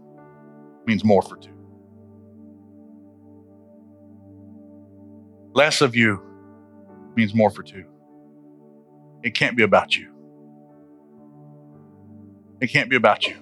means 0.86 1.04
more 1.04 1.20
for 1.20 1.36
two. 1.36 1.50
Less 5.52 5.82
of 5.82 5.94
you 5.94 6.22
means 7.16 7.34
more 7.34 7.50
for 7.50 7.62
two. 7.62 7.84
It 9.22 9.34
can't 9.34 9.58
be 9.58 9.62
about 9.62 9.94
you. 9.94 10.10
It 12.62 12.68
can't 12.68 12.88
be 12.88 12.96
about 12.96 13.26
you. 13.26 13.36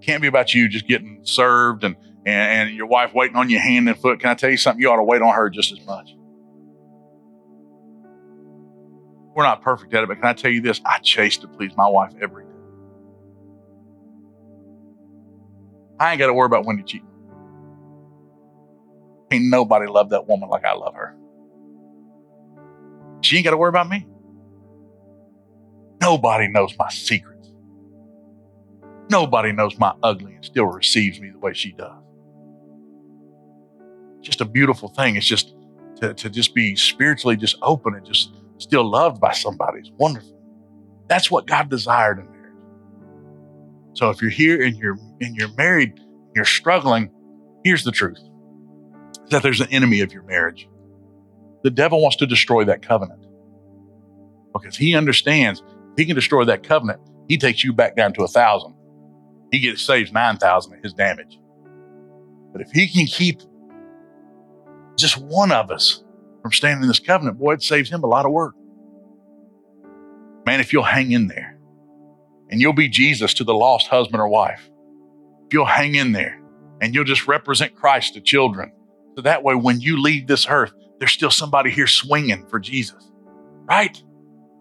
It 0.00 0.04
can't 0.04 0.20
be 0.20 0.28
about 0.28 0.52
you 0.52 0.68
just 0.68 0.86
getting 0.86 1.20
served 1.22 1.82
and, 1.82 1.96
and, 2.26 2.68
and 2.68 2.76
your 2.76 2.86
wife 2.86 3.14
waiting 3.14 3.36
on 3.36 3.48
you 3.48 3.58
hand 3.58 3.88
and 3.88 3.98
foot. 3.98 4.20
Can 4.20 4.28
I 4.28 4.34
tell 4.34 4.50
you 4.50 4.58
something? 4.58 4.82
You 4.82 4.90
ought 4.90 4.96
to 4.96 5.04
wait 5.04 5.22
on 5.22 5.34
her 5.34 5.48
just 5.48 5.72
as 5.72 5.80
much. 5.86 6.14
We're 9.34 9.44
not 9.44 9.62
perfect 9.62 9.94
at 9.94 10.02
it, 10.02 10.08
but 10.08 10.16
can 10.16 10.26
I 10.26 10.34
tell 10.34 10.50
you 10.50 10.60
this? 10.60 10.82
I 10.84 10.98
chase 10.98 11.38
to 11.38 11.48
please 11.48 11.72
my 11.74 11.88
wife 11.88 12.12
every 12.20 12.44
day. 12.44 12.51
I 16.02 16.10
ain't 16.10 16.18
got 16.18 16.26
to 16.26 16.34
worry 16.34 16.46
about 16.46 16.66
Wendy 16.66 16.82
cheating. 16.82 17.06
Ain't 19.30 19.44
nobody 19.44 19.86
love 19.86 20.10
that 20.10 20.26
woman 20.26 20.48
like 20.48 20.64
I 20.64 20.72
love 20.72 20.96
her. 20.96 21.14
She 23.20 23.36
ain't 23.36 23.44
got 23.44 23.52
to 23.52 23.56
worry 23.56 23.68
about 23.68 23.88
me. 23.88 24.08
Nobody 26.00 26.48
knows 26.48 26.74
my 26.76 26.88
secrets. 26.90 27.52
Nobody 29.10 29.52
knows 29.52 29.78
my 29.78 29.92
ugly 30.02 30.34
and 30.34 30.44
still 30.44 30.64
receives 30.64 31.20
me 31.20 31.30
the 31.30 31.38
way 31.38 31.52
she 31.52 31.70
does. 31.70 32.02
Just 34.22 34.40
a 34.40 34.44
beautiful 34.44 34.88
thing. 34.88 35.14
It's 35.14 35.24
just 35.24 35.54
to, 36.00 36.14
to 36.14 36.28
just 36.28 36.52
be 36.52 36.74
spiritually 36.74 37.36
just 37.36 37.56
open 37.62 37.94
and 37.94 38.04
just 38.04 38.34
still 38.58 38.90
loved 38.90 39.20
by 39.20 39.32
somebody 39.34 39.78
is 39.78 39.92
wonderful. 39.98 40.36
That's 41.08 41.30
what 41.30 41.46
God 41.46 41.70
desired 41.70 42.18
in. 42.18 42.31
So 43.94 44.10
if 44.10 44.22
you're 44.22 44.30
here 44.30 44.62
and 44.62 44.76
you're 44.76 44.96
and 45.20 45.36
you're 45.36 45.52
married, 45.54 46.00
you're 46.34 46.44
struggling, 46.44 47.10
here's 47.64 47.84
the 47.84 47.92
truth. 47.92 48.18
That 49.30 49.42
there's 49.42 49.60
an 49.60 49.68
enemy 49.70 50.00
of 50.00 50.12
your 50.12 50.22
marriage. 50.22 50.68
The 51.62 51.70
devil 51.70 52.00
wants 52.00 52.16
to 52.16 52.26
destroy 52.26 52.64
that 52.64 52.86
covenant. 52.86 53.24
Because 54.52 54.76
he 54.76 54.94
understands 54.94 55.62
he 55.96 56.04
can 56.06 56.14
destroy 56.14 56.44
that 56.44 56.62
covenant, 56.62 57.00
he 57.28 57.36
takes 57.36 57.62
you 57.62 57.72
back 57.72 57.96
down 57.96 58.12
to 58.14 58.22
a 58.22 58.28
thousand. 58.28 58.74
He 59.50 59.60
gets 59.60 59.82
saves 59.82 60.12
nine 60.12 60.38
thousand 60.38 60.74
of 60.74 60.82
his 60.82 60.94
damage. 60.94 61.38
But 62.52 62.62
if 62.62 62.70
he 62.70 62.88
can 62.88 63.06
keep 63.06 63.40
just 64.96 65.18
one 65.18 65.52
of 65.52 65.70
us 65.70 66.02
from 66.42 66.52
standing 66.52 66.82
in 66.82 66.88
this 66.88 66.98
covenant, 66.98 67.38
boy, 67.38 67.54
it 67.54 67.62
saves 67.62 67.90
him 67.90 68.02
a 68.02 68.06
lot 68.06 68.26
of 68.26 68.32
work. 68.32 68.54
Man, 70.44 70.60
if 70.60 70.72
you'll 70.72 70.82
hang 70.82 71.12
in 71.12 71.28
there 71.28 71.51
and 72.52 72.60
you'll 72.60 72.72
be 72.72 72.88
Jesus 72.88 73.34
to 73.34 73.44
the 73.44 73.54
lost 73.54 73.88
husband 73.88 74.20
or 74.20 74.28
wife, 74.28 74.70
if 75.46 75.52
you'll 75.52 75.64
hang 75.64 75.96
in 75.96 76.12
there 76.12 76.40
and 76.80 76.94
you'll 76.94 77.02
just 77.02 77.26
represent 77.26 77.74
Christ 77.74 78.14
to 78.14 78.20
children, 78.20 78.70
so 79.16 79.22
that 79.22 79.42
way 79.42 79.56
when 79.56 79.80
you 79.80 80.00
leave 80.00 80.28
this 80.28 80.46
earth, 80.48 80.72
there's 81.00 81.10
still 81.10 81.30
somebody 81.30 81.70
here 81.70 81.88
swinging 81.88 82.46
for 82.46 82.60
Jesus, 82.60 83.10
right? 83.64 84.00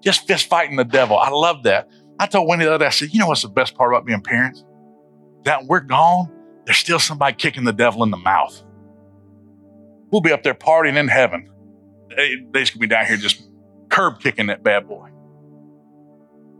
Just 0.02 0.26
fist 0.26 0.48
fighting 0.48 0.78
the 0.78 0.84
devil. 0.84 1.20
I 1.20 1.30
love 1.30 1.62
that. 1.64 1.88
I 2.20 2.26
told 2.26 2.48
Wendy 2.48 2.66
the 2.66 2.74
other 2.74 2.86
day, 2.86 2.88
I 2.88 2.89
said, 2.89 3.14
you 3.14 3.20
know 3.20 3.28
what's 3.28 3.44
the 3.44 3.50
best 3.50 3.76
part 3.76 3.94
about 3.94 4.06
being 4.06 4.22
parents? 4.22 4.66
That 5.44 5.66
we're 5.66 5.82
gone, 5.82 6.32
there's 6.66 6.78
still 6.78 7.00
somebody 7.00 7.36
kicking 7.36 7.66
the 7.66 7.74
devil 7.74 8.04
in 8.04 8.10
the 8.10 8.18
mouth. 8.18 8.60
We'll 10.12 10.22
be 10.22 10.32
up 10.32 10.42
there 10.42 10.56
partying 10.56 10.98
in 10.98 11.08
heaven 11.08 11.52
they, 12.16 12.36
they 12.52 12.62
just 12.62 12.74
gonna 12.74 12.82
be 12.82 12.88
down 12.88 13.06
here 13.06 13.18
just 13.18 13.44
curb 13.89 14.20
kicking 14.20 14.48
that 14.48 14.64
bad 14.64 14.88
boy. 14.88 15.10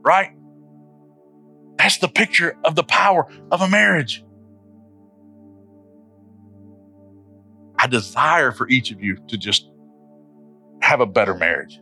Right? 0.04 0.32
That's 1.82 1.98
the 1.98 2.08
picture 2.08 2.56
of 2.64 2.76
the 2.76 2.84
power 2.84 3.28
of 3.52 3.62
a 3.62 3.68
marriage. 3.68 4.24
I 7.80 7.88
desire 7.88 8.52
for 8.52 8.70
each 8.70 8.92
of 8.92 9.02
you 9.02 9.18
to 9.30 9.36
just 9.36 9.68
have 10.84 11.00
a 11.02 11.08
better 11.08 11.34
marriage. 11.34 11.82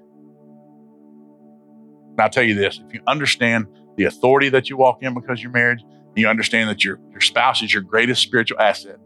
And 2.11 2.21
I'll 2.21 2.29
tell 2.29 2.45
you 2.45 2.55
this 2.55 2.79
if 2.87 2.93
you 2.93 3.01
understand 3.07 3.67
the 3.97 4.05
authority 4.05 4.47
that 4.47 4.69
you 4.69 4.77
walk 4.77 5.03
in 5.03 5.13
because 5.13 5.43
you're 5.43 5.51
married, 5.51 5.79
you 6.15 6.29
understand 6.29 6.69
that 6.69 6.81
your, 6.81 6.97
your 7.11 7.19
spouse 7.19 7.61
is 7.61 7.73
your 7.73 7.83
greatest 7.83 8.21
spiritual 8.21 8.57
asset, 8.61 8.99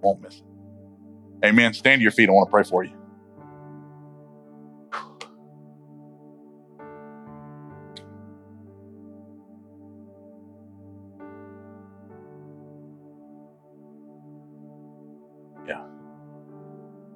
won't 0.00 0.22
miss 0.22 0.36
it. 0.36 1.46
Amen. 1.46 1.74
Stand 1.74 1.98
to 1.98 2.02
your 2.02 2.10
feet. 2.10 2.30
I 2.30 2.32
want 2.32 2.48
to 2.48 2.50
pray 2.50 2.62
for 2.62 2.82
you. 2.82 3.01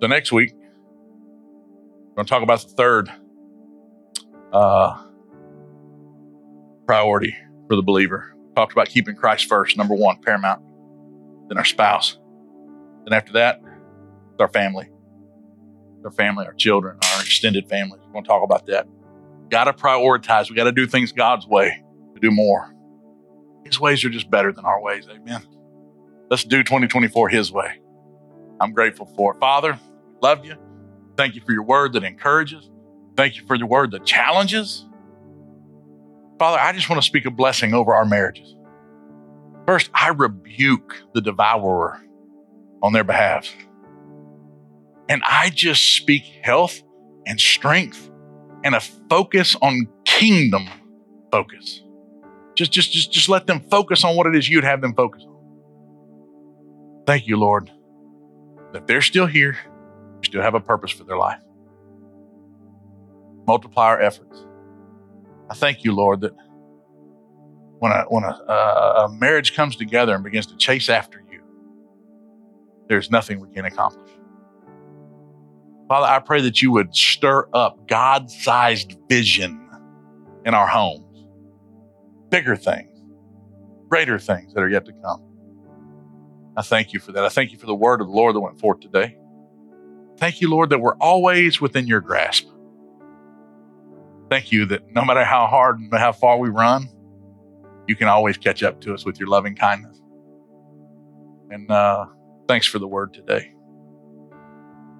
So 0.06 0.10
next 0.10 0.30
week, 0.30 0.52
we're 0.54 2.14
going 2.14 2.26
to 2.26 2.30
talk 2.30 2.44
about 2.44 2.60
the 2.60 2.68
third 2.68 3.10
uh, 4.52 5.02
priority 6.86 7.36
for 7.66 7.74
the 7.74 7.82
believer. 7.82 8.32
Talked 8.54 8.70
about 8.70 8.88
keeping 8.88 9.16
Christ 9.16 9.48
first, 9.48 9.76
number 9.76 9.96
one, 9.96 10.22
paramount. 10.22 10.62
Then 11.48 11.58
our 11.58 11.64
spouse. 11.64 12.18
Then 13.04 13.14
after 13.14 13.32
that, 13.32 13.60
it's 14.30 14.40
our 14.40 14.46
family. 14.46 14.88
Our 16.04 16.12
family, 16.12 16.46
our 16.46 16.54
children, 16.54 16.98
our 17.02 17.20
extended 17.22 17.68
family. 17.68 17.98
We're 18.06 18.12
going 18.12 18.22
to 18.22 18.28
talk 18.28 18.44
about 18.44 18.66
that. 18.66 18.86
Got 19.50 19.64
to 19.64 19.72
prioritize. 19.72 20.48
We 20.48 20.54
got 20.54 20.64
to 20.64 20.72
do 20.72 20.86
things 20.86 21.10
God's 21.10 21.48
way 21.48 21.82
to 22.14 22.20
do 22.20 22.30
more. 22.30 22.72
His 23.64 23.80
ways 23.80 24.04
are 24.04 24.10
just 24.10 24.30
better 24.30 24.52
than 24.52 24.66
our 24.66 24.80
ways. 24.80 25.08
Amen. 25.10 25.42
Let's 26.30 26.44
do 26.44 26.62
2024 26.62 27.28
His 27.28 27.50
way. 27.50 27.80
I'm 28.60 28.72
grateful 28.72 29.06
for 29.16 29.34
it. 29.34 29.40
Father, 29.40 29.80
love 30.22 30.44
you. 30.44 30.56
Thank 31.16 31.34
you 31.34 31.40
for 31.44 31.52
your 31.52 31.62
word 31.62 31.94
that 31.94 32.04
encourages. 32.04 32.70
Thank 33.16 33.36
you 33.36 33.46
for 33.46 33.54
your 33.54 33.68
word 33.68 33.92
that 33.92 34.04
challenges. 34.04 34.84
Father, 36.38 36.58
I 36.58 36.72
just 36.72 36.90
want 36.90 37.00
to 37.00 37.06
speak 37.06 37.24
a 37.24 37.30
blessing 37.30 37.72
over 37.72 37.94
our 37.94 38.04
marriages. 38.04 38.54
First, 39.66 39.90
I 39.94 40.08
rebuke 40.08 41.02
the 41.14 41.20
devourer 41.20 42.00
on 42.82 42.92
their 42.92 43.04
behalf. 43.04 43.48
And 45.08 45.22
I 45.24 45.50
just 45.50 45.96
speak 45.96 46.24
health 46.42 46.82
and 47.26 47.40
strength 47.40 48.10
and 48.64 48.74
a 48.74 48.80
focus 48.80 49.56
on 49.62 49.88
kingdom 50.04 50.68
focus. 51.32 51.82
Just, 52.54 52.72
just, 52.72 52.92
just, 52.92 53.12
just 53.12 53.28
let 53.28 53.46
them 53.46 53.60
focus 53.70 54.04
on 54.04 54.16
what 54.16 54.26
it 54.26 54.36
is 54.36 54.48
you'd 54.48 54.64
have 54.64 54.80
them 54.80 54.94
focus 54.94 55.24
on. 55.26 55.36
Thank 57.06 57.26
you, 57.26 57.36
Lord, 57.36 57.70
that 58.72 58.86
they're 58.86 59.02
still 59.02 59.26
here, 59.26 59.56
still 60.22 60.42
have 60.42 60.54
a 60.54 60.60
purpose 60.60 60.90
for 60.90 61.04
their 61.04 61.18
life. 61.18 61.40
Multiply 63.46 63.86
our 63.86 64.00
efforts. 64.00 64.44
I 65.50 65.54
thank 65.54 65.84
you, 65.84 65.94
Lord, 65.94 66.20
that 66.22 66.32
when 67.78 67.92
a 67.92 68.04
when 68.08 68.24
a, 68.24 68.28
a 68.28 69.08
marriage 69.18 69.54
comes 69.54 69.76
together 69.76 70.14
and 70.14 70.24
begins 70.24 70.46
to 70.46 70.56
chase 70.56 70.88
after 70.88 71.22
you, 71.30 71.40
there's 72.88 73.10
nothing 73.10 73.40
we 73.40 73.52
can 73.54 73.64
accomplish. 73.64 74.10
Father, 75.88 76.06
I 76.06 76.18
pray 76.18 76.40
that 76.40 76.60
you 76.60 76.72
would 76.72 76.94
stir 76.96 77.48
up 77.52 77.86
God 77.86 78.30
sized 78.30 78.96
vision 79.08 79.62
in 80.44 80.54
our 80.54 80.66
homes, 80.66 81.26
bigger 82.28 82.56
things, 82.56 82.90
greater 83.88 84.18
things 84.18 84.52
that 84.54 84.60
are 84.60 84.68
yet 84.68 84.84
to 84.86 84.92
come. 84.92 85.22
I 86.56 86.62
thank 86.62 86.92
you 86.92 86.98
for 86.98 87.12
that. 87.12 87.24
I 87.24 87.28
thank 87.28 87.52
you 87.52 87.58
for 87.58 87.66
the 87.66 87.74
word 87.74 88.00
of 88.00 88.08
the 88.08 88.12
Lord 88.12 88.34
that 88.34 88.40
went 88.40 88.58
forth 88.58 88.80
today. 88.80 89.16
Thank 90.18 90.40
you, 90.40 90.50
Lord, 90.50 90.70
that 90.70 90.80
we're 90.80 90.96
always 90.96 91.60
within 91.60 91.86
your 91.86 92.00
grasp. 92.00 92.46
Thank 94.30 94.50
you 94.50 94.64
that 94.66 94.90
no 94.92 95.04
matter 95.04 95.24
how 95.24 95.46
hard 95.46 95.78
and 95.78 95.92
how 95.92 96.12
far 96.12 96.38
we 96.38 96.48
run, 96.48 96.88
you 97.86 97.94
can 97.94 98.08
always 98.08 98.36
catch 98.36 98.62
up 98.62 98.80
to 98.82 98.94
us 98.94 99.04
with 99.04 99.20
your 99.20 99.28
loving 99.28 99.54
kindness. 99.54 100.00
And 101.50 101.70
uh, 101.70 102.06
thanks 102.48 102.66
for 102.66 102.78
the 102.78 102.88
word 102.88 103.14
today. 103.14 103.52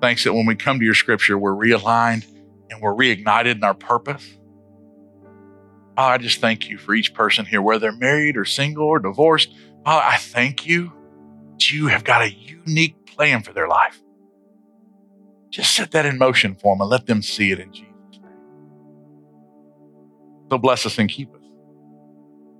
Thanks 0.00 0.24
that 0.24 0.34
when 0.34 0.46
we 0.46 0.54
come 0.54 0.78
to 0.78 0.84
your 0.84 0.94
scripture, 0.94 1.38
we're 1.38 1.54
realigned 1.54 2.26
and 2.70 2.80
we're 2.80 2.94
reignited 2.94 3.56
in 3.56 3.64
our 3.64 3.74
purpose. 3.74 4.36
Oh, 5.98 6.02
I 6.02 6.18
just 6.18 6.40
thank 6.40 6.68
you 6.68 6.76
for 6.76 6.94
each 6.94 7.14
person 7.14 7.46
here, 7.46 7.62
whether 7.62 7.78
they're 7.78 7.92
married 7.92 8.36
or 8.36 8.44
single 8.44 8.86
or 8.86 8.98
divorced. 8.98 9.52
Oh, 9.86 9.98
I 10.02 10.18
thank 10.18 10.66
you 10.66 10.92
that 11.52 11.72
you 11.72 11.86
have 11.86 12.04
got 12.04 12.22
a 12.22 12.30
unique 12.30 13.06
plan 13.06 13.42
for 13.42 13.54
their 13.54 13.66
life. 13.66 13.98
Just 15.56 15.74
set 15.74 15.92
that 15.92 16.04
in 16.04 16.18
motion 16.18 16.54
for 16.54 16.74
them 16.74 16.82
and 16.82 16.90
let 16.90 17.06
them 17.06 17.22
see 17.22 17.50
it 17.50 17.58
in 17.58 17.72
Jesus' 17.72 17.88
name. 18.12 18.30
So 20.50 20.58
bless 20.58 20.84
us 20.84 20.98
and 20.98 21.08
keep 21.08 21.34
us. 21.34 21.40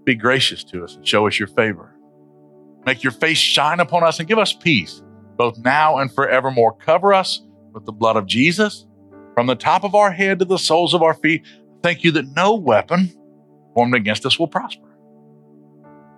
Be 0.04 0.14
gracious 0.14 0.64
to 0.64 0.82
us 0.82 0.96
and 0.96 1.06
show 1.06 1.26
us 1.26 1.38
your 1.38 1.48
favor. 1.48 1.94
Make 2.86 3.02
your 3.02 3.12
face 3.12 3.36
shine 3.36 3.80
upon 3.80 4.02
us 4.02 4.18
and 4.18 4.26
give 4.26 4.38
us 4.38 4.54
peace, 4.54 5.02
both 5.36 5.58
now 5.58 5.98
and 5.98 6.10
forevermore. 6.10 6.74
Cover 6.78 7.12
us 7.12 7.42
with 7.74 7.84
the 7.84 7.92
blood 7.92 8.16
of 8.16 8.24
Jesus 8.24 8.86
from 9.34 9.46
the 9.46 9.56
top 9.56 9.84
of 9.84 9.94
our 9.94 10.12
head 10.12 10.38
to 10.38 10.46
the 10.46 10.56
soles 10.56 10.94
of 10.94 11.02
our 11.02 11.12
feet. 11.12 11.46
Thank 11.82 12.02
you 12.02 12.12
that 12.12 12.34
no 12.34 12.54
weapon 12.54 13.12
formed 13.74 13.94
against 13.94 14.24
us 14.24 14.38
will 14.38 14.48
prosper. 14.48 14.85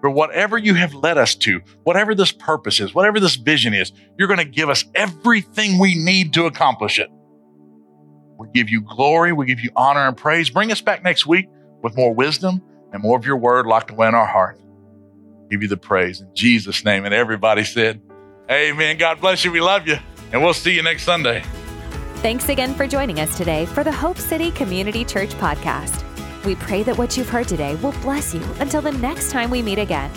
For 0.00 0.10
whatever 0.10 0.56
you 0.56 0.74
have 0.74 0.94
led 0.94 1.18
us 1.18 1.34
to, 1.36 1.60
whatever 1.82 2.14
this 2.14 2.30
purpose 2.30 2.78
is, 2.80 2.94
whatever 2.94 3.18
this 3.18 3.36
vision 3.36 3.74
is, 3.74 3.92
you're 4.18 4.28
going 4.28 4.38
to 4.38 4.44
give 4.44 4.68
us 4.68 4.84
everything 4.94 5.78
we 5.78 5.96
need 5.96 6.32
to 6.34 6.46
accomplish 6.46 6.98
it. 6.98 7.08
We 8.38 8.46
give 8.54 8.70
you 8.70 8.82
glory, 8.82 9.32
we 9.32 9.46
give 9.46 9.60
you 9.60 9.70
honor 9.74 10.06
and 10.06 10.16
praise. 10.16 10.50
Bring 10.50 10.70
us 10.70 10.80
back 10.80 11.02
next 11.02 11.26
week 11.26 11.48
with 11.82 11.96
more 11.96 12.14
wisdom 12.14 12.62
and 12.92 13.02
more 13.02 13.18
of 13.18 13.26
your 13.26 13.36
word 13.36 13.66
locked 13.66 13.90
away 13.90 14.06
in 14.06 14.14
our 14.14 14.26
heart. 14.26 14.60
Give 15.50 15.62
you 15.62 15.68
the 15.68 15.76
praise 15.76 16.20
in 16.20 16.28
Jesus' 16.34 16.84
name. 16.84 17.04
And 17.04 17.14
everybody 17.14 17.64
said, 17.64 18.00
Amen. 18.50 18.96
God 18.96 19.20
bless 19.20 19.44
you. 19.44 19.52
We 19.52 19.60
love 19.60 19.86
you. 19.88 19.98
And 20.32 20.42
we'll 20.42 20.54
see 20.54 20.74
you 20.74 20.82
next 20.82 21.02
Sunday. 21.02 21.42
Thanks 22.16 22.48
again 22.48 22.74
for 22.74 22.86
joining 22.86 23.20
us 23.20 23.36
today 23.36 23.66
for 23.66 23.84
the 23.84 23.92
Hope 23.92 24.18
City 24.18 24.50
Community 24.50 25.04
Church 25.04 25.30
podcast. 25.30 26.07
We 26.44 26.54
pray 26.54 26.82
that 26.84 26.96
what 26.96 27.16
you've 27.16 27.28
heard 27.28 27.48
today 27.48 27.74
will 27.76 27.92
bless 28.00 28.34
you 28.34 28.42
until 28.60 28.80
the 28.80 28.92
next 28.92 29.30
time 29.30 29.50
we 29.50 29.62
meet 29.62 29.78
again. 29.78 30.10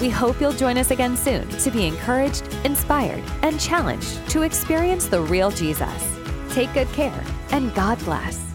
We 0.00 0.10
hope 0.10 0.40
you'll 0.40 0.52
join 0.52 0.78
us 0.78 0.90
again 0.90 1.16
soon 1.16 1.48
to 1.48 1.70
be 1.70 1.86
encouraged, 1.86 2.42
inspired, 2.64 3.22
and 3.42 3.60
challenged 3.60 4.28
to 4.30 4.42
experience 4.42 5.06
the 5.06 5.20
real 5.20 5.50
Jesus. 5.50 6.18
Take 6.50 6.72
good 6.74 6.88
care, 6.88 7.24
and 7.50 7.74
God 7.74 7.98
bless. 8.00 8.51